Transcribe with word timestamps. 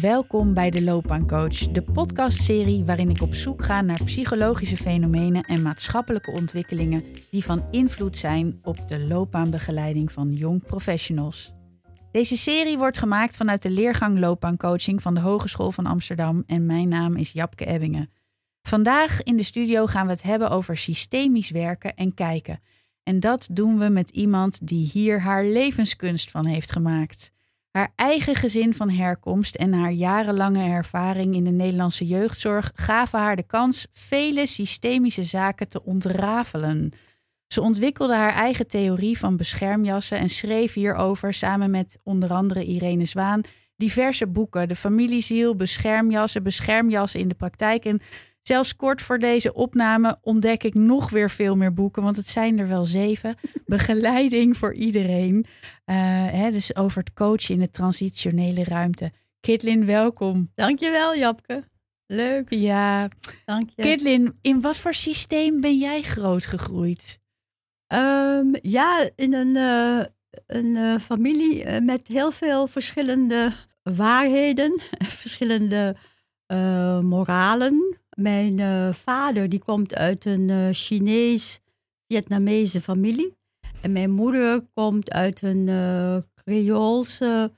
Welkom 0.00 0.54
bij 0.54 0.70
de 0.70 0.82
Loopbaancoach, 0.82 1.58
de 1.58 1.82
podcastserie 1.82 2.84
waarin 2.84 3.10
ik 3.10 3.22
op 3.22 3.34
zoek 3.34 3.62
ga 3.62 3.80
naar 3.80 4.04
psychologische 4.04 4.76
fenomenen 4.76 5.42
en 5.42 5.62
maatschappelijke 5.62 6.30
ontwikkelingen 6.30 7.04
die 7.30 7.44
van 7.44 7.66
invloed 7.70 8.18
zijn 8.18 8.58
op 8.62 8.88
de 8.88 8.98
loopbaanbegeleiding 8.98 10.12
van 10.12 10.30
jong 10.30 10.64
professionals. 10.64 11.52
Deze 12.10 12.36
serie 12.36 12.78
wordt 12.78 12.98
gemaakt 12.98 13.36
vanuit 13.36 13.62
de 13.62 13.70
leergang 13.70 14.18
loopbaancoaching 14.18 15.02
van 15.02 15.14
de 15.14 15.20
Hogeschool 15.20 15.70
van 15.70 15.86
Amsterdam 15.86 16.42
en 16.46 16.66
mijn 16.66 16.88
naam 16.88 17.16
is 17.16 17.32
Japke 17.32 17.64
Ebbingen. 17.64 18.10
Vandaag 18.62 19.22
in 19.22 19.36
de 19.36 19.42
studio 19.42 19.86
gaan 19.86 20.06
we 20.06 20.12
het 20.12 20.22
hebben 20.22 20.50
over 20.50 20.76
systemisch 20.76 21.50
werken 21.50 21.94
en 21.94 22.14
kijken. 22.14 22.60
En 23.08 23.20
dat 23.20 23.48
doen 23.52 23.78
we 23.78 23.88
met 23.88 24.10
iemand 24.10 24.66
die 24.66 24.90
hier 24.92 25.20
haar 25.20 25.44
levenskunst 25.44 26.30
van 26.30 26.46
heeft 26.46 26.72
gemaakt. 26.72 27.30
Haar 27.70 27.92
eigen 27.96 28.34
gezin 28.34 28.74
van 28.74 28.90
herkomst 28.90 29.54
en 29.54 29.72
haar 29.72 29.92
jarenlange 29.92 30.62
ervaring 30.62 31.34
in 31.34 31.44
de 31.44 31.50
Nederlandse 31.50 32.06
jeugdzorg 32.06 32.72
gaven 32.74 33.18
haar 33.18 33.36
de 33.36 33.42
kans 33.42 33.86
vele 33.92 34.46
systemische 34.46 35.22
zaken 35.22 35.68
te 35.68 35.84
ontrafelen. 35.84 36.92
Ze 37.46 37.60
ontwikkelde 37.60 38.14
haar 38.14 38.34
eigen 38.34 38.66
theorie 38.66 39.18
van 39.18 39.36
beschermjassen 39.36 40.18
en 40.18 40.28
schreef 40.28 40.74
hierover 40.74 41.34
samen 41.34 41.70
met 41.70 41.98
onder 42.02 42.32
andere 42.32 42.64
Irene 42.64 43.04
Zwaan 43.04 43.40
diverse 43.76 44.26
boeken: 44.26 44.68
De 44.68 44.76
familieziel, 44.76 45.56
beschermjassen, 45.56 46.42
beschermjassen 46.42 47.20
in 47.20 47.28
de 47.28 47.34
praktijk. 47.34 47.84
En 47.84 48.00
zelfs 48.48 48.76
kort 48.76 49.02
voor 49.02 49.18
deze 49.18 49.54
opname 49.54 50.18
ontdek 50.22 50.62
ik 50.62 50.74
nog 50.74 51.10
weer 51.10 51.30
veel 51.30 51.56
meer 51.56 51.72
boeken, 51.72 52.02
want 52.02 52.16
het 52.16 52.28
zijn 52.28 52.58
er 52.58 52.68
wel 52.68 52.84
zeven. 52.84 53.36
Begeleiding 53.66 54.56
voor 54.56 54.74
iedereen. 54.74 55.36
Uh, 55.36 55.96
hè, 56.30 56.50
dus 56.50 56.76
over 56.76 56.98
het 56.98 57.12
coachen 57.12 57.54
in 57.54 57.60
de 57.60 57.70
transitionele 57.70 58.64
ruimte. 58.64 59.12
Kitlin, 59.40 59.84
welkom. 59.84 60.50
Dankjewel, 60.54 61.16
Japke. 61.16 61.64
Leuk. 62.06 62.50
Ja, 62.50 63.08
dank 63.44 63.70
je. 63.74 63.82
Kitlin, 63.82 64.38
in 64.40 64.60
wat 64.60 64.76
voor 64.76 64.94
systeem 64.94 65.60
ben 65.60 65.78
jij 65.78 66.02
groot 66.02 66.46
gegroeid? 66.46 67.18
Um, 67.94 68.54
ja, 68.62 69.08
in 69.16 69.34
een, 69.34 69.56
uh, 69.56 70.04
een 70.46 70.76
uh, 70.76 70.98
familie 70.98 71.80
met 71.80 72.06
heel 72.06 72.30
veel 72.30 72.66
verschillende 72.66 73.52
waarheden, 73.82 74.80
verschillende 75.20 75.96
moralen. 77.02 77.98
Mijn 78.20 78.94
vader 78.94 79.48
die 79.48 79.64
komt 79.64 79.94
uit 79.94 80.24
een 80.24 80.74
Chinees-Vietnamese 80.74 82.80
familie. 82.80 83.36
En 83.80 83.92
mijn 83.92 84.10
moeder 84.10 84.66
komt 84.74 85.10
uit 85.10 85.42
een 85.42 85.64
Creoolse, 86.44 87.52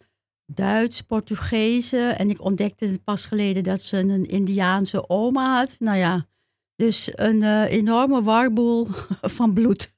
Duits-Portugese. 0.46 1.98
En 1.98 2.30
ik 2.30 2.40
ontdekte 2.40 3.00
pas 3.04 3.26
geleden 3.26 3.64
dat 3.64 3.82
ze 3.82 3.98
een 3.98 4.26
Indiaanse 4.26 5.08
oma 5.08 5.56
had. 5.56 5.76
Nou 5.78 5.98
ja, 5.98 6.26
dus 6.76 7.10
een 7.14 7.42
enorme 7.80 8.22
warboel 8.22 8.86
van 9.20 9.52
bloed. 9.52 9.94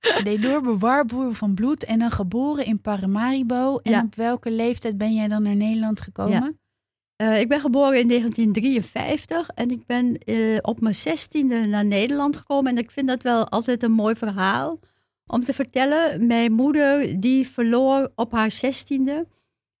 Een 0.00 0.26
enorme 0.26 0.78
warboer 0.78 1.34
van 1.34 1.54
bloed 1.54 1.84
en 1.84 1.98
dan 1.98 2.10
geboren 2.10 2.64
in 2.64 2.80
Paramaribo. 2.80 3.78
En 3.78 4.04
op 4.04 4.14
welke 4.14 4.50
leeftijd 4.50 4.98
ben 4.98 5.14
jij 5.14 5.28
dan 5.28 5.42
naar 5.42 5.56
Nederland 5.56 6.00
gekomen? 6.00 6.32
Ja. 6.32 6.52
Uh, 7.22 7.40
ik 7.40 7.48
ben 7.48 7.60
geboren 7.60 7.98
in 7.98 8.08
1953 8.08 9.48
en 9.54 9.70
ik 9.70 9.86
ben 9.86 10.18
uh, 10.26 10.58
op 10.60 10.80
mijn 10.80 10.94
zestiende 10.94 11.66
naar 11.66 11.84
Nederland 11.84 12.36
gekomen. 12.36 12.72
En 12.72 12.78
ik 12.78 12.90
vind 12.90 13.08
dat 13.08 13.22
wel 13.22 13.48
altijd 13.48 13.82
een 13.82 13.92
mooi 13.92 14.14
verhaal 14.14 14.78
om 15.26 15.44
te 15.44 15.54
vertellen. 15.54 16.26
Mijn 16.26 16.52
moeder 16.52 17.20
die 17.20 17.48
verloor 17.48 18.12
op 18.14 18.32
haar 18.32 18.50
zestiende 18.50 19.26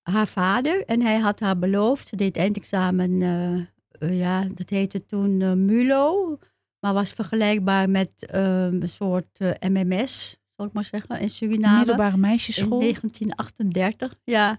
haar 0.02 0.28
vader. 0.28 0.84
En 0.84 1.00
hij 1.00 1.18
had 1.18 1.40
haar 1.40 1.58
beloofd, 1.58 2.08
ze 2.08 2.16
deed 2.16 2.36
eindexamen, 2.36 3.10
uh, 3.10 4.18
ja, 4.18 4.46
dat 4.54 4.68
heette 4.68 5.06
toen 5.06 5.64
MULO 5.64 6.38
maar 6.84 6.94
was 6.94 7.12
vergelijkbaar 7.12 7.90
met 7.90 8.30
um, 8.34 8.82
een 8.82 8.88
soort 8.88 9.38
MMS, 9.68 10.36
zal 10.56 10.66
ik 10.66 10.72
maar 10.72 10.84
zeggen, 10.84 11.20
in 11.20 11.30
Suriname. 11.30 11.76
Middelbare 11.78 12.16
meisjesschool. 12.16 12.80
In 12.80 12.80
1938, 12.80 14.14
ja. 14.24 14.58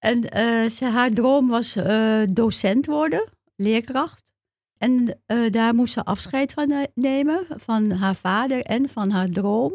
En 0.00 0.36
uh, 0.36 0.70
ze, 0.70 0.84
haar 0.84 1.10
droom 1.10 1.48
was 1.48 1.76
uh, 1.76 2.22
docent 2.28 2.86
worden, 2.86 3.28
leerkracht. 3.56 4.32
En 4.78 5.20
daar 5.50 5.74
moest 5.74 5.92
ze 5.92 6.04
afscheid 6.04 6.52
van 6.52 6.86
nemen, 6.94 7.46
van 7.48 7.90
haar 7.90 8.16
vader 8.16 8.60
en 8.60 8.88
van 8.88 9.10
haar 9.10 9.28
droom. 9.28 9.72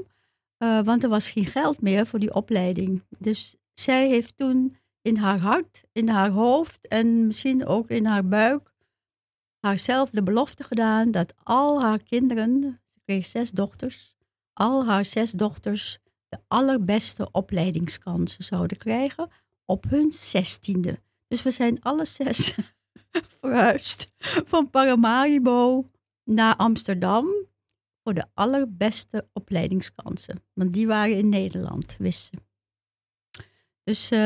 want 0.57 1.03
er 1.03 1.09
was 1.09 1.29
geen 1.29 1.45
geld 1.45 1.81
meer 1.81 2.05
voor 2.05 2.19
die 2.19 2.33
opleiding. 2.33 3.03
Dus 3.17 3.55
zij 3.73 4.07
heeft 4.07 4.37
toen 4.37 4.77
in 5.01 5.17
haar 5.17 5.39
hart, 5.39 5.83
in 5.91 6.09
haar 6.09 6.29
hoofd 6.29 6.87
en 6.87 7.27
misschien 7.27 7.65
ook 7.65 7.89
in 7.89 8.05
haar 8.05 8.27
buik 8.27 8.75
haarzelf 9.65 10.09
de 10.09 10.23
belofte 10.23 10.63
gedaan 10.63 11.11
dat 11.11 11.33
al 11.43 11.81
haar 11.81 12.03
kinderen, 12.03 12.79
ze 12.93 12.99
kreeg 13.05 13.25
zes 13.25 13.51
dochters, 13.51 14.15
al 14.53 14.85
haar 14.85 15.05
zes 15.05 15.31
dochters 15.31 15.99
de 16.27 16.37
allerbeste 16.47 17.31
opleidingskansen 17.31 18.43
zouden 18.43 18.77
krijgen 18.77 19.29
op 19.65 19.85
hun 19.89 20.11
zestiende. 20.11 20.99
Dus 21.27 21.43
we 21.43 21.51
zijn 21.51 21.81
alle 21.81 22.05
zes 22.05 22.57
verhuisd 23.39 24.11
van 24.45 24.69
Paramaribo 24.69 25.89
naar 26.23 26.55
Amsterdam 26.55 27.27
voor 28.03 28.13
de 28.13 28.25
allerbeste 28.33 29.27
opleidingskansen. 29.33 30.43
Want 30.53 30.73
die 30.73 30.87
waren 30.87 31.17
in 31.17 31.29
Nederland, 31.29 31.95
wisten 31.97 32.45
dus 33.85 34.11
uh, 34.11 34.19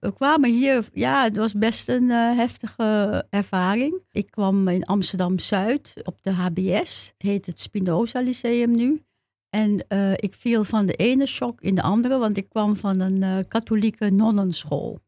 we 0.00 0.12
kwamen 0.14 0.50
hier, 0.50 0.88
ja, 0.92 1.22
het 1.22 1.36
was 1.36 1.52
best 1.52 1.88
een 1.88 2.08
uh, 2.08 2.36
heftige 2.36 3.26
ervaring. 3.30 4.02
Ik 4.10 4.30
kwam 4.30 4.68
in 4.68 4.84
Amsterdam 4.84 5.38
Zuid 5.38 5.94
op 6.04 6.22
de 6.22 6.30
HBS, 6.30 7.12
het 7.12 7.22
heet 7.22 7.46
het 7.46 7.60
Spinoza 7.60 8.20
Lyceum 8.20 8.70
nu. 8.70 9.04
En 9.50 9.84
uh, 9.88 10.12
ik 10.12 10.34
viel 10.34 10.64
van 10.64 10.86
de 10.86 10.92
ene 10.92 11.26
shock 11.26 11.60
in 11.60 11.74
de 11.74 11.82
andere, 11.82 12.18
want 12.18 12.36
ik 12.36 12.48
kwam 12.48 12.76
van 12.76 13.00
een 13.00 13.46
katholieke 13.48 14.10
nonnenschool. 14.10 15.00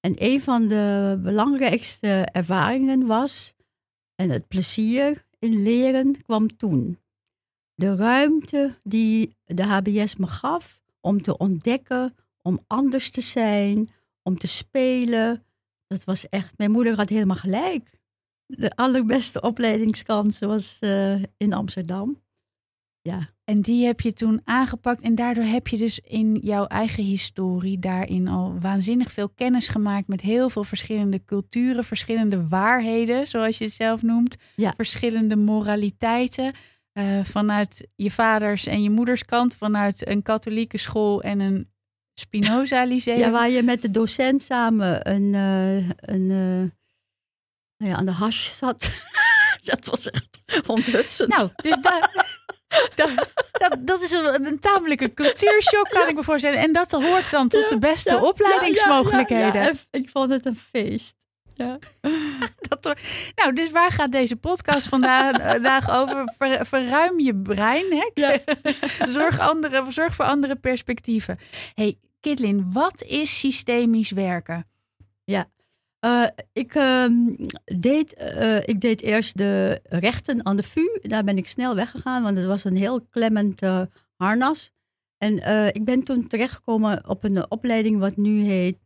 En 0.00 0.14
een 0.18 0.42
van 0.42 0.68
de 0.68 1.18
belangrijkste 1.22 2.28
ervaringen 2.32 3.06
was, 3.06 3.54
en 4.14 4.30
het 4.30 4.48
plezier 4.48 5.26
in 5.38 5.62
leren 5.62 6.22
kwam 6.22 6.56
toen. 6.56 6.98
De 7.74 7.96
ruimte 7.96 8.78
die 8.82 9.36
de 9.44 9.64
HBS 9.64 10.16
me 10.16 10.26
gaf 10.26 10.80
om 11.00 11.22
te 11.22 11.36
ontdekken 11.36 12.14
om 12.42 12.64
anders 12.66 13.10
te 13.10 13.20
zijn, 13.20 13.88
om 14.22 14.38
te 14.38 14.46
spelen. 14.46 15.44
Dat 15.86 16.04
was 16.04 16.28
echt, 16.28 16.58
mijn 16.58 16.70
moeder 16.70 16.96
had 16.96 17.08
helemaal 17.08 17.36
gelijk. 17.36 18.00
De 18.46 18.76
allerbeste 18.76 19.40
opleidingskansen 19.40 20.48
was 20.48 20.76
uh, 20.80 21.22
in 21.36 21.52
Amsterdam. 21.52 22.22
Ja. 23.00 23.34
En 23.50 23.60
die 23.60 23.86
heb 23.86 24.00
je 24.00 24.12
toen 24.12 24.40
aangepakt 24.44 25.02
en 25.02 25.14
daardoor 25.14 25.44
heb 25.44 25.68
je 25.68 25.76
dus 25.76 26.00
in 26.00 26.38
jouw 26.42 26.66
eigen 26.66 27.04
historie 27.04 27.78
daarin 27.78 28.28
al 28.28 28.56
waanzinnig 28.60 29.12
veel 29.12 29.28
kennis 29.28 29.68
gemaakt 29.68 30.08
met 30.08 30.20
heel 30.20 30.50
veel 30.50 30.64
verschillende 30.64 31.24
culturen, 31.24 31.84
verschillende 31.84 32.48
waarheden, 32.48 33.26
zoals 33.26 33.58
je 33.58 33.64
het 33.64 33.72
zelf 33.72 34.02
noemt, 34.02 34.36
ja. 34.56 34.72
verschillende 34.76 35.36
moraliteiten. 35.36 36.52
Uh, 36.98 37.24
vanuit 37.24 37.88
je 37.96 38.10
vaders 38.10 38.66
en 38.66 38.82
je 38.82 38.90
moeders 38.90 39.24
kant, 39.24 39.56
vanuit 39.56 40.08
een 40.08 40.22
katholieke 40.22 40.78
school 40.78 41.22
en 41.22 41.40
een 41.40 41.70
Spinoza 42.14 42.84
Lyceum. 42.84 43.18
Ja, 43.18 43.30
waar 43.30 43.50
je 43.50 43.62
met 43.62 43.82
de 43.82 43.90
docent 43.90 44.42
samen 44.42 45.10
een, 45.10 45.32
uh, 45.32 45.88
een 45.96 46.30
uh, 46.30 46.70
nou 47.76 47.90
ja, 47.90 47.94
aan 47.94 48.04
de 48.06 48.12
hash 48.12 48.50
zat. 48.50 48.90
dat 49.70 49.84
was 49.84 50.10
echt 50.10 50.40
onthutsend. 50.66 51.28
Nou, 51.28 51.50
dus 51.56 51.76
daar... 51.80 52.34
Dat, 52.94 53.10
dat, 53.52 53.76
dat, 53.80 54.02
is 54.02 54.12
een, 54.12 54.46
een 54.46 54.58
tamelijke 54.58 55.14
cultuurshock, 55.14 55.88
kan 55.88 56.08
ik 56.08 56.14
me 56.14 56.22
voorstellen. 56.22 56.58
En 56.58 56.72
dat 56.72 56.90
hoort 56.90 57.30
dan 57.30 57.48
tot 57.48 57.68
de 57.68 57.78
beste 57.78 58.14
ja, 58.14 58.22
opleidingsmogelijkheden. 58.22 59.62
Ja, 59.62 59.72
ik 59.90 60.10
vond 60.12 60.32
het 60.32 60.46
een 60.46 60.58
feest. 60.72 61.14
Ja. 61.54 61.78
dat, 62.68 62.96
nou, 63.34 63.52
dus 63.52 63.70
waar 63.70 63.90
gaat 63.90 64.12
deze 64.12 64.36
podcast 64.36 64.88
vandaag 64.88 65.90
over? 65.90 66.32
Ver, 66.38 66.66
verruim 66.66 67.20
je 67.20 67.36
brein. 67.36 67.84
Hè? 67.90 68.38
zorg, 69.18 69.38
andere, 69.38 69.84
zorg 69.88 70.14
voor 70.14 70.24
andere 70.24 70.56
perspectieven. 70.56 71.38
Hey, 71.74 71.98
Kitlin, 72.20 72.72
wat 72.72 73.02
is 73.02 73.38
systemisch 73.38 74.10
werken? 74.10 74.68
Ja, 75.24 75.48
uh, 76.06 76.26
ik, 76.52 76.74
uh, 76.74 77.04
deed, 77.64 78.14
uh, 78.20 78.56
ik 78.56 78.80
deed 78.80 79.02
eerst 79.02 79.36
de 79.36 79.80
rechten 79.82 80.46
aan 80.46 80.56
de 80.56 80.62
VU. 80.62 80.98
Daar 81.02 81.24
ben 81.24 81.36
ik 81.36 81.48
snel 81.48 81.74
weggegaan, 81.74 82.22
want 82.22 82.36
het 82.36 82.46
was 82.46 82.64
een 82.64 82.76
heel 82.76 83.00
klemmend 83.00 83.62
eh, 83.62 83.82
harnas. 84.16 84.70
En 85.18 85.34
ik 85.74 85.84
ben 85.84 86.02
toen 86.02 86.26
terechtgekomen 86.28 87.08
op 87.08 87.24
een 87.24 87.50
opleiding 87.50 87.98
wat 87.98 88.16
nu 88.16 88.42
heet 88.42 88.78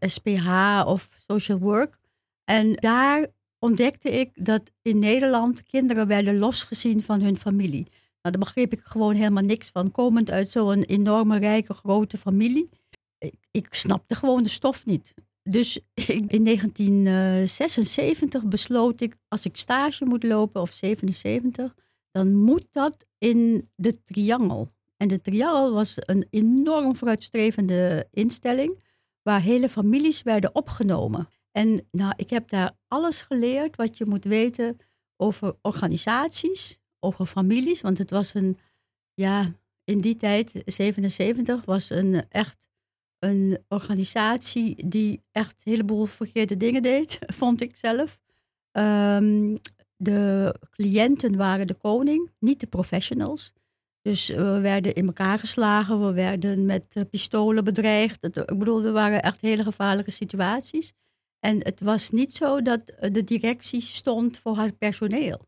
SPH 0.00 0.48
of 0.86 1.08
Social 1.26 1.58
Work. 1.58 1.98
En 2.44 2.74
daar 2.74 3.26
ontdekte 3.58 4.10
ik 4.10 4.30
dat 4.34 4.72
in 4.82 4.98
Nederland 4.98 5.62
kinderen 5.62 6.06
werden 6.06 6.38
losgezien 6.38 7.02
van 7.02 7.20
hun 7.20 7.36
familie. 7.36 7.86
daar 8.20 8.32
begreep 8.32 8.72
ik 8.72 8.80
gewoon 8.80 9.14
helemaal 9.14 9.42
niks 9.42 9.68
van. 9.68 9.90
Komend 9.90 10.30
uit 10.30 10.50
zo'n 10.50 10.82
enorme, 10.82 11.38
rijke, 11.38 11.74
grote 11.74 12.18
familie. 12.18 12.68
Ik, 13.18 13.34
ik 13.50 13.66
snapte 13.74 14.14
gewoon 14.14 14.42
de 14.42 14.48
stof 14.48 14.86
niet. 14.86 15.14
Dus 15.50 15.80
in 16.36 16.44
1976 16.44 18.44
besloot 18.44 19.00
ik, 19.00 19.16
als 19.28 19.44
ik 19.44 19.56
stage 19.56 20.04
moet 20.04 20.22
lopen, 20.22 20.60
of 20.60 20.72
77, 20.72 21.74
dan 22.10 22.34
moet 22.34 22.66
dat 22.70 23.06
in 23.18 23.68
de 23.74 24.04
triangel. 24.04 24.68
En 24.96 25.08
de 25.08 25.20
triangel 25.20 25.72
was 25.72 25.94
een 25.96 26.26
enorm 26.30 26.96
vooruitstrevende 26.96 28.08
instelling, 28.10 28.82
waar 29.22 29.40
hele 29.40 29.68
families 29.68 30.22
werden 30.22 30.54
opgenomen. 30.54 31.28
En 31.52 31.86
nou, 31.90 32.12
ik 32.16 32.30
heb 32.30 32.48
daar 32.48 32.76
alles 32.88 33.20
geleerd 33.20 33.76
wat 33.76 33.98
je 33.98 34.06
moet 34.06 34.24
weten 34.24 34.76
over 35.16 35.56
organisaties, 35.62 36.78
over 37.00 37.26
families. 37.26 37.80
Want 37.80 37.98
het 37.98 38.10
was 38.10 38.34
een, 38.34 38.56
ja, 39.14 39.52
in 39.84 39.98
die 39.98 40.16
tijd, 40.16 40.62
77, 40.64 41.64
was 41.64 41.90
een 41.90 42.24
echt 42.28 42.67
een 43.18 43.58
organisatie 43.68 44.88
die 44.88 45.22
echt 45.32 45.62
een 45.64 45.72
heleboel 45.72 46.04
verkeerde 46.04 46.56
dingen 46.56 46.82
deed, 46.82 47.18
vond 47.40 47.60
ik 47.60 47.76
zelf. 47.76 48.18
Ehm, 48.72 49.56
de 49.96 50.54
cliënten 50.70 51.36
waren 51.36 51.66
de 51.66 51.74
koning, 51.74 52.30
niet 52.38 52.60
de 52.60 52.66
professionals. 52.66 53.52
Dus 54.02 54.28
we 54.28 54.60
werden 54.60 54.94
in 54.94 55.06
elkaar 55.06 55.38
geslagen, 55.38 56.06
we 56.06 56.12
werden 56.12 56.66
met 56.66 56.84
eh, 56.88 57.02
pistolen 57.10 57.64
bedreigd. 57.64 58.24
Ik 58.24 58.58
bedoel, 58.58 58.84
er 58.84 58.92
waren 58.92 59.22
echt 59.22 59.40
hele 59.40 59.62
gevaarlijke 59.62 60.10
situaties. 60.10 60.92
En 61.40 61.64
het 61.64 61.80
was 61.80 62.10
niet 62.10 62.34
zo 62.34 62.62
dat 62.62 62.90
eh, 62.90 63.10
de 63.12 63.24
directie 63.24 63.80
stond 63.80 64.38
voor 64.38 64.56
haar 64.56 64.72
personeel. 64.72 65.47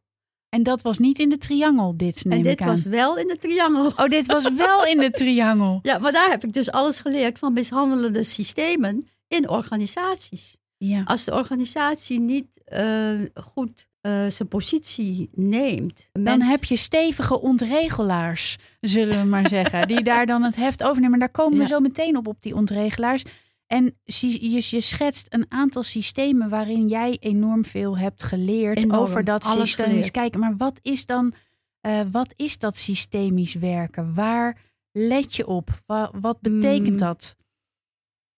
En 0.51 0.63
dat 0.63 0.83
was 0.83 0.99
niet 0.99 1.19
in 1.19 1.29
de 1.29 1.39
triangel, 1.39 1.97
dit 1.97 2.25
neem 2.25 2.39
En 2.39 2.43
dit 2.43 2.53
ik 2.53 2.63
aan. 2.63 2.69
was 2.69 2.83
wel 2.83 3.19
in 3.19 3.27
de 3.29 3.39
triangel. 3.39 3.87
Oh, 3.87 4.09
dit 4.09 4.27
was 4.27 4.53
wel 4.53 4.87
in 4.87 4.99
de 4.99 5.11
triangel. 5.21 5.79
Ja, 5.83 5.99
maar 5.99 6.13
daar 6.13 6.31
heb 6.31 6.45
ik 6.45 6.53
dus 6.53 6.71
alles 6.71 6.99
geleerd 7.01 7.39
van 7.39 7.53
mishandelende 7.53 8.23
systemen 8.23 9.07
in 9.29 9.49
organisaties. 9.49 10.57
Ja. 10.77 11.03
Als 11.05 11.25
de 11.25 11.33
organisatie 11.35 12.21
niet 12.21 12.61
eh, 12.65 13.11
goed 13.35 13.89
eh, 14.01 14.27
zijn 14.29 14.49
positie 14.49 15.31
neemt. 15.35 16.09
Dan 16.13 16.41
heb 16.41 16.65
je 16.65 16.77
stevige 16.77 17.41
ontregelaars, 17.41 18.57
zullen 18.81 19.21
we 19.21 19.27
maar 19.29 19.49
zeggen. 19.49 19.89
Die 19.89 20.03
daar 20.13 20.27
dan 20.27 20.43
het 20.43 20.57
heft 20.57 20.83
overnemen. 20.83 21.19
Daar 21.19 21.31
komen 21.31 21.59
we 21.59 21.67
zo 21.67 21.81
meteen 21.81 22.17
op, 22.17 22.27
op 22.27 22.43
die 22.43 22.55
ontregelaars. 22.55 23.23
En 23.73 23.99
je, 24.05 24.81
schetst 24.81 25.27
een 25.29 25.47
aantal 25.49 25.83
systemen 25.83 26.49
waarin 26.49 26.87
jij 26.89 27.17
enorm 27.21 27.65
veel 27.65 27.99
hebt 27.99 28.23
geleerd 28.23 28.79
Enorm, 28.79 29.01
over 29.01 29.25
dat 29.25 29.45
systemisch 29.45 29.75
geleerd. 29.75 30.11
kijken. 30.11 30.41
Maar 30.41 30.57
wat 30.57 30.79
is 30.83 31.07
dan, 31.07 31.33
eh, 31.81 32.01
wat 32.11 32.33
is 32.37 32.59
dat 32.59 32.77
systemisch 32.77 33.55
werken? 33.55 34.15
Waar 34.15 34.63
let 34.93 35.35
je 35.35 35.47
op? 35.47 35.83
Wa- 35.87 36.11
wat 36.21 36.41
betekent 36.41 36.91
Mm. 36.91 36.97
dat? 36.97 37.37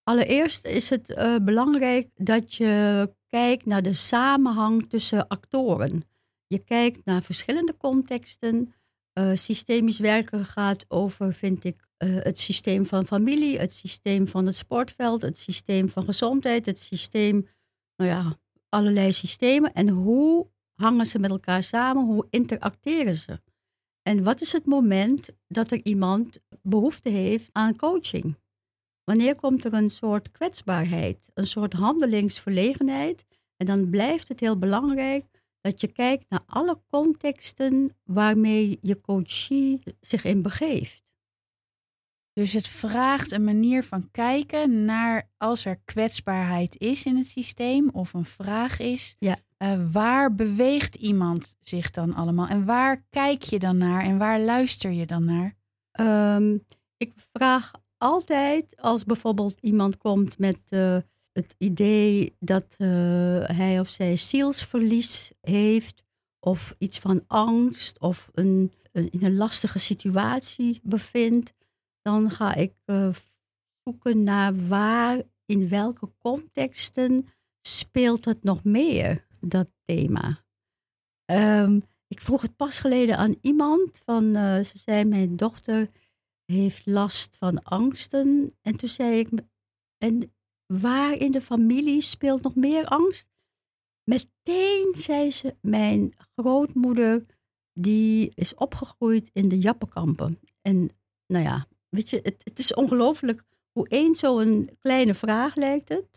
Allereerst 0.02 0.64
is 0.64 0.90
het 0.90 1.11
eh, 1.11 1.37
belangrijk 1.43 2.08
dat 2.14 2.55
je 2.55 3.14
kijkt 3.26 3.67
naar 3.67 3.82
de 3.82 3.93
samenhang 3.93 4.88
tussen 4.88 5.28
actoren. 5.28 6.02
Je 6.46 6.58
kijkt 6.58 7.05
naar 7.05 7.23
verschillende 7.23 7.76
contexten. 7.76 8.73
Eh, 9.12 9.31
systemisch 9.35 9.99
werken 9.99 10.44
gaat 10.46 10.85
over, 10.88 11.35
vind 11.35 11.64
ik, 11.64 11.87
eh, 12.02 12.16
het 12.22 12.38
systeem 12.38 12.87
van 12.87 13.06
familie, 13.06 13.58
het 13.58 13.72
systeem 13.72 14.28
van 14.28 14.46
het 14.46 14.56
sportveld, 14.56 15.22
het 15.22 15.38
systeem 15.38 15.88
van 15.88 16.04
gezondheid, 16.04 16.66
het 16.66 16.78
systeem, 16.78 17.49
nou 17.96 18.10
ja, 18.10 18.38
allerlei 18.69 19.12
systemen. 19.12 19.72
En 19.72 19.88
hoe 19.88 20.46
hangen 20.75 21.06
ze 21.06 21.19
met 21.19 21.31
elkaar 21.31 21.62
samen? 21.62 22.04
Hoe 22.04 22.26
interacteren 22.31 23.14
ze? 23.14 23.40
En 24.02 24.22
wat 24.22 24.40
is 24.40 24.52
het 24.52 24.66
moment 24.66 25.28
dat 25.49 25.72
er 25.72 25.81
iemand 25.82 26.38
behoefte 26.62 27.08
heeft 27.08 27.49
aan 27.52 27.76
coaching? 27.76 28.38
Wanneer 29.04 29.34
komt 29.34 29.64
er 29.64 29.72
een 29.72 29.90
soort 29.90 30.31
kwetsbaarheid, 30.31 31.31
een 31.34 31.46
soort 31.46 31.72
handelingsverlegenheid? 31.72 33.25
En 33.56 33.66
dan 33.66 33.90
blijft 33.90 34.28
het 34.28 34.40
heel 34.40 34.58
belangrijk 34.58 35.26
dat 35.60 35.81
je 35.81 35.93
kijkt 35.93 36.26
naar 36.28 36.43
alle 36.46 36.81
contexten 36.88 37.96
waarmee 38.04 38.78
je 38.81 39.00
coachie 39.00 39.81
zich 40.00 40.25
in 40.25 40.43
begeeft. 40.43 41.01
Dus 42.32 42.52
het 42.52 42.69
vraagt 42.69 43.32
een 43.32 43.44
manier 43.44 43.84
van 43.84 44.11
kijken 44.11 44.84
naar 44.84 45.31
als 45.37 45.64
er 45.64 45.81
kwetsbaarheid 45.84 46.76
is 46.79 47.05
in 47.05 47.17
het 47.17 47.26
systeem 47.26 47.88
of 47.88 48.12
een 48.14 48.25
vraag 48.25 48.79
is. 48.79 49.17
Ja. 49.19 49.37
eh, 49.56 49.81
waar 49.93 50.34
beweegt 50.34 50.94
iemand 50.94 51.55
zich 51.61 51.90
dan 51.90 52.14
allemaal? 52.14 52.46
En 52.49 52.64
waar 52.64 53.02
kijk 53.11 53.43
je 53.43 53.58
dan 53.58 53.76
naar 53.76 54.02
en 54.05 54.19
waar 54.19 54.40
luister 54.40 54.90
je 54.90 55.06
dan 55.06 55.25
naar? 55.25 55.55
Ehm, 55.93 56.56
ik 56.96 57.12
vraag 57.32 57.70
altijd 57.99 58.76
als 58.81 59.05
bijvoorbeeld 59.05 59.58
iemand 59.61 59.96
komt 59.99 60.38
met 60.38 60.58
eh, 60.69 60.96
het 61.32 61.55
idee 61.58 62.37
dat 62.38 62.75
eh, 62.78 62.87
hij 63.43 63.81
of 63.81 63.88
zij 63.88 64.17
zielsverlies 64.17 65.32
heeft, 65.40 66.05
of 66.40 66.73
iets 66.78 66.99
van 66.99 67.25
angst, 67.26 68.00
of 68.00 68.31
een, 68.35 68.73
een- 68.93 69.11
in 69.11 69.25
een 69.25 69.37
lastige 69.37 69.78
situatie 69.78 70.81
bevindt, 70.82 71.52
dan 72.02 72.31
ga 72.31 72.54
ik 72.54 72.75
eh, 72.84 73.08
zoeken 73.84 74.22
naar 74.22 74.66
waar, 74.69 75.22
in 75.46 75.69
welke 75.69 76.12
contexten 76.19 77.26
speelt 77.66 78.25
het 78.25 78.43
nog 78.43 78.64
meer, 78.64 79.26
dat 79.40 79.69
thema. 79.84 80.44
Ehm, 81.25 81.81
ik 82.06 82.20
vroeg 82.20 82.43
het 82.43 82.56
pas 82.56 82.78
geleden 82.78 83.16
aan 83.16 83.34
iemand 83.40 84.00
van, 84.04 84.37
eh, 84.37 84.60
ze 84.60 84.78
zei 84.78 85.04
mijn 85.04 85.37
dochter 85.37 85.90
heeft 86.44 86.87
last 86.87 87.37
van 87.37 87.62
angsten. 87.62 88.56
En 88.60 88.76
toen 88.76 88.88
zei 88.88 89.19
ik, 89.19 89.28
en 89.99 90.32
waar 90.66 91.12
in 91.12 91.31
de 91.32 91.40
familie 91.40 92.00
speelt 92.00 92.43
nog 92.43 92.54
meer 92.54 92.87
angst? 92.87 93.28
Meteen 94.04 94.94
zei 94.96 95.31
ze, 95.31 95.56
mijn 95.60 96.12
grootmoeder, 96.34 97.22
die 97.72 98.32
is 98.34 98.54
opgegroeid 98.54 99.31
in 99.32 99.49
de 99.49 99.58
Jappenkampen. 99.58 100.40
En 100.62 100.90
nou 101.26 101.44
ja, 101.44 101.66
weet 101.92 102.10
je, 102.10 102.20
het, 102.22 102.36
het 102.44 102.58
is 102.58 102.74
ongelooflijk 102.74 103.42
hoe 103.72 103.88
één 103.88 104.14
zo'n 104.14 104.70
kleine 104.78 105.14
vraag 105.14 105.54
lijkt 105.54 105.88
het, 105.88 106.08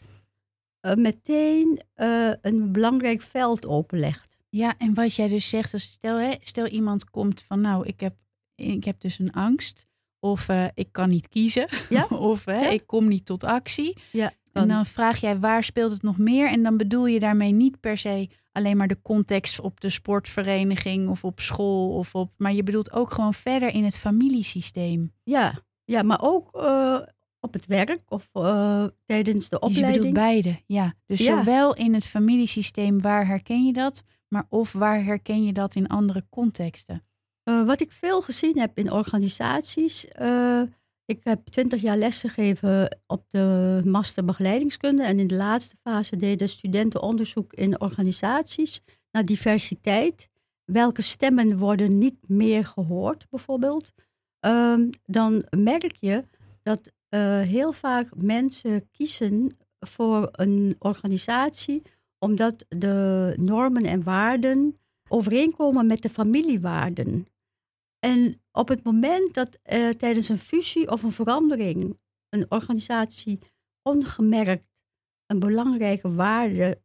eh, 0.79 0.93
meteen 0.93 1.81
eh, 1.93 2.31
een 2.41 2.71
belangrijk 2.71 3.21
veld 3.21 3.65
openlegt. 3.65 4.37
Ja, 4.49 4.77
en 4.77 4.93
wat 4.93 5.13
jij 5.15 5.27
dus 5.27 5.49
zegt, 5.49 5.71
dus 5.71 5.83
stel, 5.83 6.17
hè, 6.17 6.33
stel 6.39 6.67
iemand 6.67 7.09
komt 7.09 7.41
van 7.41 7.61
nou, 7.61 7.87
ik 7.87 7.99
heb, 7.99 8.15
ik 8.55 8.83
heb 8.83 9.01
dus 9.01 9.19
een 9.19 9.31
angst. 9.33 9.87
Of 10.19 10.49
eh, 10.49 10.65
ik 10.73 10.87
kan 10.91 11.09
niet 11.09 11.29
kiezen. 11.29 11.67
Ja. 11.89 12.05
of 12.31 12.45
hè, 12.45 12.59
Ja. 12.59 12.69
ik 12.69 12.87
kom 12.87 13.07
niet 13.07 13.25
tot 13.25 13.43
actie. 13.43 13.97
Ja, 14.11 14.31
En 14.51 14.67
dan 14.67 14.85
vraag 14.85 15.19
jij 15.19 15.39
waar 15.39 15.63
speelt 15.63 15.91
het 15.91 16.01
nog 16.01 16.17
meer? 16.17 16.47
En 16.47 16.63
dan 16.63 16.77
bedoel 16.77 17.05
je 17.05 17.19
daarmee 17.19 17.51
niet 17.51 17.79
per 17.79 17.97
se 17.97 18.29
alleen 18.51 18.77
maar 18.77 18.87
de 18.87 19.01
context 19.01 19.59
op 19.59 19.81
de 19.81 19.89
sportvereniging 19.89 21.09
of 21.09 21.23
op 21.23 21.39
school. 21.39 21.93
Of 21.97 22.15
op, 22.15 22.31
maar 22.37 22.53
je 22.53 22.63
bedoelt 22.63 22.91
ook 22.91 23.11
gewoon 23.11 23.33
verder 23.33 23.69
in 23.69 23.83
het 23.83 23.97
familiesysteem. 23.97 25.13
Ja, 25.23 25.59
ja 25.85 26.01
maar 26.03 26.19
ook 26.21 26.55
eh, 26.55 26.99
op 27.39 27.53
het 27.53 27.65
werk 27.65 27.99
of 28.07 28.29
eh, 28.33 28.85
tijdens 29.05 29.49
de 29.49 29.57
Dus 29.59 29.75
je 29.75 29.85
bedoelt 29.85 30.07
opleiding. 30.07 30.13
beide, 30.13 30.61
ja. 30.65 30.93
Dus 31.05 31.19
Ja. 31.19 31.37
zowel 31.37 31.75
in 31.75 31.93
het 31.93 32.03
familiesysteem, 32.05 33.01
waar 33.01 33.27
herken 33.27 33.65
je 33.65 33.73
dat? 33.73 34.03
Maar 34.27 34.45
of 34.49 34.71
waar 34.71 35.03
herken 35.03 35.43
je 35.43 35.53
dat 35.53 35.75
in 35.75 35.87
andere 35.87 36.25
contexten? 36.29 37.03
Eh, 37.43 37.65
wat 37.65 37.81
ik 37.81 37.91
veel 37.91 38.21
gezien 38.21 38.59
heb 38.59 38.77
in 38.77 38.91
organisaties. 38.91 40.05
ik 41.07 41.19
heb 41.23 41.45
twintig 41.45 41.81
jaar 41.81 41.97
lesgegeven 41.97 42.99
op 43.07 43.23
de 43.29 43.81
master 43.85 44.25
begeleidingskunde. 44.25 45.03
En 45.03 45.19
in 45.19 45.27
de 45.27 45.35
laatste 45.35 45.75
fase 45.83 46.15
deden 46.15 46.49
studenten 46.49 47.01
onderzoek 47.01 47.53
in 47.53 47.81
organisaties 47.81 48.81
naar 49.11 49.23
diversiteit. 49.23 50.29
Welke 50.63 51.01
stemmen 51.01 51.57
worden 51.57 51.97
niet 51.97 52.29
meer 52.29 52.65
gehoord, 52.65 53.27
bijvoorbeeld? 53.29 53.93
Ehm, 54.45 54.89
dan 55.05 55.45
merk 55.57 55.95
je 55.95 56.23
dat 56.63 56.91
eh, 57.09 57.39
heel 57.39 57.71
vaak 57.71 58.15
mensen 58.15 58.89
kiezen 58.91 59.57
voor 59.79 60.29
een 60.31 60.75
organisatie 60.79 61.81
omdat 62.19 62.65
de 62.69 63.33
normen 63.39 63.85
en 63.85 64.03
waarden 64.03 64.79
overeenkomen 65.09 65.87
met 65.87 66.01
de 66.01 66.09
familiewaarden. 66.09 67.27
En 67.99 68.41
op 68.51 68.67
het 68.67 68.83
moment 68.83 69.33
dat 69.33 69.59
eh, 69.63 69.89
tijdens 69.89 70.29
een 70.29 70.37
fusie 70.37 70.91
of 70.91 71.03
een 71.03 71.11
verandering 71.11 71.97
een 72.29 72.45
organisatie 72.49 73.39
ongemerkt 73.81 74.67
een 75.25 75.39
belangrijke 75.39 76.13
waarde 76.13 76.81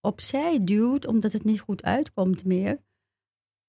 opzij 0.00 0.64
duwt, 0.64 1.06
omdat 1.06 1.32
het 1.32 1.44
niet 1.44 1.60
goed 1.60 1.82
uitkomt 1.82 2.44
meer, 2.44 2.78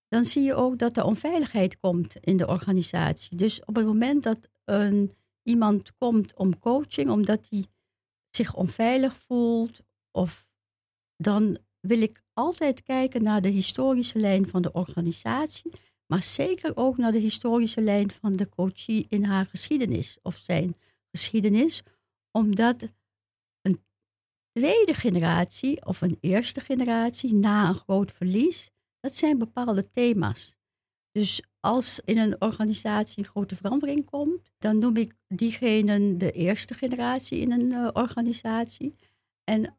dan 0.10 0.26
zie 0.26 0.44
je 0.44 0.54
ook 0.54 0.78
dat 0.78 0.98
er 0.98 1.04
onveiligheid 1.04 1.80
komt 1.80 2.16
in 2.16 2.38
de 2.38 2.48
organisatie. 2.48 3.38
Dus 3.38 3.66
op 3.66 3.76
het 3.76 3.86
moment 3.86 4.24
dat 4.24 4.50
een, 4.66 5.12
iemand 5.44 5.96
komt 5.98 6.36
om 6.36 6.60
coaching, 6.60 7.10
omdat 7.10 7.48
hij 7.50 7.66
zich 8.30 8.56
onveilig 8.56 9.18
voelt, 9.18 9.80
of 10.12 10.48
dan 11.18 11.58
wil 11.80 12.02
ik 12.02 12.22
altijd 12.34 12.84
kijken 12.84 13.24
naar 13.24 13.42
de 13.42 13.50
historische 13.50 14.20
lijn 14.20 14.48
van 14.48 14.62
de 14.62 14.72
organisatie. 14.72 15.72
Maar 16.06 16.22
zeker 16.22 16.78
ook 16.78 16.98
naar 16.98 17.12
de 17.12 17.20
historische 17.20 17.82
lijn 17.82 18.12
van 18.12 18.34
de 18.34 18.50
coachie 18.50 19.06
in 19.10 19.24
haar 19.24 19.46
geschiedenis 19.46 20.18
of 20.22 20.36
zijn 20.36 20.76
geschiedenis. 21.12 21.84
Omdat 22.32 22.84
een 23.62 23.84
tweede 24.52 24.94
generatie 24.94 25.86
of 25.86 26.02
een 26.02 26.18
eerste 26.20 26.60
generatie 26.60 27.34
na 27.34 27.70
een 27.70 27.76
groot 27.76 28.12
verlies, 28.12 28.72
dat 29.00 29.16
zijn 29.16 29.38
bepaalde 29.38 29.90
thema's. 29.90 30.58
Dus 31.12 31.44
als 31.60 32.00
in 32.06 32.18
een 32.18 32.42
organisatie 32.42 33.24
een 33.24 33.30
grote 33.30 33.56
verandering 33.56 34.06
komt, 34.06 34.52
dan 34.58 34.80
noem 34.80 34.98
ik 34.98 35.14
diegene 35.28 36.18
de 36.18 36.32
eerste 36.32 36.74
generatie 36.74 37.40
in 37.40 37.52
een 37.52 37.72
uh, 37.72 37.90
organisatie. 37.94 38.96
En 39.44 39.78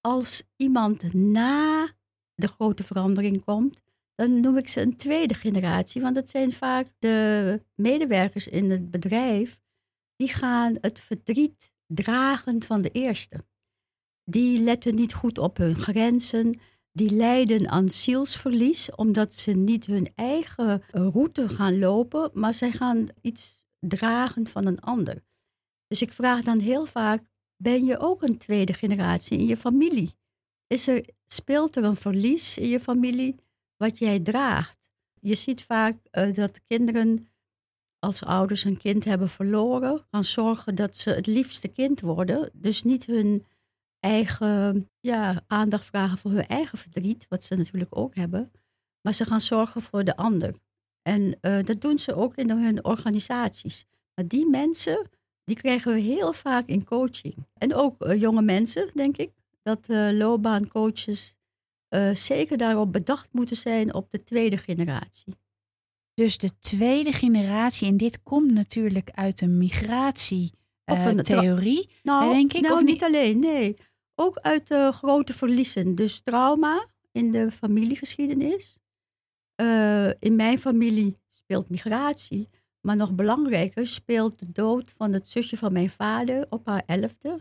als 0.00 0.42
iemand 0.56 1.12
na 1.12 1.88
de 2.34 2.48
grote 2.48 2.84
verandering 2.84 3.44
komt, 3.44 3.82
dan 4.14 4.40
noem 4.40 4.56
ik 4.56 4.68
ze 4.68 4.80
een 4.80 4.96
tweede 4.96 5.34
generatie. 5.34 6.02
Want 6.02 6.14
dat 6.14 6.28
zijn 6.28 6.52
vaak 6.52 6.86
de 6.98 7.62
medewerkers 7.74 8.48
in 8.48 8.70
het 8.70 8.90
bedrijf 8.90 9.60
die 10.16 10.28
gaan 10.28 10.76
het 10.80 11.00
verdriet 11.00 11.72
dragen 11.86 12.62
van 12.62 12.82
de 12.82 12.88
eerste. 12.88 13.44
Die 14.24 14.60
letten 14.60 14.94
niet 14.94 15.14
goed 15.14 15.38
op 15.38 15.56
hun 15.56 15.76
grenzen. 15.76 16.60
Die 16.92 17.10
lijden 17.10 17.68
aan 17.68 17.88
zielsverlies 17.88 18.94
omdat 18.94 19.34
ze 19.34 19.50
niet 19.50 19.86
hun 19.86 20.12
eigen 20.14 20.82
route 20.90 21.48
gaan 21.48 21.78
lopen, 21.78 22.30
maar 22.32 22.54
zij 22.54 22.72
gaan 22.72 23.08
iets 23.20 23.62
dragen 23.78 24.46
van 24.46 24.66
een 24.66 24.80
ander. 24.80 25.24
Dus 25.86 26.02
ik 26.02 26.12
vraag 26.12 26.42
dan 26.42 26.58
heel 26.58 26.86
vaak: 26.86 27.22
ben 27.56 27.84
je 27.84 27.98
ook 27.98 28.22
een 28.22 28.38
tweede 28.38 28.72
generatie 28.72 29.38
in 29.38 29.46
je 29.46 29.56
familie? 29.56 30.14
Is 30.66 30.86
er, 30.86 31.04
speelt 31.26 31.76
er 31.76 31.84
een 31.84 31.96
verlies 31.96 32.58
in 32.58 32.68
je 32.68 32.80
familie 32.80 33.36
wat 33.76 33.98
jij 33.98 34.20
draagt? 34.20 34.90
Je 35.20 35.34
ziet 35.34 35.62
vaak 35.62 35.96
uh, 36.12 36.34
dat 36.34 36.60
kinderen, 36.66 37.28
als 37.98 38.24
ouders 38.24 38.64
een 38.64 38.78
kind 38.78 39.04
hebben 39.04 39.28
verloren, 39.28 40.06
gaan 40.10 40.24
zorgen 40.24 40.74
dat 40.74 40.96
ze 40.96 41.10
het 41.10 41.26
liefste 41.26 41.68
kind 41.68 42.00
worden. 42.00 42.50
Dus 42.52 42.82
niet 42.82 43.06
hun 43.06 43.46
eigen 44.02 44.88
ja, 45.00 45.42
aandacht 45.46 45.84
vragen 45.84 46.18
voor 46.18 46.30
hun 46.30 46.46
eigen 46.46 46.78
verdriet, 46.78 47.26
wat 47.28 47.44
ze 47.44 47.54
natuurlijk 47.54 47.96
ook 47.96 48.14
hebben. 48.14 48.52
Maar 49.02 49.14
ze 49.14 49.24
gaan 49.24 49.40
zorgen 49.40 49.82
voor 49.82 50.04
de 50.04 50.16
ander. 50.16 50.54
En 51.02 51.38
uh, 51.40 51.62
dat 51.62 51.80
doen 51.80 51.98
ze 51.98 52.14
ook 52.14 52.36
in 52.36 52.50
hun 52.50 52.84
organisaties. 52.84 53.84
Maar 54.14 54.28
die 54.28 54.48
mensen, 54.48 55.08
die 55.44 55.56
krijgen 55.56 55.94
we 55.94 56.00
heel 56.00 56.32
vaak 56.32 56.66
in 56.66 56.84
coaching. 56.84 57.34
En 57.54 57.74
ook 57.74 58.04
uh, 58.04 58.20
jonge 58.20 58.42
mensen, 58.42 58.90
denk 58.94 59.16
ik. 59.16 59.30
Dat 59.62 59.88
uh, 59.88 60.10
loopbaancoaches 60.12 61.36
zeker 62.12 62.56
daarop 62.56 62.92
bedacht 62.92 63.28
moeten 63.32 63.56
zijn 63.56 63.94
op 63.94 64.10
de 64.10 64.24
tweede 64.24 64.58
generatie. 64.58 65.34
Dus 66.14 66.38
de 66.38 66.58
tweede 66.58 67.12
generatie, 67.12 67.88
en 67.88 67.96
dit 67.96 68.22
komt 68.22 68.52
natuurlijk 68.52 69.10
uit 69.10 69.40
een 69.40 69.58
migratietheorie, 69.58 71.88
nou, 72.02 72.32
denk 72.32 72.52
ik. 72.52 72.60
Nou, 72.60 72.74
of 72.74 72.80
niet? 72.80 72.88
niet 72.88 73.04
alleen, 73.04 73.38
nee. 73.38 73.76
Ook 74.14 74.36
uit 74.36 74.68
de 74.68 74.92
grote 74.92 75.32
verliezen. 75.32 75.94
Dus 75.94 76.20
trauma 76.20 76.86
in 77.12 77.32
de 77.32 77.50
familiegeschiedenis. 77.50 78.78
Uh, 79.60 80.08
in 80.18 80.36
mijn 80.36 80.58
familie 80.58 81.16
speelt 81.28 81.70
migratie. 81.70 82.48
Maar 82.80 82.96
nog 82.96 83.12
belangrijker 83.14 83.86
speelt 83.86 84.38
de 84.38 84.52
dood 84.52 84.90
van 84.90 85.12
het 85.12 85.28
zusje 85.28 85.56
van 85.56 85.72
mijn 85.72 85.90
vader 85.90 86.46
op 86.50 86.66
haar 86.66 86.82
elfde. 86.86 87.40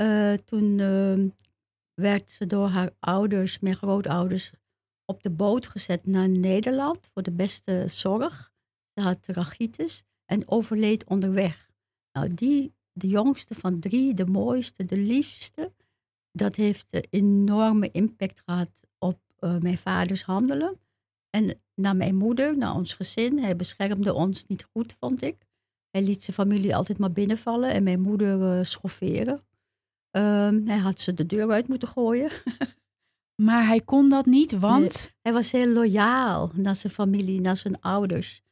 Uh, 0.00 0.32
toen 0.32 0.78
uh, 0.78 1.28
werd 1.94 2.30
ze 2.30 2.46
door 2.46 2.68
haar 2.68 2.90
ouders, 3.00 3.58
mijn 3.58 3.76
grootouders, 3.76 4.52
op 5.04 5.22
de 5.22 5.30
boot 5.30 5.66
gezet 5.66 6.06
naar 6.06 6.28
Nederland 6.28 7.08
voor 7.12 7.22
de 7.22 7.32
beste 7.32 7.84
zorg. 7.86 8.52
Ze 8.94 9.00
had 9.00 9.22
trachitis 9.22 10.02
en 10.24 10.48
overleed 10.48 11.04
onderweg. 11.04 11.70
Nou, 12.12 12.34
die, 12.34 12.74
de 12.92 13.08
jongste 13.08 13.54
van 13.54 13.80
drie, 13.80 14.14
de 14.14 14.26
mooiste, 14.26 14.84
de 14.84 14.96
liefste, 14.96 15.72
dat 16.32 16.56
heeft 16.56 16.86
een 16.90 17.06
enorme 17.10 17.90
impact 17.90 18.42
gehad 18.44 18.80
op 18.98 19.18
uh, 19.40 19.58
mijn 19.58 19.78
vaders 19.78 20.22
handelen. 20.22 20.80
En 21.30 21.60
naar 21.74 21.96
mijn 21.96 22.16
moeder, 22.16 22.58
naar 22.58 22.74
ons 22.74 22.94
gezin. 22.94 23.38
Hij 23.38 23.56
beschermde 23.56 24.14
ons 24.14 24.46
niet 24.46 24.66
goed, 24.72 24.96
vond 25.00 25.22
ik. 25.22 25.36
Hij 25.90 26.02
liet 26.02 26.22
zijn 26.22 26.36
familie 26.36 26.76
altijd 26.76 26.98
maar 26.98 27.12
binnenvallen 27.12 27.70
en 27.70 27.82
mijn 27.82 28.00
moeder 28.00 28.58
uh, 28.58 28.64
schofferen. 28.64 29.44
Um, 30.16 30.66
hij 30.66 30.78
had 30.78 31.00
ze 31.00 31.14
de 31.14 31.26
deur 31.26 31.50
uit 31.50 31.68
moeten 31.68 31.88
gooien. 31.88 32.30
maar 33.46 33.66
hij 33.66 33.80
kon 33.80 34.08
dat 34.08 34.26
niet, 34.26 34.52
want? 34.52 34.94
Nee, 34.94 35.16
hij 35.22 35.32
was 35.32 35.50
heel 35.50 35.72
loyaal 35.72 36.50
naar 36.54 36.76
zijn 36.76 36.92
familie, 36.92 37.40
naar 37.40 37.56
zijn 37.56 37.80
ouders. 37.80 38.42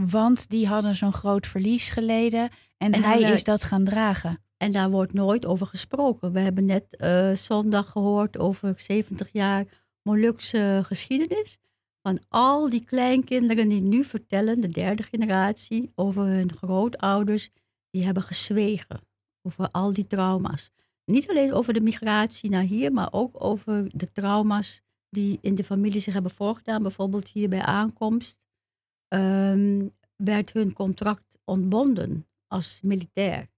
Want 0.00 0.48
die 0.48 0.66
hadden 0.66 0.94
zo'n 0.94 1.12
groot 1.12 1.46
verlies 1.46 1.90
geleden 1.90 2.50
en, 2.76 2.92
en 2.92 3.02
hij 3.02 3.20
is 3.20 3.44
dat 3.44 3.64
gaan 3.64 3.84
dragen. 3.84 4.43
En 4.56 4.72
daar 4.72 4.90
wordt 4.90 5.12
nooit 5.12 5.46
over 5.46 5.66
gesproken. 5.66 6.32
We 6.32 6.40
hebben 6.40 6.66
net 6.66 6.96
uh, 6.98 7.32
zondag 7.32 7.90
gehoord 7.90 8.38
over 8.38 8.80
70 8.80 9.28
jaar 9.32 9.66
Molukse 10.02 10.80
geschiedenis. 10.84 11.58
Van 12.02 12.18
al 12.28 12.68
die 12.70 12.84
kleinkinderen 12.84 13.68
die 13.68 13.80
nu 13.80 14.04
vertellen, 14.04 14.60
de 14.60 14.68
derde 14.68 15.02
generatie, 15.02 15.90
over 15.94 16.22
hun 16.22 16.52
grootouders, 16.52 17.50
die 17.90 18.04
hebben 18.04 18.22
gezwegen. 18.22 19.00
Over 19.42 19.70
al 19.70 19.92
die 19.92 20.06
trauma's. 20.06 20.70
Niet 21.04 21.28
alleen 21.28 21.52
over 21.52 21.72
de 21.72 21.80
migratie 21.80 22.50
naar 22.50 22.62
hier, 22.62 22.92
maar 22.92 23.08
ook 23.12 23.44
over 23.44 23.88
de 23.92 24.12
trauma's 24.12 24.80
die 25.08 25.38
in 25.40 25.54
de 25.54 25.64
familie 25.64 26.00
zich 26.00 26.12
hebben 26.12 26.30
voorgedaan. 26.30 26.82
Bijvoorbeeld 26.82 27.28
hier 27.28 27.48
bij 27.48 27.62
aankomst 27.62 28.38
um, 29.08 29.90
werd 30.16 30.52
hun 30.52 30.72
contract 30.72 31.38
ontbonden 31.44 32.26
als 32.46 32.80
militair. 32.82 33.48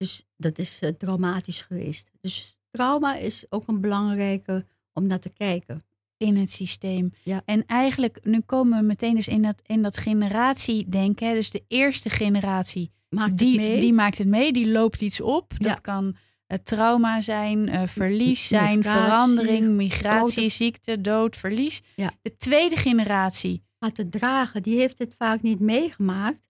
Dus 0.00 0.24
dat 0.36 0.58
is 0.58 0.80
uh, 0.82 0.90
traumatisch 0.90 1.60
geweest. 1.60 2.10
Dus 2.20 2.58
trauma 2.70 3.16
is 3.16 3.44
ook 3.48 3.68
een 3.68 3.80
belangrijke 3.80 4.66
om 4.92 5.06
naar 5.06 5.18
te 5.18 5.30
kijken. 5.30 5.84
In 6.16 6.36
het 6.36 6.50
systeem. 6.50 7.12
Ja. 7.22 7.42
En 7.44 7.66
eigenlijk, 7.66 8.18
nu 8.22 8.40
komen 8.40 8.78
we 8.78 8.84
meteen 8.84 9.14
dus 9.14 9.28
in 9.28 9.42
dat, 9.42 9.62
in 9.66 9.82
dat 9.82 9.96
generatiedenken. 9.96 11.34
Dus 11.34 11.50
de 11.50 11.64
eerste 11.68 12.10
generatie, 12.10 12.90
maakt 13.08 13.38
die, 13.38 13.60
het 13.60 13.68
mee. 13.68 13.80
die 13.80 13.92
maakt 13.92 14.18
het 14.18 14.26
mee, 14.26 14.52
die 14.52 14.68
loopt 14.68 15.00
iets 15.00 15.20
op. 15.20 15.52
Ja. 15.58 15.68
Dat 15.68 15.80
kan 15.80 16.16
het 16.46 16.64
trauma 16.64 17.20
zijn, 17.20 17.68
uh, 17.68 17.82
verlies 17.86 18.48
zijn, 18.48 18.76
migratie, 18.76 19.02
verandering, 19.02 19.74
migratie, 19.74 20.40
dood. 20.40 20.50
ziekte, 20.50 21.00
dood, 21.00 21.36
verlies. 21.36 21.82
Ja. 21.96 22.12
De 22.22 22.36
tweede 22.36 22.76
generatie. 22.76 23.62
Gaat 23.78 23.96
het 23.96 24.12
dragen, 24.12 24.62
die 24.62 24.78
heeft 24.78 24.98
het 24.98 25.14
vaak 25.18 25.42
niet 25.42 25.60
meegemaakt. 25.60 26.40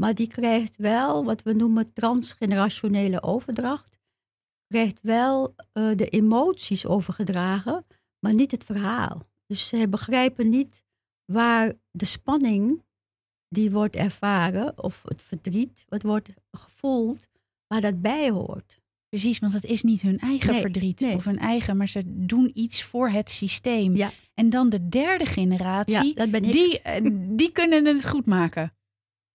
Maar 0.00 0.14
die 0.14 0.28
krijgt 0.28 0.76
wel 0.76 1.24
wat 1.24 1.42
we 1.42 1.52
noemen 1.52 1.92
transgenerationele 1.92 3.22
overdracht. 3.22 4.00
Krijgt 4.66 4.98
wel 5.02 5.54
uh, 5.72 5.96
de 5.96 6.08
emoties 6.08 6.86
overgedragen, 6.86 7.84
maar 8.18 8.34
niet 8.34 8.50
het 8.50 8.64
verhaal. 8.64 9.20
Dus 9.46 9.68
zij 9.68 9.88
begrijpen 9.88 10.48
niet 10.48 10.82
waar 11.32 11.72
de 11.90 12.04
spanning 12.04 12.82
die 13.48 13.70
wordt 13.70 13.96
ervaren, 13.96 14.82
of 14.82 15.02
het 15.04 15.22
verdriet 15.22 15.84
wat 15.88 16.02
wordt 16.02 16.28
gevoeld, 16.50 17.28
waar 17.66 17.80
dat 17.80 18.00
bij 18.00 18.30
hoort. 18.30 18.80
Precies, 19.08 19.38
want 19.38 19.52
het 19.52 19.64
is 19.64 19.82
niet 19.82 20.02
hun 20.02 20.18
eigen 20.18 20.52
nee, 20.52 20.60
verdriet 20.60 21.00
nee. 21.00 21.14
of 21.14 21.24
hun 21.24 21.38
eigen, 21.38 21.76
maar 21.76 21.88
ze 21.88 22.02
doen 22.06 22.50
iets 22.54 22.82
voor 22.82 23.08
het 23.08 23.30
systeem. 23.30 23.96
Ja. 23.96 24.10
En 24.34 24.50
dan 24.50 24.68
de 24.68 24.88
derde 24.88 25.26
generatie, 25.26 26.12
ja. 26.14 26.26
Die, 26.26 26.80
uh, 26.86 27.10
die 27.36 27.52
kunnen 27.52 27.84
het 27.84 28.08
goed 28.08 28.26
maken. 28.26 28.72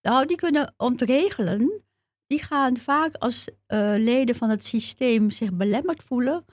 Nou, 0.07 0.25
die 0.25 0.37
kunnen 0.37 0.73
ontregelen. 0.77 1.83
Die 2.27 2.43
gaan 2.43 2.77
vaak 2.77 3.15
als 3.15 3.47
uh, 3.47 3.93
leden 3.97 4.35
van 4.35 4.49
het 4.49 4.65
systeem 4.65 5.31
zich 5.31 5.53
belemmerd 5.53 6.03
voelen. 6.03 6.45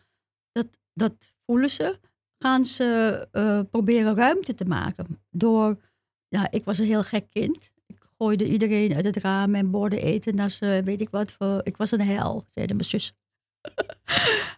Dat, 0.52 0.66
dat 0.94 1.14
voelen 1.46 1.70
ze. 1.70 1.98
Gaan 2.38 2.64
ze 2.64 3.28
uh, 3.32 3.60
proberen 3.70 4.14
ruimte 4.14 4.54
te 4.54 4.64
maken. 4.64 5.22
Door, 5.30 5.76
ja, 6.28 6.50
ik 6.50 6.64
was 6.64 6.78
een 6.78 6.86
heel 6.86 7.02
gek 7.02 7.30
kind. 7.30 7.70
Ik 7.86 7.98
gooide 8.18 8.44
iedereen 8.44 8.94
uit 8.94 9.04
het 9.04 9.16
raam 9.16 9.54
en 9.54 9.70
borden 9.70 10.02
eten. 10.02 10.36
Naar 10.36 10.50
ze, 10.50 10.80
weet 10.84 11.00
ik 11.00 11.10
wat 11.10 11.32
voor. 11.32 11.60
Ik 11.62 11.76
was 11.76 11.90
een 11.90 12.00
hel, 12.00 12.44
zeiden 12.50 12.76
mijn 12.76 12.88
zus. 12.88 13.12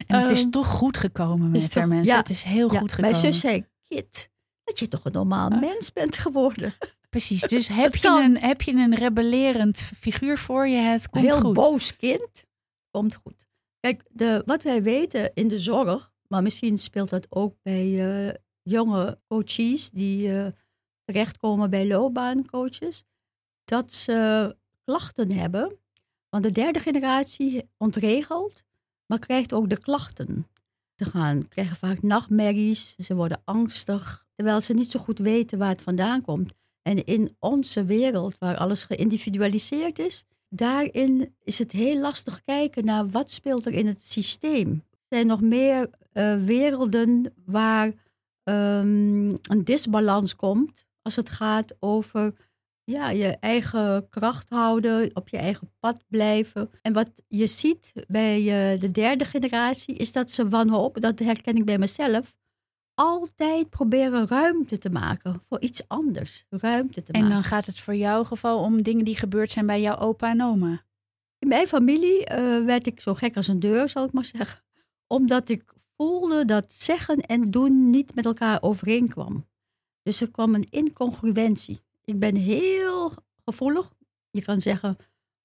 En 0.07 0.21
het 0.21 0.31
is 0.31 0.45
um, 0.45 0.50
toch 0.50 0.67
goed 0.67 0.99
gekomen 0.99 1.50
met 1.50 1.75
haar 1.75 1.88
mensen. 1.88 2.12
Ja, 2.12 2.17
het 2.17 2.31
is 2.31 2.43
heel 2.43 2.73
ja, 2.73 2.79
goed 2.79 2.93
gekomen. 2.93 3.21
Mijn 3.21 3.33
zus 3.33 3.41
zei, 3.41 3.67
Kit, 3.83 4.31
dat 4.65 4.79
je 4.79 4.88
toch 4.88 5.05
een 5.05 5.12
normaal 5.12 5.49
mens 5.49 5.93
bent 5.93 6.17
geworden. 6.17 6.75
Precies, 7.11 7.41
dus 7.41 7.69
heb 7.69 7.95
je, 7.95 8.09
een, 8.09 8.39
heb 8.39 8.63
je 8.63 8.73
een 8.73 8.95
rebellerend 8.95 9.79
figuur 9.79 10.39
voor 10.39 10.69
je, 10.69 10.77
het 10.77 11.09
komt 11.09 11.25
heel 11.25 11.41
goed. 11.41 11.55
boos 11.55 11.97
kind, 11.97 12.45
komt 12.91 13.15
goed. 13.15 13.47
Kijk, 13.81 14.03
de, 14.09 14.43
wat 14.47 14.63
wij 14.63 14.83
weten 14.83 15.31
in 15.35 15.49
de 15.49 15.59
zorg, 15.59 16.13
maar 16.29 16.43
misschien 16.43 16.79
speelt 16.79 17.11
dat 17.11 17.27
ook 17.29 17.55
bij 17.63 17.87
uh, 17.87 18.35
jonge 18.63 19.19
coaches 19.29 19.91
die 19.91 20.29
uh, 20.29 20.47
terechtkomen 21.05 21.71
bij 21.71 21.87
loopbaancoaches, 21.87 23.05
dat 23.65 23.93
ze 23.93 24.57
klachten 24.85 25.33
hebben. 25.33 25.79
Want 26.29 26.45
de 26.45 26.53
derde 26.53 26.79
generatie 26.79 27.71
ontregelt, 27.77 28.65
maar 29.07 29.19
krijgt 29.19 29.53
ook 29.53 29.69
de 29.69 29.79
klachten. 29.79 30.47
Ze 30.95 31.05
gaan, 31.05 31.49
krijgen 31.49 31.77
vaak 31.77 32.03
nachtmerries, 32.03 32.95
ze 32.97 33.15
worden 33.15 33.43
angstig, 33.45 34.27
terwijl 34.35 34.61
ze 34.61 34.73
niet 34.73 34.91
zo 34.91 35.01
goed 35.01 35.19
weten 35.19 35.59
waar 35.59 35.69
het 35.69 35.83
vandaan 35.83 36.23
komt. 36.23 36.55
En 36.87 37.05
in 37.05 37.37
onze 37.38 37.85
wereld, 37.85 38.38
waar 38.38 38.57
alles 38.57 38.83
geïndividualiseerd 38.83 39.99
is, 39.99 40.25
daarin 40.49 41.35
is 41.43 41.59
het 41.59 41.73
heel 41.73 42.00
lastig 42.00 42.43
kijken 42.43 42.85
naar 42.85 43.09
wat 43.09 43.31
speelt 43.31 43.66
er 43.66 43.73
in 43.73 43.87
het 43.87 44.02
systeem. 44.02 44.85
Er 44.90 45.16
zijn 45.16 45.26
nog 45.26 45.40
meer 45.40 45.90
uh, 46.12 46.45
werelden 46.45 47.35
waar 47.45 47.87
um, 47.87 49.38
een 49.43 49.64
disbalans 49.64 50.37
komt 50.37 50.87
als 51.02 51.16
het 51.16 51.31
gaat 51.31 51.75
over 51.81 52.33
ja, 52.85 53.11
je 53.11 53.37
eigen 53.40 54.09
kracht 54.09 54.49
houden, 54.49 55.11
op 55.14 55.28
je 55.28 55.38
eigen 55.38 55.73
pad 55.78 56.05
blijven. 56.09 56.71
En 56.83 56.93
wat 56.93 57.11
je 57.28 57.47
ziet 57.47 57.93
bij 58.09 58.40
uh, 58.40 58.81
de 58.81 58.90
derde 58.90 59.25
generatie 59.25 59.95
is 59.95 60.12
dat 60.12 60.31
ze 60.31 60.49
wanhoop, 60.49 61.00
dat 61.00 61.19
herken 61.19 61.57
ik 61.57 61.64
bij 61.64 61.78
mezelf, 61.78 62.37
altijd 62.97 63.71
proberen 63.71 64.26
ruimte 64.26 64.79
te 64.79 64.91
maken 64.91 65.43
voor 65.49 65.61
iets 65.61 65.88
anders. 65.88 66.45
Ruimte 66.50 67.03
te 67.03 67.12
en 67.12 67.21
maken. 67.21 67.35
dan 67.35 67.45
gaat 67.45 67.67
het 67.67 67.81
voor 67.81 67.95
jouw 67.95 68.25
geval 68.25 68.59
om 68.59 68.83
dingen 68.83 69.05
die 69.05 69.17
gebeurd 69.17 69.50
zijn 69.50 69.67
bij 69.67 69.81
jouw 69.81 69.97
opa 69.97 70.31
en 70.31 70.43
oma. 70.43 70.85
In 71.38 71.49
mijn 71.49 71.67
familie 71.67 72.21
uh, 72.21 72.65
werd 72.65 72.87
ik 72.87 73.00
zo 73.00 73.15
gek 73.15 73.37
als 73.37 73.49
een 73.49 73.61
deur, 73.61 73.88
zal 73.88 74.05
ik 74.05 74.12
maar 74.12 74.25
zeggen. 74.25 74.62
Omdat 75.07 75.49
ik 75.49 75.65
voelde 75.97 76.45
dat 76.45 76.73
zeggen 76.73 77.21
en 77.21 77.50
doen 77.50 77.91
niet 77.91 78.15
met 78.15 78.25
elkaar 78.25 78.62
overeenkwam. 78.62 79.45
Dus 80.03 80.21
er 80.21 80.31
kwam 80.31 80.55
een 80.55 80.67
incongruentie. 80.71 81.79
Ik 82.05 82.19
ben 82.19 82.35
heel 82.35 83.12
gevoelig. 83.45 83.93
Je 84.31 84.43
kan 84.43 84.61
zeggen 84.61 84.97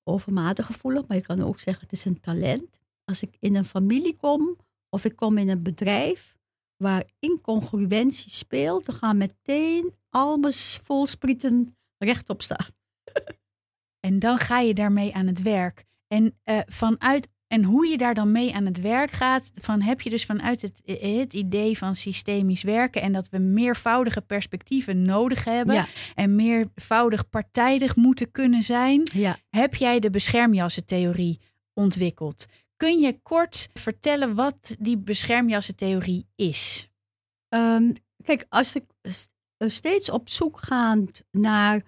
overmatig 0.04 0.66
gevoelig, 0.66 1.08
maar 1.08 1.18
je 1.18 1.24
kan 1.24 1.42
ook 1.42 1.60
zeggen 1.60 1.84
het 1.84 1.94
is 1.94 2.06
een 2.06 2.20
talent. 2.20 2.80
Als 3.06 3.22
ik 3.22 3.38
in 3.40 3.56
een 3.56 3.66
familie 3.66 4.18
kom 4.18 4.58
of 4.90 5.06
ik 5.06 5.16
kom 5.16 5.38
in 5.38 5.50
een 5.50 5.64
bedrijf 5.64 6.40
waar 6.82 7.04
incongruentie 7.20 8.32
speelt, 8.32 8.86
dan 8.86 8.96
gaan 8.96 9.18
meteen 9.18 9.94
al 10.10 10.38
mijn 10.38 10.54
volsprieten 10.84 11.78
rechtop 11.98 12.42
staan. 12.42 12.68
en 14.08 14.20
dan 14.20 14.38
ga 14.38 14.60
je 14.60 14.74
daarmee 14.74 15.14
aan 15.14 15.28
het 15.28 15.42
werk. 15.42 15.84
En 16.08 16.40
uh, 16.46 16.60
vanuit 16.66 17.28
en 17.52 17.64
hoe 17.64 17.88
je 17.88 17.98
daar 17.98 18.14
dan 18.14 18.32
mee 18.32 18.56
aan 18.56 18.66
het 18.66 18.82
werk 18.82 19.12
gaat, 19.12 19.52
van 19.54 19.82
heb 19.82 20.02
je 20.02 20.10
dus 20.10 20.26
vanuit 20.26 20.62
het, 20.62 20.82
het 20.86 21.34
idee 21.34 21.78
van 21.78 21.96
systemisch 21.96 22.64
werken 22.64 23.02
en 23.02 23.14
dat 23.14 23.30
we 23.30 23.38
meervoudige 23.38 24.22
perspectieven 24.22 25.06
nodig 25.06 25.44
hebben 25.44 25.86
en 26.16 26.36
meervoudig 26.36 27.30
partijdig 27.30 27.96
moeten 27.96 28.32
kunnen 28.32 28.64
zijn, 28.64 29.10
ja. 29.14 29.38
heb 29.50 29.76
jij 29.76 30.00
de 30.00 30.10
beschermjassentheorie 30.10 31.40
ontwikkeld. 31.74 32.46
Kun 32.82 33.00
je 33.00 33.20
kort 33.24 33.70
vertellen 33.74 34.36
wat 34.36 34.76
die 34.80 34.98
beschermjassentheorie 34.98 36.28
is? 36.36 36.90
Um, 37.50 37.94
kijk, 38.24 38.46
als 38.50 38.76
ik 38.76 38.86
steeds 39.58 40.10
op 40.10 40.30
zoek 40.30 40.58
ga 40.58 40.98
naar 41.32 41.82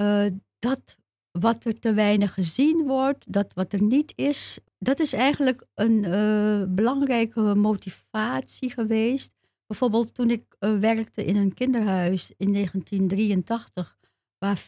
uh, 0.00 0.26
dat 0.58 0.96
wat 1.30 1.64
er 1.64 1.78
te 1.78 1.94
weinig 1.94 2.34
gezien 2.34 2.86
wordt, 2.86 3.32
dat 3.32 3.52
wat 3.54 3.72
er 3.72 3.82
niet 3.82 4.12
is, 4.16 4.58
dat 4.78 5.00
is 5.00 5.12
eigenlijk 5.12 5.64
een 5.74 6.02
uh, 6.04 6.74
belangrijke 6.74 7.40
motivatie 7.40 8.70
geweest. 8.70 9.34
Bijvoorbeeld 9.66 10.14
toen 10.14 10.30
ik 10.30 10.44
werkte 10.58 11.24
in 11.24 11.36
een 11.36 11.54
kinderhuis 11.54 12.32
in 12.36 12.52
1983, 12.52 13.96
waar 14.38 14.58
40% 14.58 14.62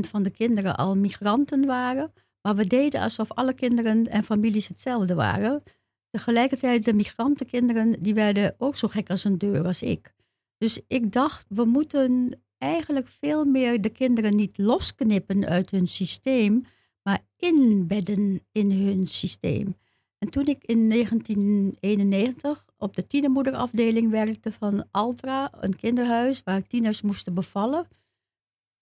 van 0.00 0.22
de 0.22 0.30
kinderen 0.30 0.76
al 0.76 0.94
migranten 0.94 1.66
waren. 1.66 2.12
Maar 2.42 2.54
we 2.54 2.66
deden 2.66 3.00
alsof 3.00 3.32
alle 3.32 3.54
kinderen 3.54 4.06
en 4.06 4.24
families 4.24 4.68
hetzelfde 4.68 5.14
waren. 5.14 5.62
Tegelijkertijd 6.10 6.84
de 6.84 6.92
migrantenkinderen, 6.92 8.00
die 8.00 8.14
werden 8.14 8.54
ook 8.58 8.76
zo 8.76 8.88
gek 8.88 9.10
als 9.10 9.24
een 9.24 9.38
deur 9.38 9.64
als 9.66 9.82
ik. 9.82 10.14
Dus 10.58 10.80
ik 10.88 11.12
dacht, 11.12 11.46
we 11.48 11.64
moeten 11.64 12.42
eigenlijk 12.58 13.08
veel 13.08 13.44
meer 13.44 13.80
de 13.80 13.88
kinderen 13.88 14.36
niet 14.36 14.58
losknippen 14.58 15.46
uit 15.46 15.70
hun 15.70 15.88
systeem, 15.88 16.64
maar 17.02 17.20
inbedden 17.36 18.40
in 18.52 18.70
hun 18.70 19.06
systeem. 19.06 19.76
En 20.18 20.30
toen 20.30 20.46
ik 20.46 20.64
in 20.64 20.88
1991 20.88 22.64
op 22.78 22.96
de 22.96 23.06
tienermoederafdeling 23.06 24.10
werkte 24.10 24.52
van 24.52 24.84
Altra, 24.90 25.52
een 25.60 25.76
kinderhuis 25.76 26.42
waar 26.44 26.62
tieners 26.62 27.02
moesten 27.02 27.34
bevallen, 27.34 27.88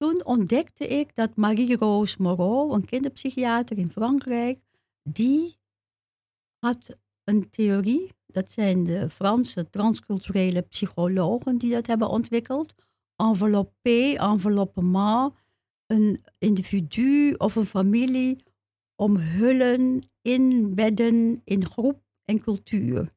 toen 0.00 0.24
ontdekte 0.24 0.86
ik 0.86 1.14
dat 1.14 1.36
Marie-Rose 1.36 2.16
Moreau, 2.18 2.74
een 2.74 2.84
kinderpsychiater 2.84 3.78
in 3.78 3.90
Frankrijk, 3.90 4.58
die 5.02 5.56
had 6.58 6.98
een 7.24 7.50
theorie, 7.50 8.12
dat 8.26 8.52
zijn 8.52 8.84
de 8.84 9.10
Franse 9.10 9.70
transculturele 9.70 10.60
psychologen 10.60 11.58
die 11.58 11.70
dat 11.70 11.86
hebben 11.86 12.08
ontwikkeld, 12.08 12.74
enveloppé, 13.16 14.14
enveloppement, 14.16 15.34
een 15.86 16.20
individu 16.38 17.34
of 17.38 17.54
een 17.54 17.66
familie 17.66 18.38
omhullen, 18.96 20.10
inbedden 20.22 21.40
in 21.44 21.66
groep 21.66 22.02
en 22.24 22.42
cultuur. 22.42 23.08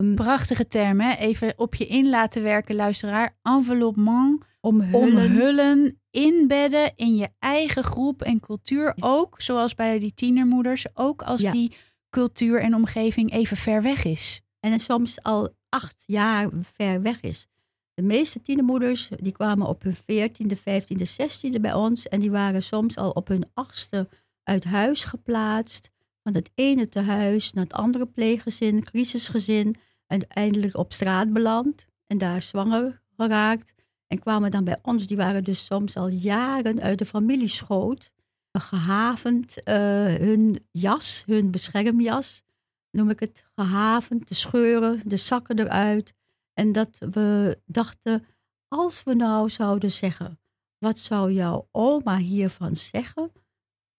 Een 0.00 0.14
prachtige 0.14 0.68
term, 0.68 1.00
hè? 1.00 1.14
Even 1.14 1.52
op 1.56 1.74
je 1.74 1.86
in 1.86 2.08
laten 2.08 2.42
werken, 2.42 2.74
luisteraar. 2.74 3.36
Enveloppement, 3.42 4.44
omhullen. 4.60 5.26
omhullen, 5.26 6.00
inbedden 6.10 6.92
in 6.96 7.16
je 7.16 7.28
eigen 7.38 7.84
groep 7.84 8.22
en 8.22 8.40
cultuur. 8.40 8.96
Ook, 9.00 9.40
zoals 9.40 9.74
bij 9.74 9.98
die 9.98 10.14
tienermoeders, 10.14 10.86
ook 10.94 11.22
als 11.22 11.40
ja. 11.40 11.52
die 11.52 11.72
cultuur 12.10 12.60
en 12.60 12.74
omgeving 12.74 13.32
even 13.32 13.56
ver 13.56 13.82
weg 13.82 14.04
is. 14.04 14.40
En 14.60 14.80
soms 14.80 15.22
al 15.22 15.54
acht 15.68 16.02
jaar 16.06 16.48
ver 16.62 17.02
weg 17.02 17.20
is. 17.20 17.46
De 17.94 18.02
meeste 18.02 18.40
tienermoeders 18.40 19.08
die 19.16 19.32
kwamen 19.32 19.66
op 19.66 19.82
hun 19.82 19.96
veertiende, 20.04 20.56
vijftiende, 20.56 21.04
zestiende 21.04 21.60
bij 21.60 21.74
ons. 21.74 22.08
En 22.08 22.20
die 22.20 22.30
waren 22.30 22.62
soms 22.62 22.96
al 22.96 23.10
op 23.10 23.28
hun 23.28 23.44
achtste 23.54 24.08
uit 24.42 24.64
huis 24.64 25.04
geplaatst. 25.04 25.90
Van 26.22 26.34
het 26.34 26.50
ene 26.54 26.88
tehuis 26.88 27.52
naar 27.52 27.64
het 27.64 27.72
andere 27.72 28.06
pleeggezin, 28.06 28.84
crisisgezin. 28.84 29.76
En 30.10 30.18
uiteindelijk 30.18 30.76
op 30.76 30.92
straat 30.92 31.32
beland. 31.32 31.86
En 32.06 32.18
daar 32.18 32.42
zwanger 32.42 33.02
geraakt. 33.16 33.74
En 34.06 34.18
kwamen 34.18 34.50
dan 34.50 34.64
bij 34.64 34.78
ons. 34.82 35.06
Die 35.06 35.16
waren 35.16 35.44
dus 35.44 35.64
soms 35.64 35.96
al 35.96 36.08
jaren 36.08 36.80
uit 36.80 36.98
de 36.98 37.06
familieschoot. 37.06 38.10
Gehavend 38.52 39.56
uh, 39.58 39.74
hun 40.14 40.66
jas, 40.70 41.22
hun 41.26 41.50
beschermjas. 41.50 42.42
Noem 42.90 43.10
ik 43.10 43.20
het. 43.20 43.44
Gehavend, 43.54 44.28
de 44.28 44.34
scheuren, 44.34 45.02
de 45.04 45.16
zakken 45.16 45.58
eruit. 45.58 46.14
En 46.54 46.72
dat 46.72 46.96
we 46.98 47.58
dachten, 47.66 48.26
als 48.68 49.02
we 49.02 49.14
nou 49.14 49.50
zouden 49.50 49.90
zeggen, 49.90 50.40
wat 50.78 50.98
zou 50.98 51.32
jouw 51.32 51.68
oma 51.70 52.16
hiervan 52.16 52.76
zeggen? 52.76 53.32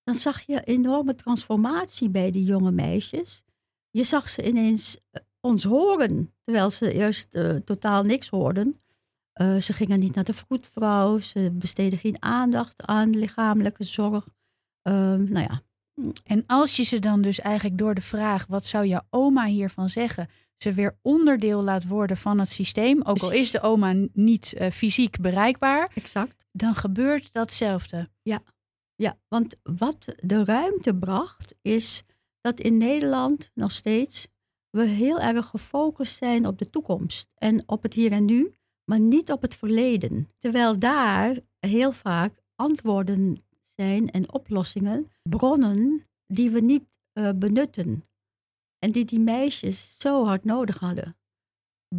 Dan 0.04 0.16
zag 0.16 0.42
je 0.42 0.64
enorme 0.64 1.16
transformatie 1.16 2.10
bij 2.10 2.32
die 2.32 2.44
jonge 2.44 2.72
meisjes. 2.72 3.44
Je 3.90 4.04
zag 4.04 4.30
ze 4.30 4.48
ineens 4.48 4.98
eh, 5.12 5.22
ons 5.42 5.64
horen, 5.64 6.34
terwijl 6.44 6.70
ze 6.70 6.94
eerst 6.94 7.36
uh, 7.36 7.56
totaal 7.56 8.04
niks 8.04 8.30
hoorden. 8.30 8.82
Uh, 9.42 9.58
ze 9.58 9.74
gingen 9.74 10.00
niet 10.00 10.16
naar 10.16 10.24
de 10.24 10.34
vroedvrouw, 10.34 11.20
ze 11.20 11.52
besteden 11.54 12.00
geen 12.00 12.22
aandacht 12.22 12.86
aan 12.86 13.18
lichamelijke 13.18 13.84
zorg. 13.84 14.28
Uh, 14.84 14.94
nou 15.16 15.40
ja. 15.40 15.62
En 16.24 16.44
als 16.48 16.76
je 16.76 16.84
ze 16.84 17.00
dan 17.00 17.22
dus 17.22 17.40
eigenlijk 17.40 17.78
door 17.78 17.94
de 17.94 18.02
vraag, 18.02 18.46
wat 18.46 18.66
zou 18.66 18.86
jouw 18.86 19.02
oma 19.10 19.46
hiervan 19.46 19.90
zeggen, 19.90 20.30
ze 20.58 20.74
weer 20.74 20.98
onderdeel 21.02 21.62
laat 21.64 21.88
worden 21.88 22.18
van 22.18 22.40
het 22.40 22.50
systeem, 22.50 22.98
ook 22.98 23.18
Precies. 23.18 23.30
al 23.30 23.32
is 23.32 23.52
de 23.52 23.62
oma 23.62 24.08
niet 24.14 24.54
uh, 24.58 24.70
fysiek 24.70 25.20
bereikbaar, 25.22 25.92
exact. 25.96 26.46
dan 26.52 26.76
gebeurt 26.76 27.34
datzelfde. 27.34 28.08
Ja. 28.22 28.40
ja, 28.96 29.18
want 29.28 29.56
wat 29.64 30.16
de 30.20 30.46
ruimte 30.46 30.96
bracht, 30.96 31.54
is 31.62 32.04
dat 32.42 32.60
in 32.60 32.78
Nederland 32.78 33.50
nog 33.54 33.72
steeds 33.72 34.28
we 34.72 34.86
heel 34.86 35.20
erg 35.20 35.46
gefocust 35.48 36.18
zijn 36.18 36.48
op 36.48 36.58
de 36.60 36.70
toekomst 36.70 37.30
en 37.36 37.64
op 37.66 37.84
het 37.84 37.94
hier 37.94 38.12
en 38.12 38.26
nu, 38.26 38.56
maar 38.86 39.00
niet 39.00 39.32
op 39.32 39.42
het 39.42 39.56
verleden. 39.56 40.30
Terwijl 40.38 40.80
daar 40.80 41.38
heel 41.60 41.92
vaak 41.92 42.34
antwoorden 42.56 43.44
zijn 43.66 44.12
en 44.12 44.34
oplossingen, 44.34 45.12
bronnen 45.30 46.06
die 46.28 46.50
we 46.50 46.60
niet 46.60 46.84
uh, 47.14 47.30
benutten. 47.36 48.06
En 48.80 48.92
die 48.92 49.06
die 49.06 49.20
meisjes 49.20 49.96
zo 49.98 50.26
hard 50.26 50.44
nodig 50.44 50.80
hadden. 50.80 51.16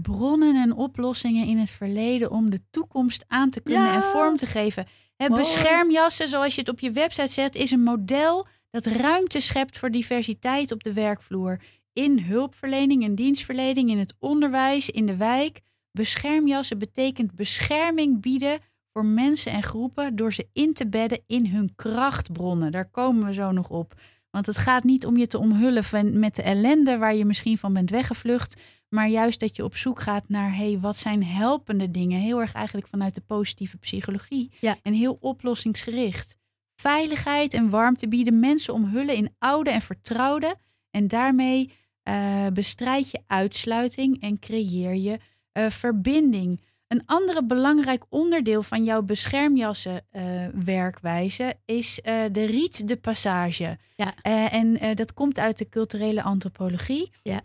Bronnen 0.03 0.57
en 0.57 0.73
oplossingen 0.73 1.47
in 1.47 1.59
het 1.59 1.71
verleden 1.71 2.31
om 2.31 2.51
de 2.51 2.61
toekomst 2.71 3.25
aan 3.29 3.51
te 3.51 3.61
kunnen 3.61 3.83
Ja. 3.83 3.95
en 3.95 4.03
vorm 4.03 4.37
te 4.37 4.47
geven. 4.47 4.87
Mooi. 5.17 5.33
beschermjassen, 5.43 6.29
zoals 6.29 6.55
je 6.55 6.61
het 6.61 6.71
op 6.71 6.81
je 6.81 6.91
website 6.91 7.33
zet, 7.33 7.55
is 7.55 7.71
een 7.71 7.83
model 7.83 8.47
dat 8.71 8.87
ruimte 8.87 9.41
schept 9.41 9.79
voor 9.79 9.91
diversiteit 9.91 10.73
op 10.73 10.83
de 10.83 10.93
werkvloer. 10.93 11.61
In 11.93 12.19
hulpverlening 12.19 13.05
en 13.05 13.15
dienstverlening, 13.15 13.91
in 13.91 13.99
het 13.99 14.15
onderwijs, 14.19 14.91
in 14.91 15.07
de 15.07 15.17
wijk. 15.17 15.61
Beschermjassen 15.91 16.79
betekent 16.79 17.35
bescherming 17.35 18.21
bieden 18.21 18.61
voor 18.93 19.05
mensen 19.05 19.53
en 19.53 19.63
groepen 19.63 20.17
door 20.17 20.33
ze 20.33 20.49
in 20.53 20.73
te 20.73 20.87
bedden 20.87 21.23
in 21.27 21.47
hun 21.47 21.75
krachtbronnen. 21.75 22.73
Daar 22.73 22.91
komen 22.91 23.27
we 23.27 23.33
zo 23.33 23.51
nog 23.51 23.69
op. 23.69 23.95
Want 24.31 24.47
het 24.47 24.57
gaat 24.57 24.85
niet 24.85 25.07
om 25.07 25.17
je 25.17 25.27
te 25.27 25.39
omhullen 25.39 25.85
van, 25.85 26.19
met 26.19 26.35
de 26.35 26.43
ellende 26.43 26.99
waar 26.99 27.15
je 27.15 27.25
misschien 27.25 27.59
van 27.59 27.73
bent 27.73 27.91
weggevlucht. 27.91 28.61
Maar 28.89 29.09
juist 29.09 29.41
dat 29.41 29.57
je 29.57 29.65
op 29.65 29.77
zoek 29.77 30.01
gaat 30.01 30.29
naar, 30.29 30.57
hey, 30.57 30.79
wat 30.81 30.97
zijn 30.97 31.25
helpende 31.25 31.91
dingen? 31.91 32.21
Heel 32.21 32.41
erg 32.41 32.53
eigenlijk 32.53 32.87
vanuit 32.87 33.15
de 33.15 33.21
positieve 33.21 33.77
psychologie. 33.77 34.51
Ja. 34.61 34.77
En 34.83 34.93
heel 34.93 35.17
oplossingsgericht. 35.21 36.37
Veiligheid 36.77 37.55
en 37.55 37.71
warmte 37.71 38.09
bieden 38.09 38.41
mensen 38.41 38.75
omhullen 38.75 39.17
in 39.17 39.35
oude 39.39 39.71
en 39.71 39.83
vertrouwde. 39.83 40.57
En 40.91 41.09
daarmee 41.09 41.73
uh, 42.09 42.47
bestrijd 42.53 43.11
je 43.11 43.21
uitsluiting 43.27 44.21
en 44.23 44.39
creëer 44.39 44.95
je 44.95 45.19
uh, 45.59 45.71
verbinding. 45.71 46.61
Een 46.89 47.03
andere 47.07 47.45
belangrijk 47.45 48.05
onderdeel 48.09 48.63
van 48.63 48.85
jouw 48.85 49.03
beschermjassen 49.03 50.05
uh, 50.13 50.47
werkwijze 50.65 51.55
is 51.65 52.01
de 52.33 52.45
riet 52.45 52.89
de 52.89 52.97
passage. 52.97 53.79
Ja. 53.97 54.15
en 54.51 54.95
dat 54.95 55.15
komt 55.15 55.39
uit 55.39 55.59
de 55.59 55.69
culturele 55.69 56.23
antropologie. 56.23 57.11
Ja. 57.23 57.41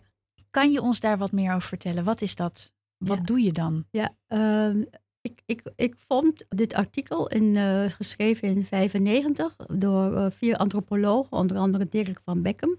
Kan 0.50 0.72
je 0.72 0.80
ons 0.82 1.00
daar 1.00 1.18
wat 1.18 1.32
meer 1.32 1.54
over 1.54 1.68
vertellen? 1.68 2.04
Wat 2.04 2.20
is 2.22 2.34
dat? 2.34 2.72
Wat 2.98 3.16
Ja. 3.18 3.24
doe 3.24 3.40
je 3.40 3.52
dan? 3.52 3.84
Ja, 3.90 4.14
ehm, 4.26 4.82
ik, 5.20 5.40
ik, 5.46 5.62
ik 5.76 5.94
vond 6.08 6.44
dit 6.48 6.74
artikel 6.74 7.28
in, 7.28 7.56
eh, 7.56 7.84
geschreven 7.90 8.48
in 8.48 8.64
95 8.64 9.56
door 9.56 10.16
eh, 10.16 10.26
vier 10.30 10.56
antropologen, 10.56 11.36
onder 11.36 11.56
andere 11.56 11.88
Dirk 11.88 12.20
van 12.24 12.42
Beckham. 12.42 12.76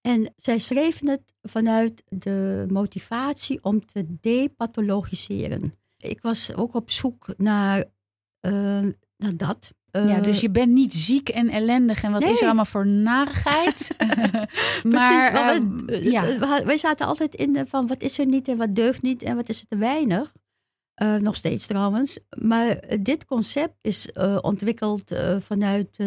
En 0.00 0.32
zij 0.36 0.58
schreven 0.58 1.08
het 1.08 1.22
vanuit 1.42 2.02
de 2.08 2.64
motivatie 2.68 3.58
om 3.64 3.86
te 3.86 4.06
depathologiseren. 4.20 5.74
Ik 5.98 6.18
was 6.22 6.54
ook 6.54 6.74
op 6.74 6.90
zoek 6.90 7.26
naar, 7.36 7.84
eh, 8.40 8.52
naar 9.16 9.36
dat. 9.36 9.72
ja, 9.90 10.16
Eh, 10.16 10.22
dus 10.22 10.40
je 10.40 10.50
bent 10.50 10.72
niet 10.72 10.94
ziek 10.94 11.28
en 11.28 11.48
ellendig 11.48 12.02
en 12.02 12.12
wat 12.12 12.22
is 12.22 12.40
er 12.40 12.46
allemaal 12.46 12.64
voor 12.64 12.86
narigheid? 12.86 13.94
Precies, 14.82 14.90
maar 14.90 15.32
maar 15.32 15.54
eh, 15.54 15.62
we- 15.86 16.10
ja. 16.10 16.38
wij 16.64 16.78
zaten 16.78 17.06
altijd 17.06 17.34
in 17.34 17.52
de 17.52 17.66
van 17.66 17.86
wat 17.86 18.02
is 18.02 18.18
er 18.18 18.26
niet 18.26 18.48
en 18.48 18.56
wat 18.56 18.74
deugt 18.74 19.02
niet 19.02 19.22
en 19.22 19.36
wat 19.36 19.48
is 19.48 19.60
er 19.60 19.66
te 19.66 19.76
weinig. 19.76 20.32
Eh, 20.94 21.14
nog 21.14 21.36
steeds 21.36 21.66
trouwens. 21.66 22.18
Maar 22.38 22.80
dit 23.00 23.24
concept 23.24 23.74
is 23.80 24.12
ontwikkeld 24.40 25.12
vanuit 25.40 25.98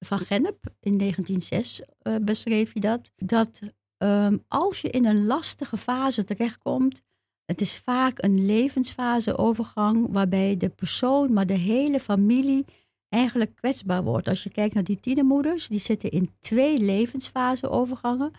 Van 0.00 0.18
Gennep. 0.18 0.58
In 0.80 0.98
1906 0.98 1.82
eh, 1.98 2.14
beschreef 2.22 2.72
hij 2.72 2.82
dat. 2.82 3.10
Dat 3.16 3.60
ehm, 3.96 4.36
als 4.48 4.80
je 4.80 4.90
in 4.90 5.06
een 5.06 5.26
lastige 5.26 5.76
fase 5.76 6.24
terechtkomt, 6.24 7.02
het 7.44 7.60
is 7.60 7.78
vaak 7.78 8.22
een 8.22 8.46
levensfaseovergang 8.46 10.06
waarbij 10.10 10.56
de 10.56 10.68
persoon, 10.68 11.32
maar 11.32 11.46
de 11.46 11.58
hele 11.58 12.00
familie 12.00 12.64
eigenlijk 13.08 13.54
kwetsbaar 13.54 14.02
wordt. 14.02 14.28
Als 14.28 14.42
je 14.42 14.50
kijkt 14.50 14.74
naar 14.74 14.84
die 14.84 15.00
tienermoeders, 15.00 15.68
die 15.68 15.78
zitten 15.78 16.10
in 16.10 16.30
twee 16.40 16.78
levensfaseovergangen. 16.78 18.32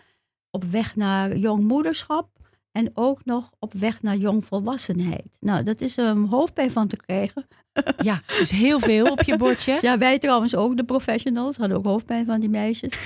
Op 0.50 0.64
weg 0.64 0.96
naar 0.96 1.36
jongmoederschap 1.36 2.28
en 2.72 2.90
ook 2.94 3.24
nog 3.24 3.50
op 3.58 3.72
weg 3.72 4.02
naar 4.02 4.16
jongvolwassenheid. 4.16 5.36
Nou, 5.40 5.62
dat 5.62 5.80
is 5.80 5.96
een 5.96 6.26
hoofdpijn 6.26 6.70
van 6.70 6.88
te 6.88 6.96
krijgen. 6.96 7.46
ja, 8.02 8.22
dus 8.38 8.50
heel 8.50 8.80
veel 8.80 9.10
op 9.10 9.22
je 9.22 9.36
bordje. 9.36 9.78
Ja, 9.80 9.98
wij 9.98 10.18
trouwens 10.18 10.54
ook, 10.54 10.76
de 10.76 10.84
professionals, 10.84 11.56
hadden 11.56 11.76
ook 11.76 11.84
hoofdpijn 11.84 12.26
van 12.26 12.40
die 12.40 12.48
meisjes. 12.48 12.98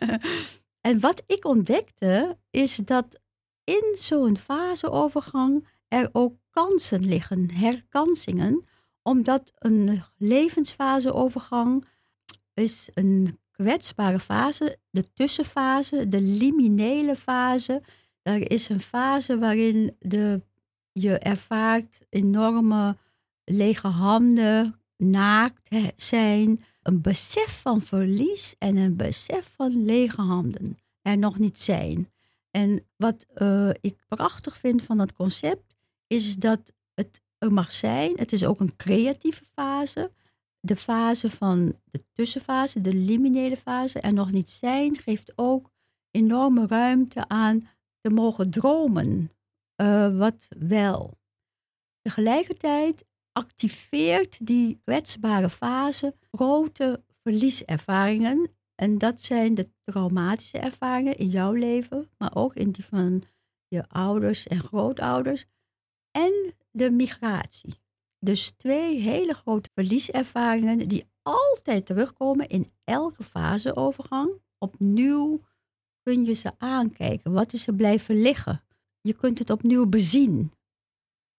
en 0.88 1.00
wat 1.00 1.22
ik 1.26 1.44
ontdekte, 1.44 2.38
is 2.50 2.76
dat 2.76 3.20
in 3.64 3.96
zo'n 3.98 4.36
faseovergang 4.36 5.66
er 5.88 6.08
ook 6.12 6.34
kansen 6.50 7.04
liggen, 7.04 7.50
herkansingen. 7.52 8.64
Omdat 9.02 9.52
een 9.58 10.02
levensfaseovergang 10.16 11.84
is 12.54 12.88
een 12.94 13.38
kwetsbare 13.50 14.18
fase, 14.18 14.76
de 14.90 15.12
tussenfase, 15.12 16.08
de 16.08 16.20
liminele 16.20 17.16
fase. 17.16 17.82
Er 18.22 18.50
is 18.50 18.68
een 18.68 18.80
fase 18.80 19.38
waarin 19.38 19.96
de, 19.98 20.42
je 20.92 21.18
ervaart 21.18 22.00
enorme 22.08 22.96
lege 23.44 23.88
handen, 23.88 24.80
naakt 24.96 25.68
zijn, 25.96 26.64
een 26.82 27.00
besef 27.00 27.60
van 27.60 27.82
verlies 27.82 28.54
en 28.58 28.76
een 28.76 28.96
besef 28.96 29.52
van 29.56 29.84
lege 29.84 30.20
handen 30.20 30.76
er 31.02 31.18
nog 31.18 31.38
niet 31.38 31.58
zijn. 31.58 32.12
En 32.50 32.86
wat 32.96 33.26
eh, 33.34 33.70
ik 33.80 33.96
prachtig 34.08 34.58
vind 34.58 34.82
van 34.82 34.96
dat 34.96 35.12
concept, 35.12 35.74
is 36.06 36.36
dat 36.36 36.72
het 36.94 37.22
er 37.38 37.52
mag 37.52 37.72
zijn. 37.72 38.12
Het 38.16 38.32
is 38.32 38.44
ook 38.44 38.60
een 38.60 38.76
creatieve 38.76 39.44
fase. 39.44 40.12
De 40.60 40.76
fase 40.76 41.30
van 41.30 41.74
de 41.84 42.04
tussenfase, 42.12 42.80
de 42.80 42.94
liminele 42.94 43.56
fase, 43.56 44.00
er 44.00 44.12
nog 44.12 44.32
niet 44.32 44.50
zijn, 44.50 44.96
geeft 44.98 45.32
ook 45.34 45.70
enorme 46.10 46.66
ruimte 46.66 47.28
aan 47.28 47.68
te 48.02 48.10
mogen 48.10 48.50
dromen. 48.50 49.30
Eh, 49.74 50.16
wat 50.18 50.48
wel. 50.58 51.18
Tegelijkertijd 52.00 53.04
activeert 53.32 54.46
die 54.46 54.80
kwetsbare 54.84 55.50
fase 55.50 56.14
grote 56.30 57.04
verlieservaringen. 57.22 58.50
En 58.74 58.98
dat 58.98 59.20
zijn 59.20 59.54
de 59.54 59.70
traumatische 59.84 60.58
ervaringen 60.58 61.16
in 61.16 61.28
jouw 61.28 61.52
leven, 61.52 62.10
maar 62.18 62.34
ook 62.34 62.54
in 62.54 62.70
die 62.70 62.84
van 62.84 63.22
je 63.68 63.88
ouders 63.88 64.46
en 64.46 64.60
grootouders. 64.60 65.44
En 66.10 66.54
de 66.70 66.90
migratie. 66.90 67.80
Dus 68.18 68.50
twee 68.50 68.98
hele 68.98 69.34
grote 69.34 69.70
verlieservaringen 69.74 70.88
die 70.88 71.04
altijd 71.22 71.86
terugkomen 71.86 72.48
in 72.48 72.68
elke 72.84 73.24
faseovergang. 73.24 74.40
Opnieuw 74.58 75.40
kun 76.02 76.24
je 76.24 76.32
ze 76.32 76.52
aankijken. 76.58 77.32
Wat 77.32 77.52
is 77.52 77.66
er 77.66 77.74
blijven 77.74 78.20
liggen? 78.22 78.62
Je 79.00 79.14
kunt 79.14 79.38
het 79.38 79.50
opnieuw 79.50 79.86
bezien. 79.86 80.52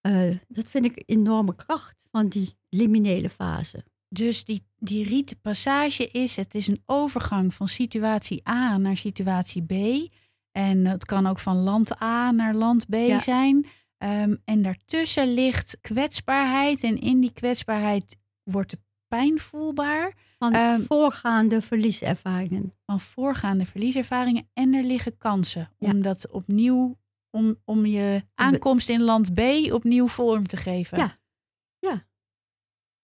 Eh, 0.01 0.37
dat 0.47 0.69
vind 0.69 0.85
ik 0.85 0.95
een 0.95 1.03
enorme 1.17 1.55
kracht 1.55 2.05
van 2.11 2.27
die 2.27 2.49
liminele 2.69 3.29
fase. 3.29 3.83
Dus 4.09 4.45
die, 4.45 4.63
die 4.77 5.03
riete 5.07 5.35
passage 5.35 6.07
is, 6.07 6.35
het 6.35 6.55
is 6.55 6.67
een 6.67 6.81
overgang 6.85 7.53
van 7.53 7.67
situatie 7.67 8.49
A 8.49 8.77
naar 8.77 8.97
situatie 8.97 9.63
B. 9.63 10.07
En 10.51 10.85
het 10.85 11.05
kan 11.05 11.27
ook 11.27 11.39
van 11.39 11.57
land 11.57 12.01
A 12.01 12.31
naar 12.31 12.53
land 12.53 12.89
B 12.89 12.93
Ja. 12.93 13.19
zijn. 13.19 13.65
Ehm, 13.97 14.35
en 14.45 14.61
daartussen 14.61 15.33
ligt 15.33 15.77
kwetsbaarheid. 15.81 16.83
En 16.83 16.99
in 16.99 17.19
die 17.19 17.31
kwetsbaarheid 17.33 18.15
wordt 18.43 18.69
de 18.71 18.77
pijn 19.17 19.39
voelbaar 19.39 20.13
Van 20.37 20.53
Ehm, 20.53 20.81
voorgaande 20.81 21.61
verlieservaringen. 21.61 22.71
van 22.85 22.99
voorgaande 22.99 23.65
verlieservaringen. 23.65 24.47
En 24.53 24.73
er 24.73 24.83
liggen 24.83 25.17
kansen 25.17 25.69
Ja. 25.79 25.91
om 25.91 26.01
dat 26.01 26.31
opnieuw, 26.31 26.97
om, 27.29 27.55
om 27.65 27.85
je 27.85 28.23
aankomst 28.35 28.89
in 28.89 29.01
land 29.01 29.33
B 29.33 29.39
opnieuw 29.71 30.07
vorm 30.07 30.47
te 30.47 30.57
geven. 30.57 30.97
Ja. 30.97 31.17
Ja. 31.79 32.05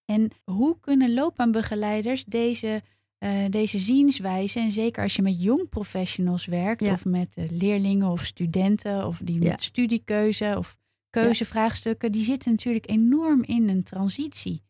En 0.06 0.30
hoe 0.44 0.80
kunnen 0.80 1.14
loopbaanbegeleiders 1.14 2.26
deze, 2.26 2.82
eh, 3.18 3.46
deze 3.50 3.78
zienswijze, 3.78 4.60
en 4.60 4.72
zeker 4.72 5.04
als 5.04 5.16
je 5.16 5.22
met 5.22 5.42
jong 5.44 5.70
professionals 5.70 6.46
werkt, 6.46 6.84
Ja. 6.84 6.92
of 6.92 7.06
met 7.06 7.36
eh, 7.36 7.50
leerlingen 7.50 8.08
of 8.10 8.26
studenten, 8.26 9.08
of 9.08 9.20
die 9.24 9.42
Ja. 9.42 9.50
met 9.50 9.64
studiekeuze 9.64 10.56
of 10.58 10.78
keuzevraagstukken, 11.10 12.12
die 12.12 12.24
zitten 12.24 12.52
natuurlijk 12.52 12.90
enorm 12.90 13.44
in 13.44 13.70
een 13.70 13.84
transitie, 13.84 14.62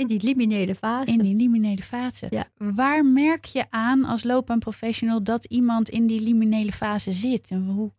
In 0.00 0.06
die 0.06 0.22
liminele 0.22 0.74
fase. 0.74 1.12
in 1.12 1.18
die 1.18 1.34
liminele 1.34 1.82
fase. 1.82 2.26
Ja. 2.30 2.50
Waar 2.56 3.04
merk 3.04 3.44
je 3.44 3.70
aan 3.70 4.04
als 4.04 4.22
loopbaanprofessional 4.24 5.22
dat 5.22 5.44
iemand 5.44 5.88
in 5.88 6.06
die 6.06 6.20
liminele 6.20 6.72
fase 6.72 7.12
zit? 7.12 7.50
En 7.50 7.66
hoe? 7.66 7.92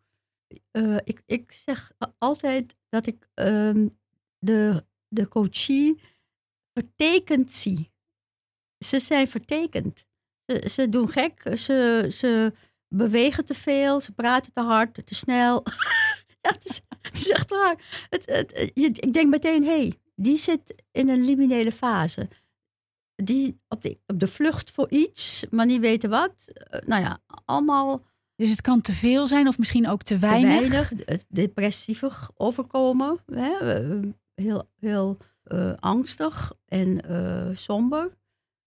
Eh, 0.72 0.96
ik, 1.04 1.22
ik 1.26 1.52
zeg 1.52 1.92
altijd 2.18 2.76
dat 2.90 3.06
ik 3.06 3.28
ehm, 3.34 3.88
de, 4.40 4.86
de 5.08 5.28
coachie 5.28 6.00
vertekend 6.74 7.52
zie. 7.52 7.92
Ze 8.86 9.00
zijn 9.00 9.28
vertekend. 9.28 10.06
Ze, 10.46 10.70
ze 10.70 10.90
doen 10.90 11.10
gek, 11.10 11.58
ze, 11.58 12.08
ze 12.12 12.54
bewegen 12.88 13.46
te 13.46 13.54
veel, 13.54 14.00
ze 14.00 14.12
praten 14.12 14.54
te 14.54 14.62
hard, 14.62 15.06
te 15.08 15.16
snel. 15.16 15.64
ja, 16.42 16.52
het, 16.52 16.66
is, 16.66 16.82
het 17.02 17.14
is 17.18 17.30
echt 17.30 17.50
waar. 17.50 18.06
Het, 18.10 18.26
het, 18.26 18.72
je- 18.74 18.86
ik 18.92 19.14
denk 19.14 19.30
meteen, 19.30 19.64
hé, 19.64 19.80
hey, 19.80 19.94
die 20.16 20.38
zit 20.38 20.84
in 20.92 21.10
een 21.10 21.24
liminele 21.24 21.72
fase. 21.72 22.28
Die 23.16 23.60
op 23.68 23.82
de, 23.82 23.98
op 24.08 24.20
de 24.20 24.28
vlucht 24.28 24.72
voor 24.72 24.90
iets, 24.90 25.46
maar 25.50 25.66
niet 25.66 25.82
weten 25.82 26.10
wat. 26.10 26.46
Eh, 26.54 26.82
nou 26.82 27.02
ja, 27.02 27.22
allemaal 27.46 28.06
Dus 28.36 28.50
het 28.50 28.62
kan 28.62 28.82
te 28.82 28.94
veel 28.94 29.28
zijn 29.28 29.48
of 29.48 29.58
misschien 29.58 29.88
ook 29.88 30.04
te 30.04 30.14
te 30.14 30.20
weinig. 30.20 30.60
weinig, 30.60 30.90
het 31.06 31.26
depressievig 31.28 32.32
overkomen. 32.36 33.20
Hè? 33.26 33.54
Heel, 34.36 34.70
heel 34.80 35.18
eh, 35.44 35.74
angstig 35.80 36.52
en 36.66 37.02
eh, 37.02 37.56
somber. 37.56 38.18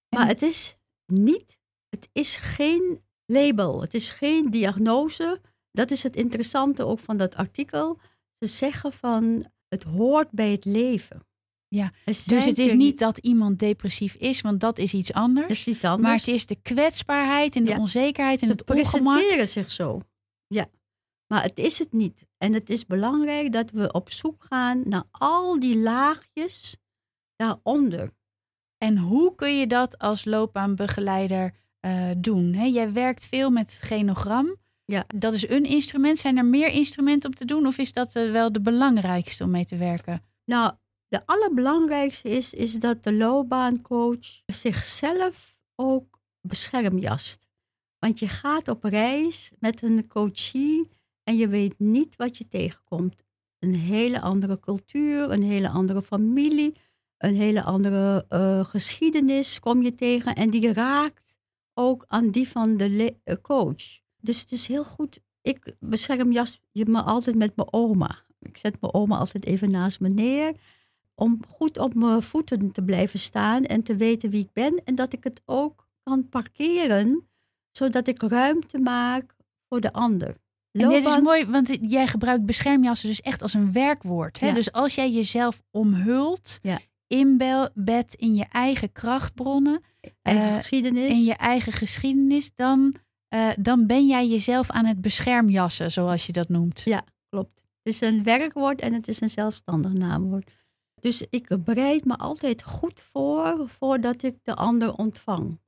Maar 0.09 0.26
het 0.26 0.42
is 0.42 0.76
niet, 1.07 1.59
het 1.88 2.09
is 2.12 2.37
geen 2.37 3.00
label, 3.26 3.80
het 3.80 3.94
is 3.94 4.11
geen 4.11 4.50
diagnose. 4.50 5.40
Dat 5.72 5.90
is 5.90 6.02
het 6.02 6.16
interessante 6.16 6.85
ook 6.85 6.98
van 6.98 7.16
dat 7.16 7.35
artikel. 7.35 7.98
Ze 8.38 8.46
zeggen 8.46 8.92
van 8.92 9.46
het 9.68 9.83
hoort 9.83 10.30
bij 10.30 10.50
het 10.50 10.64
leven. 10.64 11.26
Ja, 11.74 11.92
zijn 12.04 12.16
Dus 12.26 12.44
het 12.44 12.58
is 12.58 12.74
niet 12.74 12.98
dat 12.98 13.18
iemand 13.18 13.58
depressief 13.58 14.14
is, 14.14 14.40
want 14.40 14.60
dat 14.60 14.78
is 14.78 14.94
iets 14.94 15.12
anders. 15.12 15.48
Dat 15.48 15.56
is 15.56 15.66
iets 15.66 15.84
anders. 15.84 16.08
Maar 16.08 16.16
het 16.18 16.28
is 16.28 16.46
de 16.46 16.56
kwetsbaarheid 16.62 17.56
en 17.56 17.64
de 17.64 17.70
Ja. 17.70 17.78
onzekerheid 17.78 18.40
en 18.40 18.46
Ze 18.46 18.52
het 18.52 18.70
ongemak. 18.70 19.14
presenteren 19.14 19.48
zich 19.48 19.70
zo. 19.70 20.00
Ja, 20.46 20.66
maar 21.26 21.42
het 21.42 21.58
is 21.58 21.78
het 21.78 21.92
niet. 21.92 22.26
En 22.38 22.52
het 22.52 22.70
is 22.70 22.87
belangrijk 22.87 23.52
dat 23.52 23.70
we 23.70 23.92
op 23.92 24.10
zoek 24.10 24.44
gaan 24.48 24.82
naar 24.84 25.04
al 25.10 25.60
die 25.60 25.76
laagjes 25.78 26.76
daaronder. 27.37 28.12
En 28.78 28.98
hoe 28.98 29.34
kun 29.34 29.58
je 29.58 29.66
dat 29.66 29.98
als 29.98 30.24
loopbaanbegeleider 30.24 31.54
eh, 31.80 32.10
doen? 32.16 32.52
Hè, 32.54 32.64
jij 32.64 32.92
werkt 32.92 33.24
veel 33.24 33.50
met 33.50 33.72
het 33.74 33.82
genogram. 33.87 34.56
Ja. 34.84 35.04
Dat 35.14 35.32
is 35.32 35.48
een 35.48 35.64
instrument. 35.64 36.18
Zijn 36.18 36.37
er 36.37 36.44
meer 36.44 36.68
instrumenten 36.68 37.28
om 37.30 37.34
te 37.37 37.44
doen? 37.44 37.66
Of 37.66 37.78
is 37.78 37.92
dat 37.92 38.14
eh, 38.14 38.30
wel 38.30 38.52
de 38.52 38.60
belangrijkste 38.60 39.44
om 39.44 39.50
mee 39.50 39.64
te 39.64 39.76
werken? 39.76 40.20
Nou, 40.44 40.72
de 41.14 41.27
allerbelangrijkste 41.27 42.29
is, 42.29 42.55
is 42.55 42.72
dat 42.72 43.05
de 43.05 43.12
loopbaancoach 43.12 44.42
zichzelf 44.46 45.59
ook 45.74 46.18
beschermjast. 46.40 47.48
Want 47.98 48.18
je 48.18 48.29
gaat 48.29 48.68
op 48.68 48.85
reis 48.85 49.53
met 49.59 49.83
een 49.83 50.07
coachie 50.07 50.88
en 51.22 51.37
je 51.37 51.48
weet 51.48 51.79
niet 51.79 52.16
wat 52.16 52.37
je 52.37 52.48
tegenkomt. 52.48 53.22
Een 53.59 53.74
hele 53.74 54.20
andere 54.20 54.61
cultuur, 54.61 55.31
een 55.31 55.42
hele 55.42 55.68
andere 55.68 56.03
familie, 56.03 56.74
een 57.18 57.35
hele 57.35 57.62
andere 57.62 58.27
eh, 58.29 58.64
geschiedenis 58.64 59.61
kom 59.61 59.83
je 59.83 59.94
tegen. 59.94 60.35
En 60.35 60.50
die 60.50 60.72
raakt 60.72 61.38
ook 61.74 62.05
aan 62.09 62.31
die 62.31 62.48
van 62.48 62.77
de 62.77 63.16
eh, 63.24 63.37
coach. 63.42 64.00
Dus 64.20 64.40
het 64.40 64.53
is 64.53 64.66
heel 64.66 64.85
goed. 64.85 65.20
Ik 65.42 65.74
beschermjast 65.81 66.61
je 66.72 66.87
me 66.87 67.03
altijd 67.03 67.37
met 67.37 67.57
mijn 67.57 67.72
oma. 67.72 68.24
Ik 68.38 68.57
zet 68.57 68.81
mijn 68.81 68.94
oma 68.94 69.18
altijd 69.18 69.44
even 69.44 69.70
naast 69.70 70.00
me 70.00 70.09
neer. 70.09 70.57
Om 71.14 71.40
goed 71.48 71.79
op 71.79 71.94
mijn 71.94 72.22
voeten 72.22 72.72
te 72.72 72.83
blijven 72.83 73.18
staan 73.18 73.64
en 73.64 73.83
te 73.83 73.96
weten 73.96 74.31
wie 74.31 74.42
ik 74.42 74.53
ben. 74.53 74.83
En 74.85 74.94
dat 74.94 75.12
ik 75.12 75.24
het 75.24 75.42
ook 75.44 75.88
kan 76.03 76.29
parkeren, 76.29 77.29
zodat 77.70 78.09
ik 78.09 78.22
ruimte 78.22 78.79
maak 78.79 79.37
voor 79.68 79.81
de 79.81 79.92
ander. 79.92 80.37
En 80.72 80.88
dit 80.88 81.07
is 81.07 81.20
mooi, 81.20 81.46
want 81.46 81.79
jij 81.81 82.07
gebruikt 82.07 82.46
beschermjassen 82.46 83.09
dus 83.09 83.20
echt 83.20 83.42
als 83.42 83.55
een 83.55 83.72
werkwoord. 83.72 84.40
Hè? 84.40 84.46
Ja. 84.46 84.55
Dus 84.55 84.72
als 84.72 84.94
jij 84.94 85.11
jezelf 85.11 85.62
omhult, 85.70 86.59
Ja. 86.62 86.79
inbed 87.07 88.14
in 88.14 88.35
je 88.35 88.44
eigen 88.50 88.92
krachtbronnen, 88.92 89.83
eigen 90.22 90.48
eh, 90.48 90.57
geschiedenis. 90.57 91.09
in 91.09 91.24
je 91.24 91.35
eigen 91.35 91.72
geschiedenis, 91.72 92.50
dan, 92.55 92.94
eh, 93.29 93.48
dan 93.59 93.87
ben 93.87 94.07
jij 94.07 94.29
jezelf 94.29 94.70
aan 94.70 94.85
het 94.85 95.00
beschermjassen, 95.00 95.90
zoals 95.90 96.27
je 96.27 96.33
dat 96.33 96.48
noemt. 96.48 96.81
Ja. 96.85 97.05
Klopt. 97.29 97.61
Het 97.83 97.92
is 97.94 98.00
een 98.00 98.22
werkwoord 98.22 98.81
en 98.81 98.92
het 98.92 99.09
is 99.09 99.20
een 99.20 99.31
zelfstandig 99.31 99.92
naamwoord. 99.92 100.50
Dus 101.05 101.27
ik 101.31 101.64
bereid 101.64 102.05
me 102.05 102.17
altijd 102.17 102.62
goed 102.62 103.01
voor 103.01 103.69
voordat 103.69 104.23
ik 104.23 104.38
de 104.43 104.55
ander 104.55 104.95
ontvang. 104.95 105.61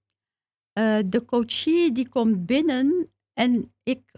Eh, 0.73 0.99
de 1.07 1.25
coachie 1.25 1.93
die 1.93 2.09
komt 2.09 2.47
binnen 2.47 3.13
en 3.33 3.75
ik 3.83 4.11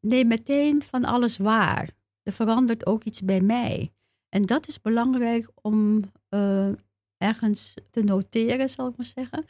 neem 0.00 0.26
meteen 0.28 0.82
van 0.82 1.04
alles 1.04 1.36
waar. 1.36 1.90
Er 2.22 2.32
verandert 2.32 2.86
ook 2.86 3.04
iets 3.04 3.22
bij 3.22 3.40
mij. 3.40 3.92
En 4.28 4.46
dat 4.46 4.68
is 4.68 4.80
belangrijk 4.80 5.50
om 5.62 6.02
eh, 6.28 6.72
ergens 7.16 7.74
te 7.90 8.02
noteren, 8.02 8.68
zal 8.68 8.88
ik 8.88 8.96
maar 8.96 9.12
zeggen. 9.14 9.46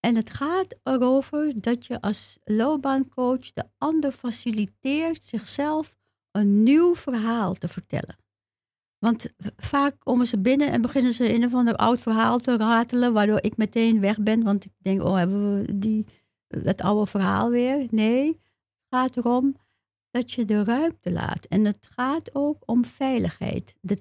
En 0.00 0.16
het 0.16 0.30
gaat 0.30 0.80
erover 0.82 1.60
dat 1.60 1.86
je 1.86 2.00
als 2.00 2.38
loopbaancoach 2.44 3.52
de 3.52 3.64
ander 3.78 4.12
faciliteert 4.12 5.24
zichzelf 5.24 5.96
een 6.30 6.62
nieuw 6.62 6.94
verhaal 6.94 7.54
te 7.54 7.68
vertellen. 7.68 8.24
Want 9.06 9.26
vaak 9.56 9.96
komen 9.98 10.26
ze 10.26 10.38
binnen 10.38 10.70
en 10.70 10.80
beginnen 10.80 11.12
ze 11.12 11.34
een 11.34 11.44
of 11.44 11.54
ander 11.54 11.76
oud 11.76 12.00
verhaal 12.00 12.38
te 12.38 12.56
ratelen, 12.56 13.12
waardoor 13.12 13.42
ik 13.42 13.56
meteen 13.56 14.00
weg 14.00 14.18
ben, 14.18 14.42
want 14.42 14.64
ik 14.64 14.72
denk, 14.78 15.02
oh, 15.02 15.16
hebben 15.16 15.56
we 15.56 15.78
die, 15.78 16.04
het 16.48 16.80
oude 16.80 17.10
verhaal 17.10 17.50
weer? 17.50 17.86
Nee, 17.90 18.26
het 18.26 18.86
gaat 18.90 19.16
erom 19.16 19.56
dat 20.10 20.32
je 20.32 20.44
de 20.44 20.64
ruimte 20.64 21.12
laat. 21.12 21.44
En 21.44 21.64
het 21.64 21.88
gaat 21.90 22.34
ook 22.34 22.62
om 22.64 22.84
veiligheid. 22.84 23.74
De, 23.80 23.98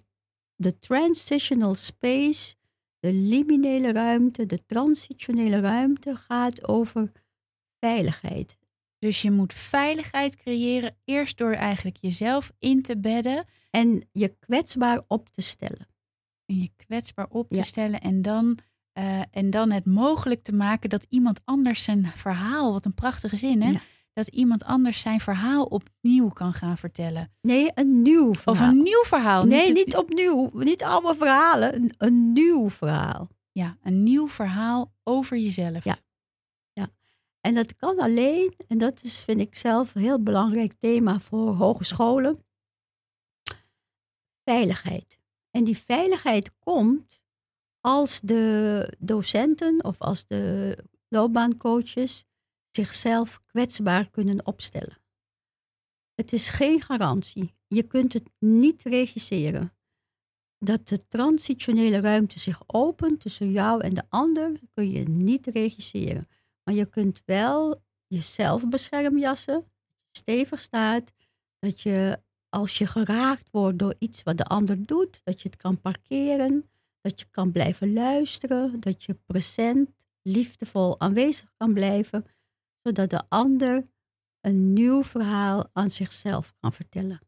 de 0.56 0.80
transitional 0.80 1.76
space, 1.76 2.56
de 3.00 3.14
liminele 3.14 3.92
ruimte, 3.92 4.46
de 4.46 4.66
transitionele 4.66 5.60
ruimte 5.60 6.16
gaat 6.16 6.68
over 6.68 7.12
veiligheid. 7.80 8.58
Dus 9.06 9.22
je 9.22 9.32
moet 9.32 9.54
veiligheid 9.54 10.36
creëren, 10.36 10.96
eerst 11.04 11.38
door 11.38 11.52
eigenlijk 11.54 11.98
jezelf 12.02 12.52
in 12.60 12.82
te 12.82 12.98
bedden 12.98 13.46
En 13.72 14.08
je 14.12 14.36
kwetsbaar 14.40 15.02
op 15.08 15.30
te 15.30 15.42
stellen. 15.42 15.88
en 16.46 16.60
je 16.62 16.70
kwetsbaar 16.76 17.28
op 17.30 17.50
te 17.50 17.56
Ja. 17.56 17.62
stellen 17.64 18.00
en 18.02 18.22
dan, 18.22 18.58
eh, 18.94 19.22
en 19.32 19.50
dan 19.50 19.72
het 19.72 19.86
mogelijk 19.86 20.44
te 20.44 20.52
maken 20.54 20.90
dat 20.90 21.06
iemand 21.10 21.40
anders 21.44 21.84
zijn 21.84 22.06
verhaal, 22.16 22.72
wat 22.72 22.86
een 22.86 22.94
prachtige 22.94 23.36
zin 23.38 23.62
hè, 23.62 23.70
Ja. 23.72 23.80
dat 24.14 24.28
iemand 24.28 24.64
anders 24.64 25.02
zijn 25.02 25.20
verhaal 25.20 25.66
opnieuw 25.66 26.30
kan 26.30 26.54
gaan 26.54 26.78
vertellen. 26.78 27.32
Nee, 27.42 27.72
een 27.74 28.02
nieuw 28.02 28.30
Of 28.30 28.38
verhaal. 28.42 28.70
een 28.70 28.82
nieuw 28.84 29.04
verhaal. 29.06 29.46
nee, 29.46 29.66
het- 29.66 29.74
niet 29.86 29.96
opnieuw. 29.98 30.50
Niet 30.54 30.84
allemaal 30.84 31.16
verhalen. 31.16 31.76
Een, 31.76 31.94
een 31.98 32.34
nieuw 32.34 32.70
verhaal. 32.70 33.28
Ja, 33.52 33.78
een 33.84 34.04
nieuw 34.04 34.28
verhaal 34.28 34.94
over 35.04 35.38
jezelf. 35.38 35.84
Ja. 35.84 35.96
En 37.46 37.54
dat 37.54 37.76
kan 37.76 38.00
alleen, 38.00 38.54
en 38.68 38.78
dat 38.78 39.04
is, 39.04 39.22
vind 39.22 39.40
ik 39.40 39.56
zelf, 39.56 39.96
een 39.96 40.02
heel 40.02 40.24
belangrijk 40.24 40.74
thema 40.80 41.20
voor 41.20 41.54
hogescholen. 41.54 42.46
Veiligheid. 44.44 45.20
En 45.52 45.64
die 45.64 45.78
veiligheid 45.78 46.52
komt 46.60 47.22
als 47.80 48.20
de 48.20 48.94
docenten 49.00 49.84
of 49.84 50.02
als 50.02 50.28
de 50.28 50.78
loopbaancoaches 51.08 52.26
zichzelf 52.70 53.42
kwetsbaar 53.46 54.10
kunnen 54.10 54.46
opstellen. 54.46 54.98
Het 56.16 56.34
is 56.34 56.50
geen 56.50 56.82
garantie. 56.82 57.56
Je 57.68 57.84
kunt 57.84 58.14
het 58.14 58.30
niet 58.40 58.84
regisseren. 58.84 59.74
Dat 60.58 60.88
de 60.88 61.08
transitionele 61.08 62.00
ruimte 62.00 62.40
zich 62.40 62.62
opent 62.68 63.20
tussen 63.20 63.52
jou 63.52 63.82
en 63.82 63.94
de 63.94 64.04
ander, 64.10 64.60
kun 64.74 64.92
je 64.92 65.04
niet 65.04 65.48
regisseren. 65.48 66.26
Maar 66.66 66.74
je 66.74 66.86
kunt 66.86 67.22
wel 67.26 67.84
jezelf 68.08 68.70
beschermjassen, 68.70 69.72
stevig 70.12 70.62
staat, 70.62 71.14
dat 71.60 71.82
je 71.82 72.24
als 72.50 72.78
je 72.78 72.88
geraakt 72.88 73.48
wordt 73.52 73.80
door 73.80 73.96
iets 74.00 74.24
wat 74.24 74.38
de 74.38 74.44
ander 74.46 74.86
doet, 74.86 75.22
dat 75.24 75.42
je 75.42 75.50
het 75.50 75.58
kan 75.58 75.82
parkeren, 75.82 76.70
dat 77.02 77.20
je 77.20 77.26
kan 77.32 77.52
blijven 77.52 77.94
luisteren, 77.94 78.80
dat 78.80 79.04
je 79.04 79.14
present, 79.26 79.90
liefdevol 80.22 81.00
aanwezig 81.00 81.54
kan 81.58 81.74
blijven, 81.74 82.26
zodat 82.84 83.10
de 83.10 83.24
ander 83.30 83.84
een 84.42 84.74
nieuw 84.74 85.04
verhaal 85.04 85.70
aan 85.74 85.92
zichzelf 85.92 86.54
kan 86.60 86.74
vertellen. 86.74 87.20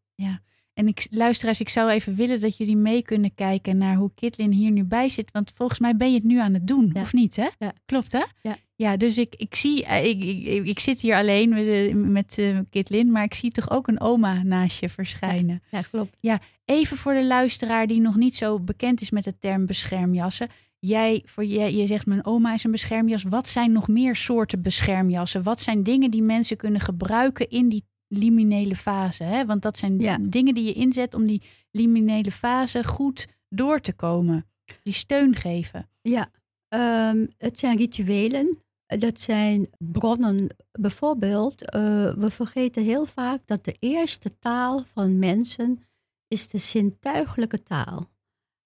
En 0.78 0.88
ik, 0.88 1.08
luisteraars, 1.10 1.60
ik 1.60 1.70
zou 1.70 1.90
even 1.90 2.16
willen 2.16 2.40
dat 2.40 2.58
jullie 2.58 2.78
mee 2.78 3.02
kunnen 3.02 3.36
kijken 3.36 3.78
naar 3.78 3.96
hoe 3.96 4.12
Kitlin 4.16 4.52
hier 4.52 4.72
nu 4.72 4.84
bij 4.84 5.10
zit. 5.10 5.32
Want 5.32 5.52
volgens 5.56 5.80
mij 5.80 5.96
ben 5.96 6.10
je 6.10 6.16
het 6.16 6.24
nu 6.24 6.40
aan 6.40 6.54
het 6.54 6.68
doen, 6.68 6.90
Ja. 6.94 7.02
of 7.02 7.14
niet? 7.14 7.36
Hè? 7.36 7.48
Ja. 7.60 7.74
Klopt, 7.86 8.12
hè? 8.12 8.24
Ja. 8.42 8.58
Ja, 8.76 8.98
dus 8.98 9.18
ik, 9.18 9.36
ik 9.36 9.56
zie, 9.56 9.86
eh, 9.86 10.06
ik, 10.06 10.24
ik, 10.24 10.66
ik, 10.68 10.80
zit 10.80 11.02
hier 11.02 11.16
alleen 11.16 11.50
met, 11.50 11.68
eh, 11.68 11.94
met 11.94 12.38
eh, 12.38 12.60
Kitlin, 12.70 13.12
maar 13.12 13.24
ik 13.24 13.34
zie 13.34 13.52
toch 13.52 13.72
ook 13.72 13.88
een 13.88 14.02
oma 14.02 14.44
naast 14.44 14.80
je 14.80 14.90
verschijnen. 14.90 15.62
Ja, 15.72 15.82
klopt. 15.82 16.18
Even 16.66 16.98
voor 16.98 17.14
de 17.14 17.26
luisteraar 17.26 17.88
die 17.88 18.02
nog 18.02 18.16
niet 18.16 18.36
zo 18.36 18.60
bekend 18.60 19.02
is 19.02 19.10
met 19.10 19.24
de 19.24 19.38
term 19.40 19.66
beschermjassen. 19.66 20.48
Jij, 20.80 21.24
voor 21.26 21.46
jij, 21.46 21.74
je 21.74 21.88
zegt 21.88 22.06
mijn 22.06 22.26
oma 22.26 22.54
is 22.54 22.64
een 22.64 22.72
beschermjas. 22.72 23.24
Wat 23.24 23.50
zijn 23.50 23.72
nog 23.72 23.88
meer 23.88 24.16
soorten 24.16 24.62
beschermjassen? 24.62 25.44
Wat 25.44 25.62
zijn 25.62 25.84
dingen 25.84 26.12
die 26.12 26.22
mensen 26.22 26.58
kunnen 26.58 26.82
gebruiken 26.82 27.50
in 27.50 27.70
die 27.70 27.84
liminele 28.08 28.76
fase? 28.76 29.24
Hè? 29.24 29.46
Want 29.46 29.62
dat 29.62 29.78
zijn 29.78 30.00
Ja. 30.00 30.18
dingen 30.22 30.54
die 30.54 30.64
je 30.64 30.74
inzet 30.74 31.14
om 31.14 31.26
die 31.26 31.42
liminele 31.72 32.32
fase 32.32 32.84
goed 32.84 33.28
door 33.50 33.80
te 33.80 33.94
komen. 33.94 34.46
Die 34.84 34.94
steun 34.94 35.36
geven. 35.36 35.90
Ja, 36.02 36.30
ehm, 36.68 37.26
het 37.38 37.60
zijn 37.60 37.78
rituelen. 37.78 38.58
Dat 38.86 39.20
zijn 39.20 39.70
bronnen. 39.78 40.48
Bijvoorbeeld, 40.72 41.70
eh, 41.70 41.82
we 42.14 42.30
vergeten 42.32 42.84
heel 42.84 43.06
vaak 43.06 43.42
dat 43.46 43.64
de 43.66 43.76
eerste 43.80 44.38
taal 44.40 44.84
van 44.94 45.20
mensen 45.20 45.84
is 46.28 46.48
de 46.48 46.58
zintuigelijke 46.58 47.64
taal. 47.64 48.10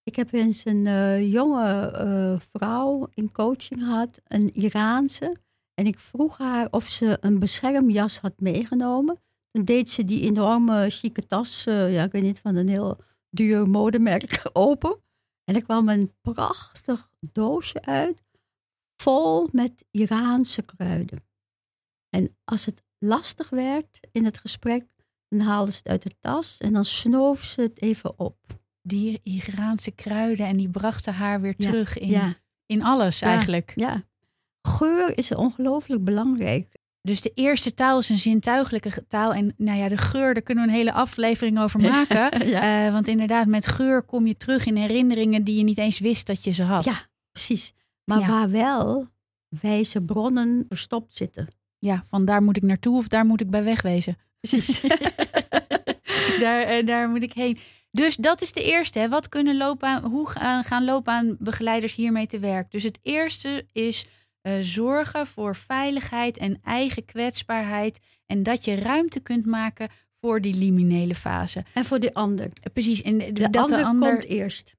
Ik 0.04 0.16
heb 0.16 0.32
eens 0.32 0.66
een 0.66 0.88
eh, 0.88 1.32
jonge 1.32 1.92
eh, 1.92 2.40
vrouw 2.52 3.08
in 3.14 3.32
coaching 3.32 3.80
gehad, 3.82 4.22
een 4.28 4.54
Iraanse. 4.54 5.36
En 5.74 5.86
ik 5.88 5.98
vroeg 6.00 6.38
haar 6.38 6.68
of 6.72 6.88
ze 6.88 7.18
een 7.22 7.40
beschermjas 7.40 8.20
had 8.20 8.34
meegenomen. 8.40 9.20
Deed 9.52 9.90
ze 9.90 10.06
die 10.06 10.22
enorme 10.22 10.90
chique 10.90 11.28
tas, 11.28 11.66
eh, 11.66 11.94
ja, 11.94 12.04
ik 12.04 12.12
weet 12.12 12.24
niet, 12.24 12.40
van 12.40 12.56
een 12.56 12.68
heel 12.70 12.98
duur 13.30 13.70
modemerk 13.70 14.50
open. 14.54 14.98
En 15.44 15.56
er 15.56 15.64
kwam 15.64 15.90
een 15.90 16.12
prachtig 16.22 17.10
doosje 17.20 17.82
uit, 17.82 18.24
vol 19.02 19.48
met 19.52 19.86
Iraanse 19.92 20.62
kruiden. 20.62 21.20
En 22.10 22.38
als 22.44 22.66
het 22.66 22.84
lastig 22.98 23.50
werd 23.50 24.00
in 24.12 24.26
het 24.26 24.38
gesprek, 24.38 24.86
dan 25.30 25.40
haalde 25.40 25.72
ze 25.72 25.78
het 25.78 25.88
uit 25.88 26.04
de 26.04 26.16
tas 26.20 26.58
en 26.58 26.74
dan 26.74 26.86
snoof 26.86 27.44
ze 27.44 27.62
het 27.62 27.82
even 27.82 28.20
op. 28.20 28.38
die 28.84 29.20
Iraanse 29.24 29.92
kruiden 29.92 30.46
en 30.46 30.58
die 30.58 30.70
brachten 30.70 31.14
haar 31.14 31.42
weer 31.42 31.54
Ja, 31.58 31.70
terug 31.70 31.98
in, 31.98 32.08
Ja, 32.10 32.36
in 32.66 32.84
alles 32.84 33.20
Ja. 33.20 33.28
eigenlijk. 33.28 33.72
ja. 33.76 34.04
Geur 34.68 35.18
is 35.18 35.36
ongelooflijk 35.36 36.04
belangrijk. 36.04 36.74
Dus 37.02 37.22
de 37.22 37.32
eerste 37.34 37.74
taal 37.74 38.00
is 38.00 38.10
een 38.10 38.18
zintuigelijke 38.18 39.08
taal. 39.08 39.34
En 39.34 39.54
nou 39.58 39.78
ja, 39.78 39.88
de 39.88 39.98
geur, 39.98 40.34
daar 40.34 40.44
kunnen 40.44 40.64
we 40.66 40.70
een 40.70 40.76
hele 40.78 40.94
aflevering 40.94 41.60
over 41.60 41.80
maken. 41.80 42.18
ja. 42.48 42.86
Eh, 42.86 42.94
want 42.94 43.08
inderdaad, 43.08 43.48
met 43.48 43.68
geur 43.68 44.02
kom 44.04 44.28
je 44.28 44.38
terug 44.38 44.66
in 44.66 44.76
herinneringen 44.76 45.44
die 45.44 45.56
je 45.58 45.64
niet 45.64 45.78
eens 45.78 46.00
wist 46.00 46.28
dat 46.28 46.44
je 46.44 46.52
ze 46.52 46.64
had. 46.64 46.84
Ja. 46.84 47.08
Precies. 47.32 47.74
Maar 48.04 48.20
Ja. 48.20 48.28
waar 48.28 48.50
wel 48.50 49.08
wijze 49.62 50.02
bronnen 50.02 50.66
verstopt 50.70 51.16
zitten. 51.16 51.48
Ja, 51.80 52.04
van 52.08 52.26
daar 52.26 52.44
moet 52.44 52.58
ik 52.58 52.64
naartoe 52.64 52.98
of 52.98 53.08
daar 53.08 53.26
moet 53.26 53.42
ik 53.42 53.50
bij 53.50 53.64
wegwezen. 53.64 54.18
Precies. 54.40 54.82
daar, 56.40 56.62
eh, 56.62 56.86
daar 56.86 57.10
moet 57.10 57.24
ik 57.24 57.34
heen. 57.34 57.60
Dus 57.92 58.16
dat 58.16 58.42
is 58.42 58.52
de 58.52 58.64
eerste. 58.64 59.00
Hè. 59.00 59.10
Wat 59.10 59.30
kunnen 59.30 59.58
loopbaan, 59.58 60.04
hoe 60.04 60.30
gaan, 60.30 60.64
gaan 60.64 60.86
loopbaanbegeleiders 60.86 61.96
hiermee 61.96 62.28
te 62.28 62.40
werk? 62.40 62.72
Dus 62.72 62.84
het 62.84 63.00
eerste 63.02 63.66
is 63.72 64.06
eh, 64.42 64.54
zorgen 64.62 65.28
voor 65.28 65.56
veiligheid 65.56 66.38
en 66.38 66.60
eigen 66.64 67.06
kwetsbaarheid. 67.06 68.00
En 68.26 68.44
dat 68.44 68.66
je 68.66 68.76
ruimte 68.76 69.20
kunt 69.20 69.46
maken 69.46 69.90
voor 70.20 70.42
die 70.42 70.54
liminele 70.56 71.16
fase. 71.16 71.64
en 71.74 71.86
voor 71.86 72.00
die 72.00 72.16
ander. 72.16 72.46
Eh, 72.46 72.74
Precies. 72.74 73.02
En 73.02 73.18
de- 73.18 73.32
De 73.32 73.50
dat 73.50 73.56
ander, 73.64 73.78
de 73.78 73.86
ander 73.86 74.10
komt 74.12 74.24
eerst. 74.26 74.76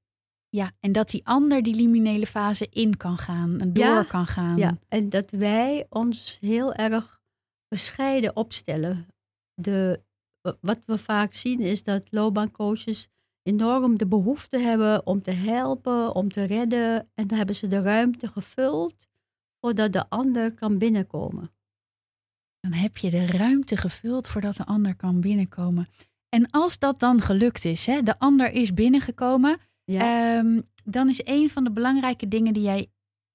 Ja, 0.49 0.71
en 0.79 0.91
dat 0.91 1.09
die 1.09 1.25
ander 1.25 1.63
die 1.63 1.75
liminele 1.75 2.27
fase 2.27 2.67
in 2.69 2.97
kan 2.97 3.17
gaan 3.17 3.59
en 3.61 3.73
door 3.73 3.85
Ja, 3.85 4.03
kan 4.03 4.27
gaan. 4.27 4.57
Ja, 4.57 4.77
en 4.87 5.09
dat 5.09 5.29
wij 5.31 5.85
ons 5.89 6.37
heel 6.41 6.73
erg 6.73 7.21
bescheiden 7.67 8.35
opstellen. 8.35 9.07
De, 9.61 10.03
wat 10.61 10.79
we 10.85 10.97
vaak 10.97 11.33
zien 11.33 11.59
is 11.59 11.83
dat 11.83 12.03
loopbaancoaches 12.09 13.07
enorm 13.43 13.97
de 13.97 14.07
behoefte 14.07 14.57
hebben 14.59 15.05
om 15.05 15.21
te 15.21 15.31
helpen, 15.31 16.15
om 16.15 16.31
te 16.31 16.43
redden. 16.43 17.09
En 17.13 17.27
dan 17.27 17.37
hebben 17.37 17.55
ze 17.55 17.67
de 17.67 17.81
ruimte 17.81 18.27
gevuld 18.27 19.07
voordat 19.63 19.93
de 19.93 20.09
ander 20.09 20.53
kan 20.53 20.77
binnenkomen. 20.77 21.51
Dan 22.59 22.71
heb 22.71 22.97
je 22.97 23.09
de 23.09 23.25
ruimte 23.25 23.77
gevuld 23.77 24.27
voordat 24.27 24.55
de 24.55 24.65
ander 24.65 24.95
kan 24.95 25.21
binnenkomen. 25.21 25.87
En 26.29 26.49
als 26.49 26.79
dat 26.79 26.99
dan 26.99 27.21
gelukt 27.21 27.65
is, 27.65 27.85
hè, 27.85 28.01
de 28.01 28.19
ander 28.19 28.51
is 28.51 28.73
binnengekomen, 28.73 29.57
Ja, 29.85 30.37
ehm, 30.37 30.61
dan 30.83 31.09
is 31.09 31.21
een 31.23 31.49
van 31.49 31.63
de 31.63 31.71
belangrijke 31.71 32.27
dingen 32.27 32.53
die 32.53 32.63
jij 32.63 32.87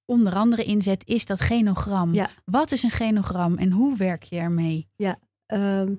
onder 0.05 0.35
andere 0.35 0.64
inzet, 0.64 1.07
is 1.07 1.25
dat 1.25 1.41
genogram. 1.41 2.14
Ja. 2.14 2.31
Wat 2.45 2.73
is 2.73 2.83
een 2.83 2.91
genogram 2.91 3.57
en 3.57 3.71
hoe 3.71 3.97
werk 3.97 4.23
je 4.23 4.37
ermee? 4.38 4.88
Ehm, 5.47 5.95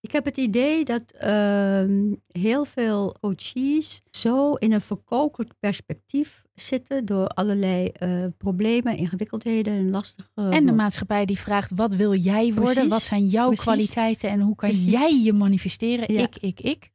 ik 0.00 0.12
heb 0.12 0.24
het 0.24 0.36
idee 0.36 0.84
dat 0.84 1.12
ehm, 1.12 2.14
heel 2.26 2.64
veel 2.64 3.16
coaches 3.20 4.02
zo 4.10 4.52
in 4.52 4.72
een 4.72 4.80
verkokerd 4.80 5.58
perspectief 5.58 6.42
zitten 6.60 7.04
door 7.04 7.26
allerlei 7.26 7.88
eh, 7.88 8.24
problemen, 8.36 8.96
ingewikkeldheden 8.96 9.72
en 9.72 9.90
lastige. 9.90 10.28
En 10.34 10.66
de 10.66 10.72
maatschappij 10.72 11.24
die 11.24 11.38
vraagt, 11.38 11.70
wat 11.74 11.94
wil 11.94 12.14
jij 12.14 12.54
worden? 12.54 12.72
Precies, 12.72 12.90
Wat 12.90 13.02
zijn 13.02 13.26
jouw 13.26 13.46
precies. 13.46 13.64
kwaliteiten 13.64 14.30
en 14.30 14.40
hoe 14.40 14.54
kan 14.54 14.68
Precies. 14.68 14.90
jij 14.90 15.20
je 15.22 15.32
manifesteren? 15.32 16.12
Ja. 16.14 16.22
Ik, 16.22 16.36
ik, 16.36 16.60
ik. 16.60 16.90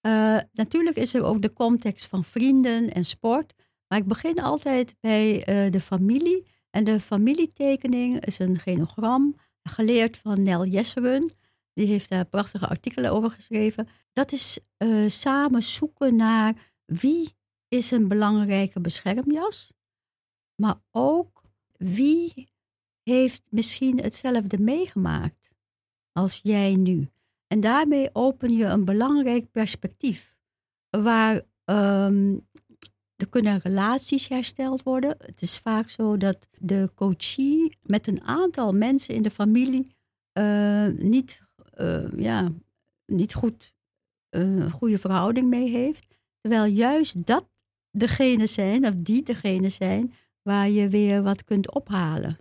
Eh, 0.00 0.36
natuurlijk 0.52 0.96
is 0.96 1.14
er 1.14 1.24
ook 1.24 1.42
de 1.42 1.52
context 1.52 2.06
van 2.06 2.24
vrienden 2.24 2.92
en 2.92 3.04
sport. 3.04 3.54
Maar 3.88 3.98
ik 3.98 4.06
begin 4.06 4.40
altijd 4.40 4.94
bij 5.00 5.44
eh, 5.44 5.72
de 5.72 5.80
familie. 5.80 6.46
En 6.70 6.84
de 6.84 7.00
familietekening 7.00 8.24
is 8.26 8.38
een 8.38 8.58
genogram, 8.58 9.36
geleerd 9.62 10.18
van 10.18 10.42
Nel 10.42 10.66
Jesseren. 10.66 11.34
Die 11.74 11.86
heeft 11.86 12.08
daar 12.08 12.24
prachtige 12.24 12.68
artikelen 12.68 13.12
over 13.12 13.30
geschreven. 13.30 13.88
Dat 14.12 14.32
is 14.32 14.58
eh, 14.76 14.88
samen 15.08 15.62
zoeken 15.62 16.16
naar 16.16 16.72
wie 16.84 17.28
is 17.74 17.90
een 17.90 18.08
belangrijke 18.08 18.80
beschermjas. 18.80 19.72
Maar 20.62 20.80
ook 20.90 21.42
wie 21.76 22.48
heeft 23.02 23.42
misschien 23.48 24.00
hetzelfde 24.00 24.58
meegemaakt 24.58 25.50
als 26.12 26.40
jij 26.42 26.74
nu. 26.74 27.08
En 27.46 27.60
daarmee 27.60 28.10
open 28.12 28.52
je 28.52 28.64
een 28.64 28.84
belangrijk 28.84 29.50
perspectief. 29.50 30.36
Waar 30.90 31.42
ehm, 31.64 32.36
er 33.16 33.28
kunnen 33.30 33.58
relaties 33.58 34.28
hersteld 34.28 34.82
worden. 34.82 35.16
Het 35.18 35.42
is 35.42 35.58
vaak 35.58 35.88
zo 35.88 36.16
dat 36.16 36.48
de 36.58 36.90
coachie 36.94 37.78
met 37.82 38.06
een 38.06 38.22
aantal 38.22 38.72
mensen 38.72 39.14
in 39.14 39.22
de 39.22 39.30
familie 39.30 39.96
eh, 40.32 40.86
niet, 40.86 41.40
eh, 41.70 42.12
ja, 42.12 42.52
niet 43.06 43.34
goed 43.34 43.74
eh, 44.28 44.40
een 44.40 44.70
goede 44.70 44.98
verhouding 44.98 45.48
mee 45.48 45.68
heeft. 45.68 46.06
Terwijl 46.40 46.64
juist 46.64 47.26
dat 47.26 47.48
degene 47.94 48.46
zijn, 48.46 48.86
of 48.86 48.94
die 48.94 49.22
degene 49.22 49.68
zijn, 49.68 50.12
waar 50.42 50.68
je 50.68 50.88
weer 50.88 51.22
wat 51.22 51.44
kunt 51.44 51.74
ophalen. 51.74 52.38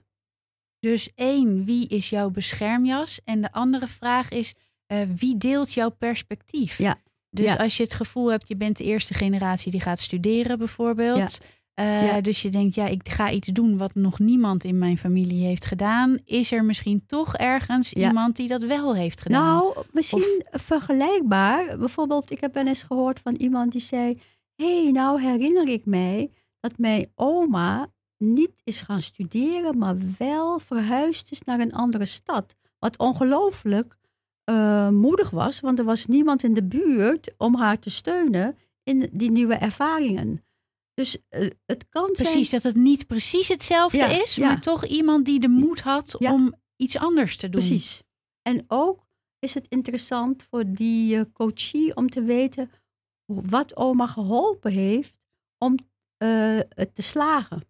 Dus 0.80 1.12
één, 1.16 1.66
wie 1.66 1.88
is 1.88 2.10
jouw 2.10 2.30
beschermjas? 2.30 3.20
En 3.24 3.42
de 3.42 3.52
andere 3.52 3.88
vraag 3.88 4.30
is, 4.30 4.54
eh, 4.86 5.00
wie 5.18 5.38
deelt 5.38 5.74
jouw 5.74 5.89
perspectief? 5.89 6.78
Ja, 6.78 6.98
Dus 7.30 7.46
ja. 7.46 7.56
als 7.56 7.78
je 7.78 7.84
het 7.84 7.94
gevoel 7.94 8.32
hebt, 8.32 8.48
je 8.48 8.56
bent 8.56 8.78
de 8.78 8.84
eerste 8.84 9.13
generatie 9.13 9.72
die 9.72 9.82
gaat 9.82 10.00
studeren 10.00 10.58
bijvoorbeeld. 10.58 11.39
Eh, 11.74 12.06
Ja. 12.06 12.22
Dus 12.22 12.42
je 12.42 12.50
denkt, 12.50 12.76
ja, 12.76 12.88
ik 12.88 13.10
ga 13.10 13.32
iets 13.32 13.48
doen 13.48 13.78
wat 13.78 13.96
nog 13.96 14.20
niemand 14.20 14.63
in 14.63 14.78
mijn 14.78 14.98
familie 14.98 15.46
heeft 15.46 15.66
gedaan. 15.66 16.18
Is 16.26 16.52
er 16.52 16.66
misschien 16.66 17.04
toch 17.08 17.36
ergens 17.36 17.94
iemand 17.94 18.36
die 18.36 18.48
dat 18.48 18.63
wel 18.63 18.96
heeft 18.96 19.22
gedaan? 19.22 19.56
Nou, 19.58 19.86
misschien 19.92 20.44
vergelijkbaar. 20.52 21.78
Bijvoorbeeld, 21.78 22.32
ik 22.32 22.42
heb 22.42 22.54
wel 22.54 22.68
eens 22.68 22.84
gehoord 22.84 23.20
van 23.20 23.36
iemand 23.36 23.72
die 23.72 23.82
zei: 23.82 24.20
hey, 24.63 24.91
nou 24.91 25.21
herinner 25.21 25.67
ik 25.69 25.86
mij 25.86 26.32
dat 26.60 26.78
mijn 26.78 27.12
oma 27.15 27.91
niet 28.17 28.62
is 28.63 28.82
gaan 28.82 29.02
studeren, 29.02 29.78
maar 29.78 29.95
wel 30.17 30.60
verhuisd 30.60 31.32
is 31.32 31.41
naar 31.41 31.60
een 31.60 31.73
andere 31.73 32.06
stad. 32.06 32.56
Wat 32.80 32.97
ongelooflijk 32.97 33.97
eh, 34.43 34.89
moedig 34.89 35.30
was, 35.30 35.60
want 35.60 35.80
er 35.80 35.86
was 35.86 36.06
niemand 36.06 36.43
in 36.43 36.54
de 36.54 36.63
buurt 36.63 37.34
om 37.38 37.56
haar 37.56 37.80
te 37.80 37.89
steunen 37.89 38.58
in 38.84 39.10
die 39.13 39.32
nieuwe 39.32 39.54
ervaringen. 39.56 40.45
Dus 40.93 41.17
eh, 41.30 41.49
het 41.65 41.86
kan 41.89 42.12
Precies, 42.12 42.49
zijn. 42.49 42.62
dat 42.62 42.73
het 42.73 42.82
niet 42.84 43.08
precies 43.08 43.47
hetzelfde 43.47 43.97
Ja, 43.97 44.08
is, 44.21 44.36
ja. 44.36 44.47
maar 44.47 44.62
toch 44.62 44.86
iemand 44.86 45.26
die 45.26 45.39
de 45.39 45.47
moed 45.47 45.82
had 45.82 46.15
Ja. 46.19 46.34
om 46.34 46.54
iets 46.76 46.97
anders 46.97 47.38
te 47.38 47.49
doen. 47.49 47.62
Precies. 47.62 48.04
En 48.41 48.63
ook 48.67 49.06
is 49.39 49.54
het 49.54 49.67
interessant 49.67 50.43
voor 50.49 50.63
die 50.67 51.17
eh, 51.17 51.21
coachie 51.34 51.95
om 51.95 52.10
te 52.10 52.23
weten 52.23 52.71
wat 53.41 53.76
oma 53.76 54.08
geholpen 54.08 54.72
heeft 54.72 55.19
om 55.58 55.78
eh, 56.17 56.60
het 56.69 56.96
te 56.96 57.02
slagen. 57.02 57.63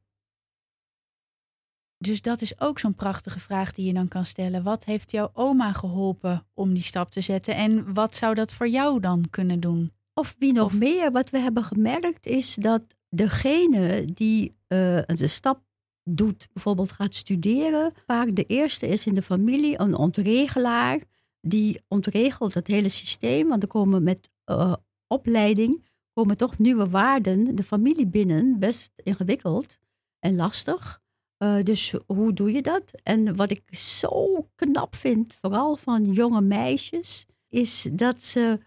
Dus 1.98 2.22
dat 2.22 2.42
is 2.42 2.60
ook 2.60 2.80
zo'n 2.80 2.96
prachtige 2.96 3.40
vraag 3.40 3.72
die 3.72 3.86
je 3.86 3.94
dan 3.94 4.08
kan 4.08 4.26
stellen. 4.26 4.64
Wat 4.64 4.84
heeft 4.84 5.12
jouw 5.12 5.30
oma 5.34 5.74
geholpen 5.74 6.46
om 6.54 6.74
die 6.74 6.84
stap 6.84 7.12
te 7.12 7.22
zetten? 7.22 7.56
En 7.56 7.94
wat 7.94 8.16
zou 8.16 8.34
dat 8.34 8.54
voor 8.54 8.68
jou 8.68 9.00
dan 9.00 9.30
kunnen 9.30 9.60
doen? 9.60 9.92
Of 10.14 10.36
wie 10.40 10.54
nog 10.54 10.66
Of- 10.66 10.74
meer, 10.74 11.12
wat 11.12 11.30
we 11.30 11.38
hebben 11.38 11.64
gemerkt 11.64 12.26
is 12.26 12.56
dat 12.56 12.84
degene 13.10 14.06
die 14.14 14.56
eh, 14.68 15.00
de 15.06 15.28
stap 15.28 15.62
doet, 16.04 16.48
bijvoorbeeld 16.54 16.92
gaat 16.92 17.16
studeren, 17.16 17.94
vaak 18.06 18.36
de 18.36 18.46
eerste 18.46 18.88
is 18.88 19.06
in 19.06 19.14
de 19.14 19.22
familie, 19.22 19.80
een 19.80 19.96
ontregelaar, 19.96 21.00
die 21.42 21.82
ontregelt 21.88 22.54
het 22.54 22.68
hele 22.68 22.90
systeem, 22.90 23.48
want 23.48 23.64
er 23.64 23.70
komen 23.70 24.04
met 24.04 24.32
eh, 24.44 24.74
opleiding 25.14 25.86
komen 26.14 26.38
toch 26.38 26.58
nieuwe 26.58 26.90
waarden 26.90 27.56
de 27.56 27.64
familie 27.64 28.08
binnen, 28.08 28.60
best 28.60 28.92
ingewikkeld 28.96 29.78
en 30.20 30.36
lastig. 30.36 31.02
Eh, 31.38 31.62
dus 31.64 31.94
hoe 32.06 32.34
doe 32.34 32.52
je 32.52 32.62
dat? 32.62 32.92
En 33.04 33.36
wat 33.36 33.52
ik 33.52 33.76
zo 33.78 34.48
knap 34.56 34.96
vind, 34.96 35.38
vooral 35.42 35.76
van 35.76 36.12
jonge 36.12 36.42
meisjes, 36.42 37.26
is 37.50 37.88
dat 37.92 38.24
ze 38.24 38.60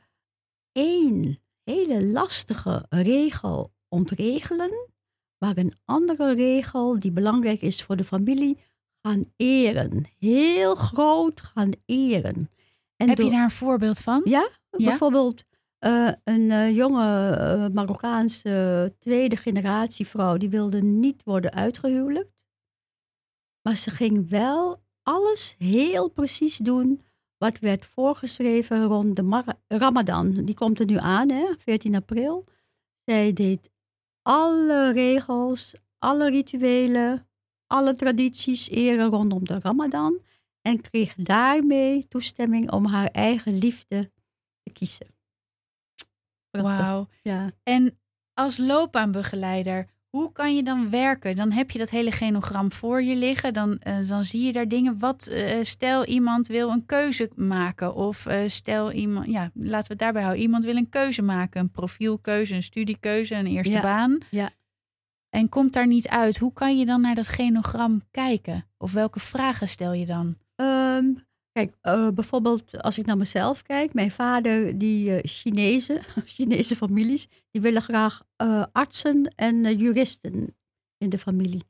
één 0.72 1.38
hele 1.64 2.04
lastige 2.04 2.86
regel 2.88 3.72
ontregelen, 3.88 4.88
maar 5.38 5.56
een 5.56 5.74
andere 5.84 6.34
regel 6.34 6.98
die 6.98 7.10
belangrijk 7.12 7.62
is 7.62 7.82
voor 7.82 7.96
de 7.96 8.04
familie 8.04 8.58
gaan 9.02 9.22
eren. 9.36 10.04
Heel 10.18 10.74
groot 10.74 11.40
gaan 11.40 11.70
eren. 11.86 12.50
En 12.96 13.08
Heb 13.08 13.18
je 13.18 13.30
daar 13.30 13.42
een 13.42 13.50
voorbeeld 13.50 13.98
van? 13.98 14.20
Ja, 14.24 14.48
Ja? 14.70 14.88
bijvoorbeeld 14.88 15.44
eh, 15.78 16.12
een 16.24 16.50
eh, 16.50 16.76
jonge 16.76 17.30
eh, 17.30 17.66
Marokkaanse 17.74 18.94
tweede 18.98 19.36
generatie 19.36 20.06
vrouw, 20.06 20.36
die 20.36 20.48
wilde 20.48 20.80
niet 20.80 21.22
worden 21.24 21.52
uitgehuwelijkt. 21.52 22.34
Maar 23.62 23.76
ze 23.76 23.90
ging 23.90 24.28
wel 24.28 24.82
alles 25.02 25.54
heel 25.58 26.08
precies 26.08 26.56
doen 26.56 27.04
wat 27.38 27.58
werd 27.58 27.86
voorgeschreven 27.86 28.84
rond 28.84 29.16
de 29.16 29.54
Ramadan. 29.68 30.44
Die 30.44 30.54
komt 30.54 30.80
er 30.80 30.86
nu 30.86 30.96
aan, 30.96 31.28
hè, 31.28 31.54
14 31.58 31.94
april. 31.94 32.44
Zij 33.04 33.32
deed 33.32 33.70
alle 34.22 34.92
regels, 34.92 35.74
alle 35.98 36.30
rituelen, 36.30 37.28
alle 37.66 37.94
tradities 37.94 38.68
eren 38.68 39.10
rondom 39.10 39.44
de 39.44 39.58
Ramadan. 39.60 40.20
En 40.60 40.80
kreeg 40.80 41.14
daarmee 41.14 42.08
toestemming 42.08 42.70
om 42.70 42.86
haar 42.86 43.06
eigen 43.06 43.58
liefde 43.58 44.10
te 44.62 44.72
kiezen. 44.72 45.15
Wauw. 46.62 47.08
Ja. 47.22 47.50
En 47.62 47.98
als 48.34 48.56
loopbaanbegeleider, 48.58 49.86
hoe 50.08 50.32
kan 50.32 50.56
je 50.56 50.62
dan 50.62 50.90
werken? 50.90 51.36
Dan 51.36 51.50
heb 51.52 51.70
je 51.70 51.78
dat 51.78 51.90
hele 51.90 52.12
genogram 52.12 52.72
voor 52.72 53.02
je 53.02 53.16
liggen. 53.16 53.52
Dan, 53.52 53.78
eh, 53.78 54.08
dan 54.08 54.24
zie 54.24 54.42
je 54.46 54.52
daar 54.52 54.68
dingen. 54.68 54.98
Wat 54.98 55.26
eh, 55.26 55.58
stel 55.62 56.04
iemand 56.04 56.46
wil 56.46 56.70
een 56.70 56.86
keuze 56.86 57.30
maken. 57.34 57.94
Of 57.94 58.26
eh, 58.26 58.40
stel 58.46 58.92
iemand, 58.92 59.26
ja, 59.26 59.50
laten 59.54 59.86
we 59.86 59.92
het 59.92 59.98
daarbij 59.98 60.22
houden. 60.22 60.42
Iemand 60.42 60.64
wil 60.64 60.76
een 60.76 60.88
keuze 60.88 61.22
maken. 61.22 61.60
Een 61.60 61.70
profielkeuze, 61.70 62.54
een 62.54 62.62
studiekeuze, 62.62 63.34
een 63.34 63.46
eerste 63.46 63.72
Ja, 63.72 63.80
baan. 63.82 64.18
ja. 64.30 64.50
En 65.30 65.48
komt 65.48 65.72
daar 65.72 65.86
niet 65.86 66.08
uit. 66.08 66.38
Hoe 66.38 66.52
kan 66.52 66.78
je 66.78 66.86
dan 66.86 67.00
naar 67.00 67.14
dat 67.14 67.28
genogram 67.28 68.02
kijken? 68.10 68.64
Of 68.78 68.92
welke 68.92 69.20
vragen 69.20 69.68
stel 69.68 69.92
je 69.92 70.06
dan? 70.06 70.36
Ehm, 70.54 71.04
kijk, 71.56 71.76
eh, 71.80 72.08
bijvoorbeeld 72.08 72.82
als 72.82 72.98
ik 72.98 73.06
naar 73.06 73.16
mezelf 73.16 73.62
kijk. 73.62 73.94
Mijn 73.94 74.10
vader, 74.10 74.78
die 74.78 75.12
eh 75.12 75.30
Chinezen, 75.30 76.00
Chinese 76.34 76.76
families, 76.76 77.28
die 77.50 77.60
willen 77.60 77.82
graag 77.82 78.22
eh, 78.36 78.64
artsen 78.72 79.34
en 79.36 79.76
juristen 79.76 80.56
in 80.98 81.08
de 81.08 81.18
familie. 81.18 81.62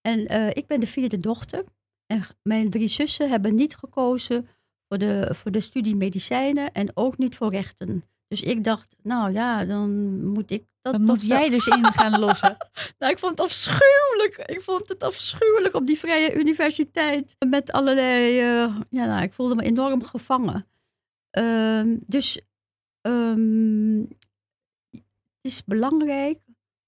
En 0.00 0.18
ik 0.54 0.66
ben 0.66 0.80
de 0.80 0.86
vierde 0.86 1.18
dochter. 1.18 1.64
En 2.06 2.22
mijn 2.42 2.70
drie 2.70 2.88
zussen 2.88 3.30
hebben 3.30 3.54
niet 3.54 3.76
gekozen 3.76 4.48
voor 4.88 4.98
de, 4.98 5.28
voor 5.34 5.50
de 5.50 5.60
studie 5.60 5.96
medicijnen 5.96 6.72
en 6.72 6.90
ook 6.94 7.18
niet 7.18 7.36
voor 7.36 7.50
rechten. 7.50 8.04
Dus 8.28 8.42
ik 8.42 8.64
dacht, 8.64 8.96
nou 9.02 9.32
ja, 9.32 9.64
dan 9.64 9.90
moet 10.24 10.50
ik 10.50 10.64
dat 10.82 10.98
moet 10.98 11.26
jij 11.26 11.50
dus 11.50 11.66
in 11.66 11.84
gaan 11.84 12.20
lossen. 12.20 12.56
nou, 12.98 13.12
ik 13.12 13.18
vond 13.18 13.38
het 13.38 13.40
afschuwelijk. 13.40 14.42
Ik 14.46 14.60
vond 14.62 14.88
het 14.88 15.02
afschuwelijk 15.02 15.74
op 15.74 15.86
die 15.86 15.98
vrije 15.98 16.34
universiteit. 16.34 17.36
Met 17.48 17.72
allerlei. 17.72 18.38
eh, 18.38 18.76
ja, 18.90 19.04
nou, 19.04 19.22
ik 19.22 19.32
voelde 19.32 19.54
me 19.54 19.62
enorm 19.62 20.04
gevangen. 20.04 20.66
Ehm, 21.30 21.96
dus 22.06 22.40
ehm, 23.00 24.00
het 24.90 25.52
is 25.52 25.64
belangrijk 25.64 26.40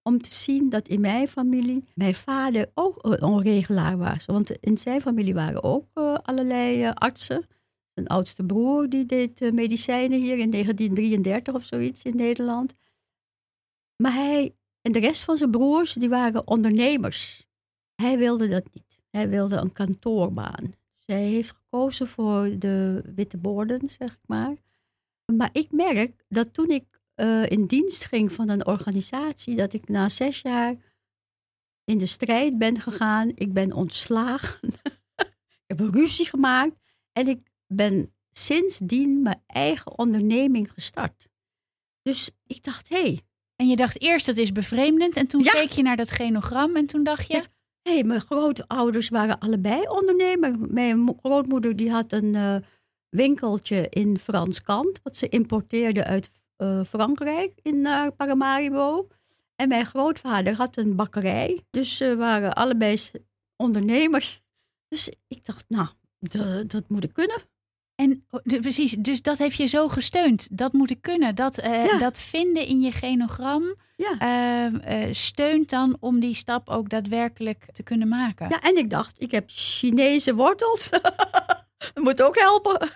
om 0.02 0.22
te 0.22 0.34
zien 0.34 0.68
dat 0.68 0.88
in 0.88 1.00
mijn 1.00 1.28
familie 1.28 1.84
mijn 1.94 2.14
vader 2.14 2.70
ook 2.74 2.98
een 3.00 3.22
onregelaar 3.22 3.98
was. 3.98 4.24
Want 4.24 4.50
in 4.50 4.78
zijn 4.78 5.00
familie 5.00 5.34
waren 5.34 5.62
ook 5.62 5.90
eh, 5.94 6.14
allerlei 6.14 6.82
eh, 6.82 6.90
artsen. 6.94 7.46
Zijn 7.94 8.06
oudste 8.06 8.44
broer 8.44 8.88
die 8.88 9.06
deed 9.06 9.40
eh, 9.40 9.52
medicijnen 9.52 10.18
hier 10.18 10.38
in 10.38 10.50
1933 10.50 11.54
of 11.54 11.64
zoiets 11.64 12.02
in 12.02 12.16
Nederland. 12.16 12.74
Maar 13.96 14.12
hij 14.12 14.54
en 14.86 14.92
de 14.92 14.98
rest 14.98 15.22
van 15.22 15.36
zijn 15.36 15.50
broers, 15.50 15.92
die 15.92 16.08
waren 16.08 16.46
ondernemers. 16.46 17.46
Hij 17.94 18.18
wilde 18.18 18.48
dat 18.48 18.64
niet. 18.72 19.02
Hij 19.10 19.28
wilde 19.28 19.56
een 19.56 19.72
kantoorbaan. 19.72 20.74
Dus 20.96 21.06
hij 21.06 21.24
heeft 21.24 21.50
gekozen 21.50 22.08
voor 22.08 22.58
de 22.58 23.02
witte 23.14 23.36
borden, 23.36 23.90
zeg 23.90 24.12
ik 24.12 24.22
maar. 24.26 24.56
Maar 25.32 25.50
ik 25.52 25.72
merk 25.72 26.24
dat 26.28 26.54
toen 26.54 26.70
ik 26.70 27.00
eh, 27.14 27.50
in 27.50 27.66
dienst 27.66 28.04
ging 28.04 28.32
van 28.32 28.48
een 28.48 28.66
organisatie, 28.66 29.56
dat 29.56 29.72
ik 29.72 29.88
na 29.88 30.08
zes 30.08 30.40
jaar 30.40 30.76
in 31.84 31.98
de 31.98 32.06
strijd 32.06 32.58
ben 32.58 32.80
gegaan. 32.80 33.30
Ik 33.34 33.52
ben 33.52 33.72
ontslagen. 33.72 34.68
ik 35.56 35.64
heb 35.66 35.80
een 35.80 35.92
ruzie 35.92 36.26
gemaakt. 36.26 36.76
En 37.12 37.28
ik 37.28 37.50
ben 37.66 38.14
sindsdien 38.30 39.22
mijn 39.22 39.42
eigen 39.46 39.98
onderneming 39.98 40.72
gestart. 40.72 41.28
Dus 42.02 42.30
ik 42.46 42.62
dacht, 42.62 42.88
hé, 42.88 43.02
hey, 43.02 43.20
En 43.56 43.68
je 43.68 43.76
dacht 43.76 44.00
eerst 44.00 44.26
dat 44.26 44.36
is 44.36 44.52
bevreemdend. 44.52 45.16
En 45.16 45.26
toen 45.26 45.42
Ja. 45.42 45.50
keek 45.52 45.70
je 45.70 45.82
naar 45.82 45.96
dat 45.96 46.10
genogram. 46.10 46.76
En 46.76 46.86
toen 46.86 47.04
dacht 47.04 47.26
je... 47.26 47.34
Ja. 47.34 47.44
hey, 47.82 48.04
mijn 48.04 48.20
grootouders 48.20 49.08
waren 49.08 49.38
allebei 49.38 49.88
ondernemer. 49.88 50.54
Mijn 50.58 50.98
mo- 50.98 51.18
grootmoeder 51.22 51.76
die 51.76 51.90
had 51.90 52.12
een 52.12 52.34
eh, 52.34 52.56
winkeltje 53.08 53.86
in 53.88 54.18
Frans 54.18 54.62
Kant, 54.62 55.00
wat 55.02 55.16
ze 55.16 55.28
importeerde 55.28 56.04
uit 56.04 56.30
eh, 56.56 56.80
Frankrijk 56.88 57.52
in 57.62 57.80
naar 57.80 58.12
Paramaribo. 58.12 59.08
En 59.56 59.68
mijn 59.68 59.86
grootvader 59.86 60.54
had 60.54 60.76
een 60.76 60.96
bakkerij. 60.96 61.62
Dus 61.70 61.96
ze 61.96 62.16
waren 62.16 62.54
allebei 62.54 63.00
ondernemers. 63.56 64.40
Dus 64.88 65.10
ik 65.28 65.44
dacht, 65.44 65.64
nou, 65.68 65.88
dat 66.66 66.88
moet 66.88 67.04
ik 67.04 67.12
kunnen. 67.12 67.42
En 67.96 68.24
oh, 68.30 68.40
de- 68.44 68.60
precies, 68.60 68.90
dus 68.98 69.22
dat 69.22 69.38
heeft 69.38 69.56
je 69.56 69.66
zo 69.66 69.88
gesteund. 69.88 70.48
Dat 70.58 70.72
moet 70.72 70.90
ik 70.90 71.02
kunnen. 71.02 71.34
Dat, 71.34 71.58
eh, 71.58 71.84
Ja. 71.84 71.98
dat 71.98 72.18
vinden 72.18 72.66
in 72.66 72.80
je 72.80 72.92
genogram 72.92 73.74
Ja. 73.96 74.14
eh, 74.18 75.02
eh, 75.06 75.12
steunt 75.14 75.70
dan 75.70 75.96
om 76.00 76.20
die 76.20 76.34
stap 76.34 76.68
ook 76.68 76.88
daadwerkelijk 76.88 77.64
te 77.72 77.82
kunnen 77.82 78.08
maken. 78.08 78.48
Ja, 78.48 78.60
en 78.60 78.76
ik 78.76 78.90
dacht, 78.90 79.20
ik 79.22 79.30
heb 79.30 79.44
Chinese 79.46 80.34
wortels. 80.34 80.90
dat 81.94 81.94
moet 81.94 82.22
ook 82.22 82.38
helpen. 82.38 82.88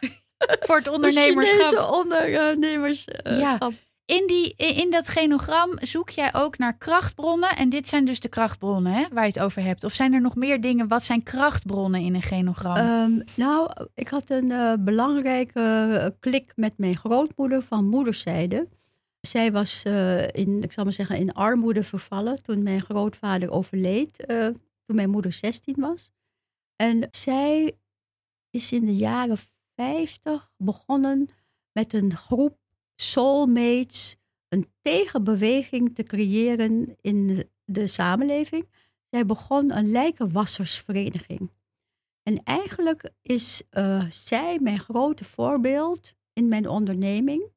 Voor 0.60 0.76
het 0.76 0.88
ondernemerschap. 0.94 1.58
Chinese 1.64 1.92
ondernemerschap. 1.92 3.72
In, 4.08 4.26
die, 4.26 4.54
in 4.56 4.90
dat 4.90 5.08
genogram 5.08 5.78
zoek 5.80 6.10
jij 6.10 6.34
ook 6.34 6.58
naar 6.58 6.76
krachtbronnen. 6.76 7.56
En 7.56 7.68
dit 7.68 7.88
zijn 7.88 8.04
dus 8.04 8.20
de 8.20 8.28
krachtbronnen 8.28 8.92
hè, 8.92 9.06
waar 9.12 9.22
je 9.22 9.30
het 9.30 9.40
over 9.40 9.62
hebt. 9.62 9.84
Of 9.84 9.92
zijn 9.92 10.12
er 10.12 10.20
nog 10.20 10.36
meer 10.36 10.60
dingen? 10.60 10.88
Wat 10.88 11.04
zijn 11.04 11.22
krachtbronnen 11.22 12.00
in 12.00 12.14
een 12.14 12.22
genogram? 12.22 12.76
Ehm, 12.76 13.20
nou, 13.34 13.70
ik 13.94 14.08
had 14.08 14.30
een 14.30 14.50
eh, 14.50 14.72
belangrijke 14.80 15.60
eh, 15.60 16.06
klik 16.20 16.52
met 16.54 16.78
mijn 16.78 16.96
grootmoeder 16.96 17.62
van 17.62 17.88
moederszijde. 17.88 18.68
Zij 19.20 19.52
was 19.52 19.82
eh, 19.82 20.28
in, 20.28 20.62
ik 20.62 20.72
zal 20.72 20.84
maar 20.84 20.92
zeggen, 20.92 21.16
in 21.16 21.32
armoede 21.32 21.84
vervallen 21.84 22.42
toen 22.42 22.62
mijn 22.62 22.80
grootvader 22.80 23.50
overleed, 23.50 24.24
toen 24.84 24.96
mijn 24.96 25.10
moeder 25.10 25.32
16 25.32 25.74
was. 25.78 26.12
En 26.76 27.06
zij 27.10 27.76
is 28.50 28.72
in 28.72 28.86
de 28.86 28.96
jaren 28.96 29.38
50 29.76 30.50
begonnen 30.56 31.28
met 31.72 31.92
een 31.92 32.16
groep 32.16 32.56
soulmates, 33.00 34.16
een 34.48 34.72
tegenbeweging 34.82 35.94
te 35.94 36.02
creëren 36.02 36.96
in 37.00 37.44
de, 37.64 37.86
samenleving. 37.86 38.68
Zij 39.10 39.26
begon 39.26 39.76
een 39.76 39.90
lijkenwassersvereniging. 39.90 41.50
En 42.22 42.42
eigenlijk 42.44 43.10
is 43.22 43.62
eh, 43.70 44.10
zij 44.10 44.58
mijn 44.60 44.78
grote 44.78 45.24
voorbeeld 45.24 46.14
in 46.32 46.48
mijn 46.48 46.68
onderneming. 46.68 47.52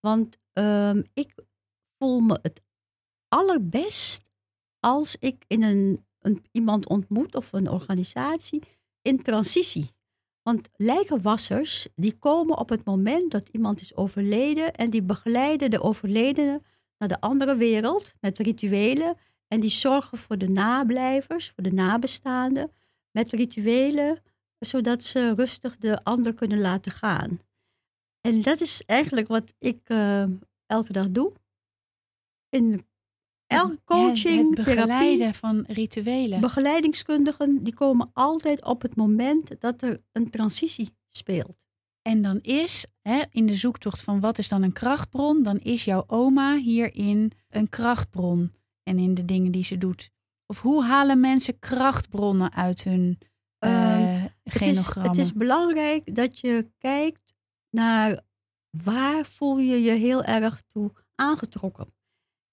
Want 0.00 0.38
ehm, 0.52 1.02
ik 1.12 1.34
voel 1.98 2.20
me 2.20 2.38
het 2.42 2.62
allerbest 3.28 4.32
als 4.80 5.16
ik 5.16 5.44
in 5.46 5.62
een, 5.62 6.06
iemand 6.50 6.88
ontmoet 6.88 7.34
of 7.34 7.52
een 7.52 7.70
organisatie 7.70 8.62
in 9.02 9.22
transitie. 9.22 9.93
Want 10.44 10.68
lijkenwassers, 10.76 11.88
die 11.94 12.18
komen 12.18 12.58
op 12.58 12.68
het 12.68 12.84
moment 12.84 13.30
dat 13.30 13.48
iemand 13.48 13.80
is 13.80 13.96
overleden 13.96 14.74
en 14.74 14.90
die 14.90 15.02
begeleiden 15.02 15.70
de 15.70 15.82
overledene 15.82 16.62
naar 16.98 17.08
de 17.08 17.20
andere 17.20 17.56
wereld 17.56 18.14
met 18.20 18.38
rituelen. 18.38 19.16
En 19.48 19.60
die 19.60 19.70
zorgen 19.70 20.18
voor 20.18 20.38
de 20.38 20.48
nablijvers, 20.48 21.50
voor 21.54 21.62
de 21.62 21.72
nabestaanden, 21.72 22.72
met 23.10 23.32
rituelen, 23.32 24.22
zodat 24.58 25.02
ze 25.02 25.34
rustig 25.34 25.76
de 25.76 26.02
ander 26.02 26.34
kunnen 26.34 26.60
laten 26.60 26.92
gaan. 26.92 27.40
En 28.20 28.42
dat 28.42 28.60
is 28.60 28.82
eigenlijk 28.86 29.28
wat 29.28 29.54
ik 29.58 29.80
eh, 29.84 30.24
elke 30.66 30.92
dag 30.92 31.10
doe. 31.10 31.32
In 32.48 32.86
elke 33.54 33.80
coaching, 33.84 34.48
het, 34.48 34.66
het 34.66 34.66
begeleiden 34.66 35.18
therapie, 35.18 35.38
van 35.38 35.64
rituelen. 35.66 36.40
begeleidingskundigen, 36.40 37.64
die 37.64 37.74
komen 37.74 38.10
altijd 38.12 38.64
op 38.64 38.82
het 38.82 38.96
moment 38.96 39.60
dat 39.60 39.82
er 39.82 40.00
een 40.12 40.30
transitie 40.30 40.96
speelt. 41.10 41.62
En 42.02 42.22
dan 42.22 42.40
is 42.40 42.86
hè, 43.02 43.22
in 43.30 43.46
de 43.46 43.54
zoektocht 43.54 44.02
van 44.02 44.20
wat 44.20 44.38
is 44.38 44.48
dan 44.48 44.62
een 44.62 44.72
krachtbron, 44.72 45.42
dan 45.42 45.58
is 45.58 45.84
jouw 45.84 46.04
oma 46.06 46.56
hierin 46.56 47.32
een 47.48 47.68
krachtbron. 47.68 48.52
En 48.82 48.98
in 48.98 49.14
de 49.14 49.24
dingen 49.24 49.52
die 49.52 49.64
ze 49.64 49.78
doet. 49.78 50.10
Of 50.46 50.60
hoe 50.60 50.84
halen 50.84 51.20
mensen 51.20 51.58
krachtbronnen 51.58 52.52
uit 52.52 52.84
hun 52.84 53.18
eh 53.58 54.24
Het 54.42 54.66
is, 54.66 54.94
het 54.94 55.16
is 55.16 55.32
belangrijk 55.32 56.14
dat 56.14 56.38
je 56.38 56.70
kijkt 56.78 57.34
naar 57.70 58.20
waar 58.82 59.24
voel 59.24 59.58
je 59.58 59.82
je 59.82 59.90
heel 59.90 60.24
erg 60.24 60.62
toe 60.72 60.92
aangetrokken. 61.14 61.86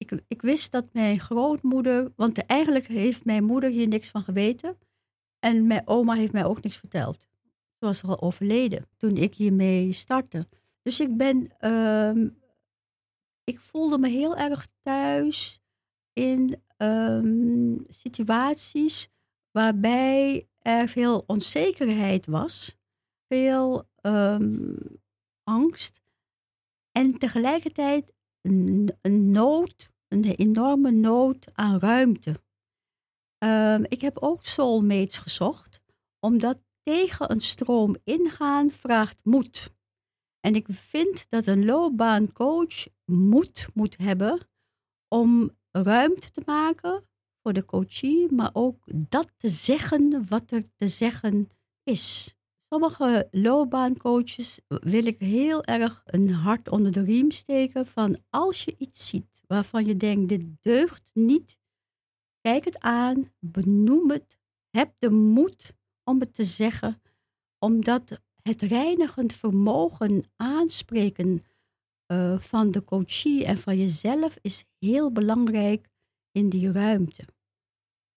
Ik, 0.02 0.22
ik 0.28 0.42
wist 0.42 0.72
dat 0.72 0.94
mijn 0.94 1.20
grootmoeder, 1.20 2.12
want 2.16 2.46
eigenlijk 2.46 2.88
heeft 2.88 3.26
mijn 3.26 3.44
moeder 3.44 3.70
hier 3.70 3.88
niks 3.88 4.10
van 4.10 4.24
geweten. 4.24 4.78
En 5.40 5.68
mijn 5.68 5.88
oma 5.88 6.14
heeft 6.14 6.32
mij 6.32 6.46
ook 6.46 6.62
niks 6.62 6.78
verteld. 6.78 7.28
Ze 7.80 7.86
was 7.86 8.04
al 8.04 8.22
overleden 8.22 8.86
toen 8.98 9.16
ik 9.16 9.36
hiermee 9.36 9.94
startte. 9.94 10.48
Dus 10.82 11.00
ik 11.00 11.18
ben, 11.18 11.58
ehm, 11.58 12.30
ik 13.44 13.60
voelde 13.60 13.98
me 13.98 14.10
heel 14.10 14.36
erg 14.36 14.68
thuis 14.82 15.62
in 16.14 16.62
ehm, 16.78 17.78
situaties 17.88 19.10
waarbij 19.52 20.48
er 20.60 20.88
veel 20.88 21.24
onzekerheid 21.28 22.26
was, 22.26 22.78
veel 23.28 23.84
ehm, 23.96 24.76
angst 25.44 26.02
en 26.92 27.18
tegelijkertijd 27.18 28.14
een, 28.42 28.98
een 29.02 29.32
nood, 29.32 29.91
een 30.12 30.24
enorme 30.24 30.92
nood 30.92 31.48
aan 31.54 31.80
ruimte. 31.80 32.42
Ehm, 33.38 33.84
ik 33.88 34.02
heb 34.02 34.18
ook 34.18 34.46
soulmates 34.46 35.18
gezocht, 35.18 35.82
omdat 36.20 36.60
tegen 36.84 37.32
een 37.32 37.42
stroom 37.42 37.96
ingaan 38.04 38.72
vraagt 38.72 39.26
moed. 39.26 39.70
En 40.40 40.56
ik 40.56 40.66
vind 40.70 41.26
dat 41.30 41.48
een 41.48 41.66
loopbaancoach 41.66 42.88
moed 43.06 43.68
moet 43.74 43.98
hebben 43.98 44.50
om 45.08 45.50
ruimte 45.72 46.32
te 46.32 46.42
maken 46.46 47.10
voor 47.42 47.54
de 47.54 47.66
coachie, 47.66 48.32
maar 48.32 48.50
ook 48.54 48.84
dat 49.10 49.32
te 49.38 49.50
zeggen 49.50 50.26
wat 50.30 50.52
er 50.52 50.64
te 50.76 50.88
zeggen 50.88 51.50
is. 51.84 52.36
Sommige 52.70 53.28
loopbaancoaches 53.32 54.60
wil 54.68 55.06
ik 55.06 55.20
heel 55.20 55.64
erg 55.64 56.04
een 56.06 56.30
hart 56.34 56.70
onder 56.70 56.92
de 56.92 57.02
riem 57.02 57.32
steken 57.32 57.88
van 57.88 58.20
als 58.30 58.64
je 58.64 58.76
iets 58.78 59.08
ziet 59.08 59.31
waarvan 59.52 59.86
je 59.86 59.98
denkt 59.98 60.30
dit 60.30 60.46
deugt 60.62 61.10
niet, 61.14 61.58
kijk 62.42 62.66
het 62.66 62.80
aan, 62.80 63.32
benoem 63.40 64.12
het, 64.12 64.40
heb 64.70 64.94
de 65.00 65.10
moed 65.10 65.74
om 66.04 66.20
het 66.20 66.34
te 66.34 66.44
zeggen, 66.44 67.02
omdat 67.60 68.22
het 68.42 68.62
reinigend 68.62 69.34
vermogen 69.34 70.24
aanspreken 70.36 71.44
uh, 72.12 72.40
van 72.40 72.72
de 72.72 72.84
coachie 72.84 73.46
en 73.46 73.58
van 73.58 73.78
jezelf 73.78 74.38
is 74.42 74.66
heel 74.80 75.12
belangrijk 75.12 75.88
in 76.32 76.50
die 76.50 76.72
ruimte. 76.72 77.26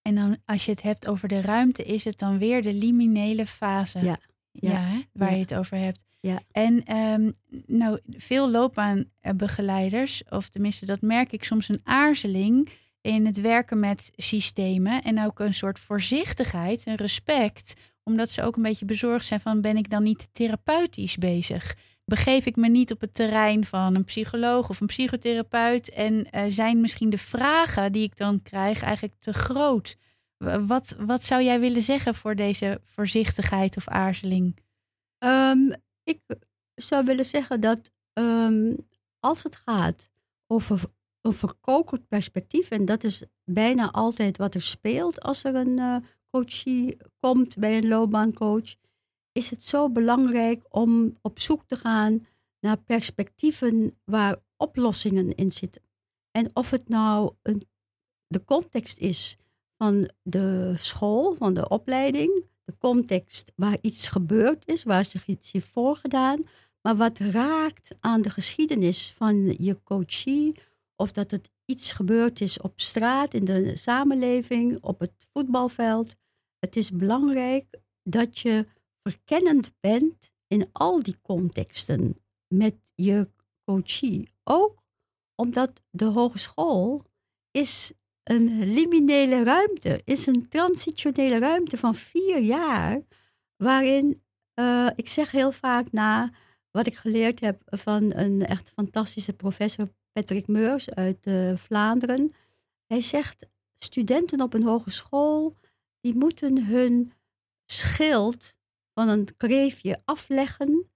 En 0.02 0.14
dan 0.14 0.38
als 0.44 0.64
je 0.64 0.70
het 0.70 0.82
hebt 0.82 1.08
over 1.08 1.28
de 1.28 1.40
ruimte, 1.40 1.84
is 1.84 2.04
het 2.04 2.18
dan 2.18 2.38
weer 2.38 2.62
de 2.62 2.72
liminele 2.72 3.46
fase. 3.46 3.98
Ja. 3.98 4.18
Ja, 4.60 5.02
waar 5.12 5.32
je 5.32 5.40
het 5.40 5.54
over 5.54 5.76
hebt. 5.76 6.04
Ja. 6.20 6.40
En 6.50 6.84
ehm, 6.84 7.30
nou, 7.66 7.98
veel 8.08 8.50
loopbaanbegeleiders, 8.50 10.22
of 10.28 10.48
tenminste 10.48 10.86
dat 10.86 11.00
merk 11.00 11.32
ik 11.32 11.44
soms 11.44 11.68
een 11.68 11.80
aarzeling 11.84 12.68
in 13.00 13.26
het 13.26 13.40
werken 13.40 13.80
met 13.80 14.10
systemen 14.16 15.02
en 15.02 15.24
ook 15.24 15.40
een 15.40 15.54
soort 15.54 15.78
voorzichtigheid 15.78 16.84
en 16.84 16.94
respect, 16.94 17.74
omdat 18.02 18.30
ze 18.30 18.42
ook 18.42 18.56
een 18.56 18.62
beetje 18.62 18.84
bezorgd 18.84 19.26
zijn 19.26 19.40
van 19.40 19.60
ben 19.60 19.76
ik 19.76 19.90
dan 19.90 20.02
niet 20.02 20.28
therapeutisch 20.32 21.16
bezig? 21.16 21.76
Begeef 22.04 22.46
ik 22.46 22.56
me 22.56 22.68
niet 22.68 22.92
op 22.92 23.00
het 23.00 23.14
terrein 23.14 23.64
van 23.64 23.94
een 23.94 24.04
psycholoog 24.04 24.68
of 24.68 24.80
een 24.80 24.86
psychotherapeut 24.86 25.90
en 25.90 26.30
eh, 26.30 26.42
zijn 26.48 26.80
misschien 26.80 27.10
de 27.10 27.18
vragen 27.18 27.92
die 27.92 28.02
ik 28.02 28.16
dan 28.16 28.42
krijg 28.42 28.82
eigenlijk 28.82 29.14
te 29.18 29.32
groot? 29.32 29.96
Wat, 30.66 30.96
wat 30.98 31.24
zou 31.24 31.42
jij 31.42 31.60
willen 31.60 31.82
zeggen 31.82 32.14
voor 32.14 32.36
deze 32.36 32.80
voorzichtigheid 32.84 33.76
of 33.76 33.88
aarzeling? 33.88 34.56
Ehm, 35.18 35.72
ik 36.02 36.20
zou 36.74 37.04
willen 37.04 37.24
zeggen 37.24 37.60
dat 37.60 37.92
ehm, 38.12 38.74
als 39.20 39.42
het 39.42 39.56
gaat 39.56 40.10
over 40.46 40.84
een 41.20 41.32
verkokerd 41.32 42.08
perspectief, 42.08 42.70
en 42.70 42.84
dat 42.84 43.04
is 43.04 43.22
bijna 43.44 43.90
altijd 43.90 44.36
wat 44.36 44.54
er 44.54 44.62
speelt 44.62 45.20
als 45.20 45.44
er 45.44 45.54
een 45.54 45.78
eh, 45.78 45.96
coachie 46.30 46.96
komt 47.20 47.56
bij 47.56 47.76
een 47.76 47.88
loopbaancoach, 47.88 48.74
is 49.32 49.50
het 49.50 49.62
zo 49.64 49.90
belangrijk 49.90 50.64
om 50.68 51.18
op 51.22 51.38
zoek 51.38 51.64
te 51.66 51.76
gaan 51.76 52.26
naar 52.60 52.78
perspectieven 52.78 53.98
waar 54.04 54.36
oplossingen 54.56 55.34
in 55.34 55.52
zitten. 55.52 55.82
En 56.30 56.50
of 56.52 56.70
het 56.70 56.88
nou 56.88 57.34
een, 57.42 57.68
de 58.26 58.44
context 58.44 58.98
is 58.98 59.36
van 59.76 60.10
de 60.22 60.74
school, 60.76 61.34
van 61.34 61.54
de 61.54 61.68
opleiding, 61.68 62.44
de 62.64 62.74
context 62.78 63.52
waar 63.56 63.78
iets 63.80 64.08
gebeurd 64.08 64.68
is, 64.68 64.82
waar 64.82 65.04
zich 65.04 65.26
iets 65.26 65.52
heeft 65.52 65.66
voorgedaan, 65.66 66.44
maar 66.82 66.96
wat 66.96 67.18
raakt 67.18 67.96
aan 68.00 68.22
de 68.22 68.30
geschiedenis 68.30 69.14
van 69.16 69.54
je 69.58 69.82
coachie, 69.82 70.58
of 70.96 71.12
dat 71.12 71.30
het 71.30 71.50
iets 71.64 71.92
gebeurd 71.92 72.40
is 72.40 72.60
op 72.60 72.80
straat, 72.80 73.34
in 73.34 73.44
de 73.44 73.76
samenleving, 73.76 74.82
op 74.82 75.00
het 75.00 75.26
voetbalveld. 75.32 76.16
Het 76.58 76.76
is 76.76 76.90
belangrijk 76.90 77.80
dat 78.02 78.38
je 78.38 78.66
verkennend 79.02 79.72
bent 79.80 80.30
in 80.46 80.68
al 80.72 81.02
die 81.02 81.16
contexten 81.22 82.18
met 82.48 82.74
je 82.94 83.28
coachie. 83.64 84.28
Ook 84.44 84.82
omdat 85.34 85.82
de 85.90 86.04
hogeschool 86.04 87.04
is 87.50 87.92
een 88.24 88.72
liminele 88.72 89.42
ruimte, 89.42 90.00
is 90.04 90.26
een 90.26 90.48
transitionele 90.48 91.38
ruimte 91.38 91.76
van 91.76 91.94
vier 91.94 92.38
jaar, 92.38 93.00
waarin 93.56 94.22
uh, 94.54 94.90
ik 94.96 95.08
zeg 95.08 95.30
heel 95.30 95.52
vaak 95.52 95.92
na 95.92 96.32
wat 96.70 96.86
ik 96.86 96.96
geleerd 96.96 97.40
heb 97.40 97.62
van 97.66 98.14
een 98.14 98.46
echt 98.46 98.70
fantastische 98.70 99.32
professor, 99.32 99.88
Patrick 100.12 100.46
Meurs 100.46 100.90
uit 100.90 101.26
uh, 101.26 101.56
Vlaanderen. 101.56 102.32
Hij 102.86 103.00
zegt, 103.00 103.46
studenten 103.78 104.40
op 104.40 104.54
een 104.54 104.62
hogeschool, 104.62 105.56
die 106.00 106.14
moeten 106.14 106.64
hun 106.64 107.12
schild 107.66 108.56
van 108.94 109.08
een 109.08 109.36
kreefje 109.36 110.00
afleggen 110.04 110.90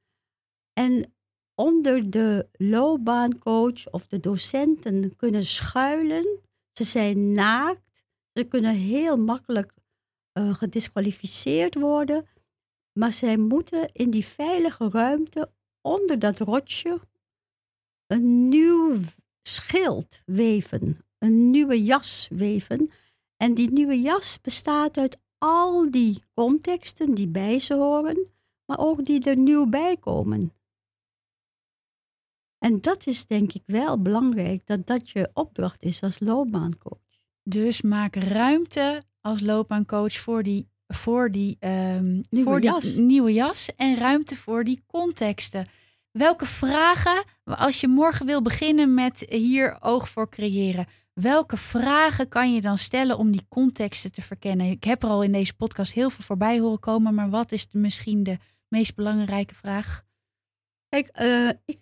en 0.72 1.14
onder 1.54 2.10
de 2.10 2.48
loopbaancoach 2.52 3.90
of 3.90 4.06
de 4.06 4.20
docenten 4.20 5.16
kunnen 5.16 5.44
schuilen. 5.44 6.40
Ze 6.78 6.84
zijn 6.84 7.32
naakt, 7.32 8.04
ze 8.32 8.44
kunnen 8.44 8.74
heel 8.74 9.16
makkelijk 9.16 9.74
uh, 10.38 10.54
gedisqualificeerd 10.54 11.74
worden, 11.74 12.26
maar 12.92 13.12
zij 13.12 13.36
moeten 13.36 13.92
in 13.92 14.10
die 14.10 14.24
veilige 14.24 14.88
ruimte 14.88 15.50
onder 15.80 16.18
dat 16.18 16.38
rotje 16.38 17.00
een 18.06 18.48
nieuw 18.48 18.94
schild 19.42 20.22
weven, 20.24 21.04
een 21.18 21.50
nieuwe 21.50 21.82
jas 21.84 22.28
weven. 22.30 22.90
En 23.36 23.54
die 23.54 23.70
nieuwe 23.72 24.00
jas 24.00 24.40
bestaat 24.40 24.96
uit 24.96 25.18
al 25.38 25.90
die 25.90 26.22
contexten 26.34 27.14
die 27.14 27.28
bij 27.28 27.60
ze 27.60 27.74
horen, 27.74 28.30
maar 28.64 28.78
ook 28.78 29.04
die 29.04 29.24
er 29.24 29.36
nieuw 29.36 29.66
bij 29.66 29.96
komen. 29.96 30.52
En 32.58 32.80
dat 32.80 33.06
is 33.06 33.26
denk 33.26 33.52
ik 33.52 33.62
wel 33.66 34.02
belangrijk, 34.02 34.66
dat 34.66 34.86
dat 34.86 35.10
je 35.10 35.30
opdracht 35.32 35.82
is 35.82 36.02
als 36.02 36.20
loopbaancoach. 36.20 36.98
Dus 37.42 37.82
maak 37.82 38.16
ruimte 38.16 39.02
als 39.20 39.40
loopbaancoach 39.40 40.18
voor 40.18 40.42
die, 40.42 40.68
voor 40.86 41.30
die, 41.30 41.56
um, 41.60 42.22
nieuwe, 42.30 42.50
voor 42.50 42.60
die 42.60 42.70
jas. 42.70 42.94
nieuwe 42.94 43.32
jas 43.32 43.74
en 43.76 43.96
ruimte 43.96 44.36
voor 44.36 44.64
die 44.64 44.82
contexten. 44.86 45.68
Welke 46.10 46.46
vragen, 46.46 47.24
als 47.44 47.80
je 47.80 47.88
morgen 47.88 48.26
wil 48.26 48.42
beginnen 48.42 48.94
met 48.94 49.24
hier 49.28 49.76
oog 49.80 50.08
voor 50.08 50.28
creëren, 50.28 50.86
welke 51.12 51.56
vragen 51.56 52.28
kan 52.28 52.54
je 52.54 52.60
dan 52.60 52.78
stellen 52.78 53.18
om 53.18 53.30
die 53.30 53.46
contexten 53.48 54.12
te 54.12 54.22
verkennen? 54.22 54.70
Ik 54.70 54.84
heb 54.84 55.02
er 55.02 55.08
al 55.08 55.22
in 55.22 55.32
deze 55.32 55.54
podcast 55.54 55.92
heel 55.92 56.10
veel 56.10 56.24
voorbij 56.24 56.58
horen 56.58 56.80
komen, 56.80 57.14
maar 57.14 57.30
wat 57.30 57.52
is 57.52 57.66
misschien 57.72 58.22
de 58.22 58.38
meest 58.68 58.94
belangrijke 58.94 59.54
vraag? 59.54 60.04
Kijk, 60.88 61.20
uh, 61.20 61.48
ik 61.64 61.78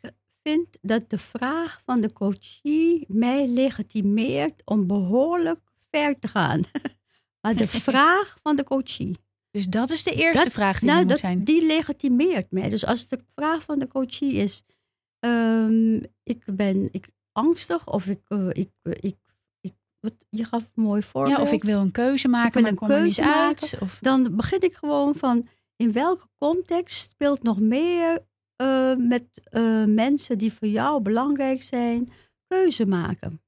vind 0.47 0.79
dat 0.81 1.11
de 1.11 1.19
vraag 1.19 1.81
van 1.85 2.01
de 2.01 2.13
coachie 2.13 3.05
mij 3.09 3.49
legitimeert 3.49 4.63
om 4.65 4.87
behoorlijk 4.87 5.61
ver 5.91 6.19
te 6.19 6.29
gaan. 6.29 6.61
maar 7.41 7.55
de 7.55 7.67
vraag 7.67 8.39
van 8.43 8.57
de 8.57 8.65
coachie. 8.65 9.17
Dus 9.51 9.67
dat 9.67 9.91
is 9.91 10.03
de 10.03 10.15
eerste 10.15 10.45
dat, 10.45 10.53
vraag 10.53 10.79
die 10.79 10.89
nou, 10.89 11.01
moet 11.01 11.09
dat, 11.09 11.19
zijn. 11.19 11.45
Die 11.45 11.67
legitimeert 11.67 12.51
mij. 12.51 12.69
Dus 12.69 12.87
als 12.87 13.09
de 13.09 13.19
vraag 13.35 13.63
van 13.63 13.79
de 13.79 13.89
coachie 13.89 14.33
is: 14.33 14.63
um, 15.21 16.03
ik 16.23 16.43
ben 16.47 16.89
ik 16.91 17.09
angstig 17.33 17.89
of 17.89 18.07
ik, 18.07 18.21
uh, 18.29 18.49
ik, 18.53 18.71
uh, 18.83 18.93
ik, 19.01 19.17
ik 19.61 19.73
wat, 20.01 20.15
je 20.31 20.45
gaf 20.45 20.63
een 20.63 20.83
mooi 20.83 21.03
voorbeeld. 21.03 21.37
Ja, 21.37 21.43
of 21.43 21.53
ik 21.53 21.65
wil 21.65 21.81
een 21.81 21.91
keuze 21.91 22.29
maken, 22.29 22.63
maar 22.63 22.71
ik 22.71 22.77
kom 22.77 22.91
er 22.91 23.03
niet 23.03 23.21
uit. 23.21 23.77
Of... 23.81 23.99
Dan 24.01 24.37
begin 24.37 24.61
ik 24.61 24.75
gewoon 24.75 25.15
van 25.15 25.49
in 25.77 25.93
welke 25.93 26.27
context 26.39 27.11
speelt 27.11 27.43
nog 27.43 27.61
meer 27.61 28.27
uh, 28.63 28.95
met 28.95 29.25
uh, 29.51 29.85
mensen 29.85 30.39
die 30.39 30.53
voor 30.53 30.69
jou 30.69 31.03
belangrijk 31.03 31.63
zijn, 31.63 32.13
keuze 32.47 32.87
maken. 32.87 33.43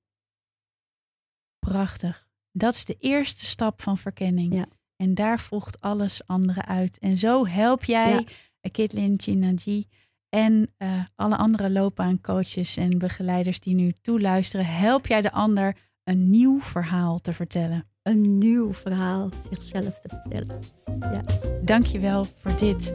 Prachtig. 1.59 2.27
Dat 2.53 2.75
is 2.75 2.85
de 2.85 2.97
eerste 2.99 3.47
stap 3.47 3.83
van 3.83 3.99
verkenning. 3.99 4.55
Ja. 4.55 4.67
En 4.97 5.15
daar 5.15 5.41
volgt 5.41 5.81
alles 5.81 6.27
andere 6.27 6.65
uit. 6.65 6.99
En 6.99 7.17
zo 7.17 7.47
help 7.47 7.85
jij 7.85 8.11
ja. 8.11 8.71
Kitlin 8.71 9.15
Chinaji 9.21 9.87
en 10.29 10.75
uh, 10.79 11.03
alle 11.17 11.37
andere 11.37 11.71
loopbaancoaches 11.71 12.77
en 12.77 12.99
begeleiders 12.99 13.61
die 13.61 13.75
nu 13.75 13.93
toeluisteren, 13.93 14.67
help 14.67 15.07
jij 15.07 15.23
de 15.23 15.33
ander 15.33 15.77
een 16.05 16.31
nieuw 16.31 16.61
verhaal 16.61 17.19
te 17.19 17.33
vertellen. 17.33 17.89
Een 18.03 18.39
nieuw 18.39 18.73
verhaal 18.73 19.31
zichzelf 19.51 20.01
te 20.01 20.09
vertellen. 20.09 20.61
Ja. 21.01 21.23
Dankjewel 21.63 22.25
voor 22.25 22.59
dit. 22.59 22.95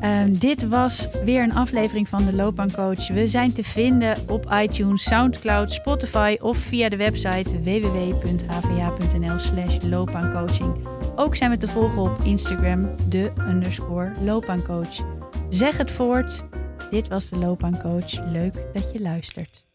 Um, 0.00 0.38
dit 0.38 0.68
was 0.68 1.08
weer 1.24 1.42
een 1.42 1.54
aflevering 1.54 2.08
van 2.08 2.24
de 2.24 2.34
Loopbaancoach. 2.34 3.08
We 3.08 3.26
zijn 3.26 3.52
te 3.52 3.64
vinden 3.64 4.16
op 4.28 4.52
iTunes, 4.52 5.02
Soundcloud, 5.02 5.72
Spotify 5.72 6.36
of 6.40 6.56
via 6.56 6.88
de 6.88 6.96
website 6.96 7.62
www.hva.nl 7.62 9.38
slash 9.38 9.78
loopbaancoaching. 9.82 10.74
Ook 11.16 11.36
zijn 11.36 11.50
we 11.50 11.56
te 11.56 11.68
volgen 11.68 12.02
op 12.02 12.18
Instagram, 12.24 12.94
de 13.08 13.32
underscore 13.38 14.12
loopbaancoach. 14.24 15.04
Zeg 15.48 15.76
het 15.76 15.90
voort. 15.90 16.44
Dit 16.90 17.08
was 17.08 17.28
de 17.28 17.36
Loopbaancoach. 17.36 18.24
Leuk 18.32 18.64
dat 18.72 18.92
je 18.92 19.00
luistert. 19.00 19.71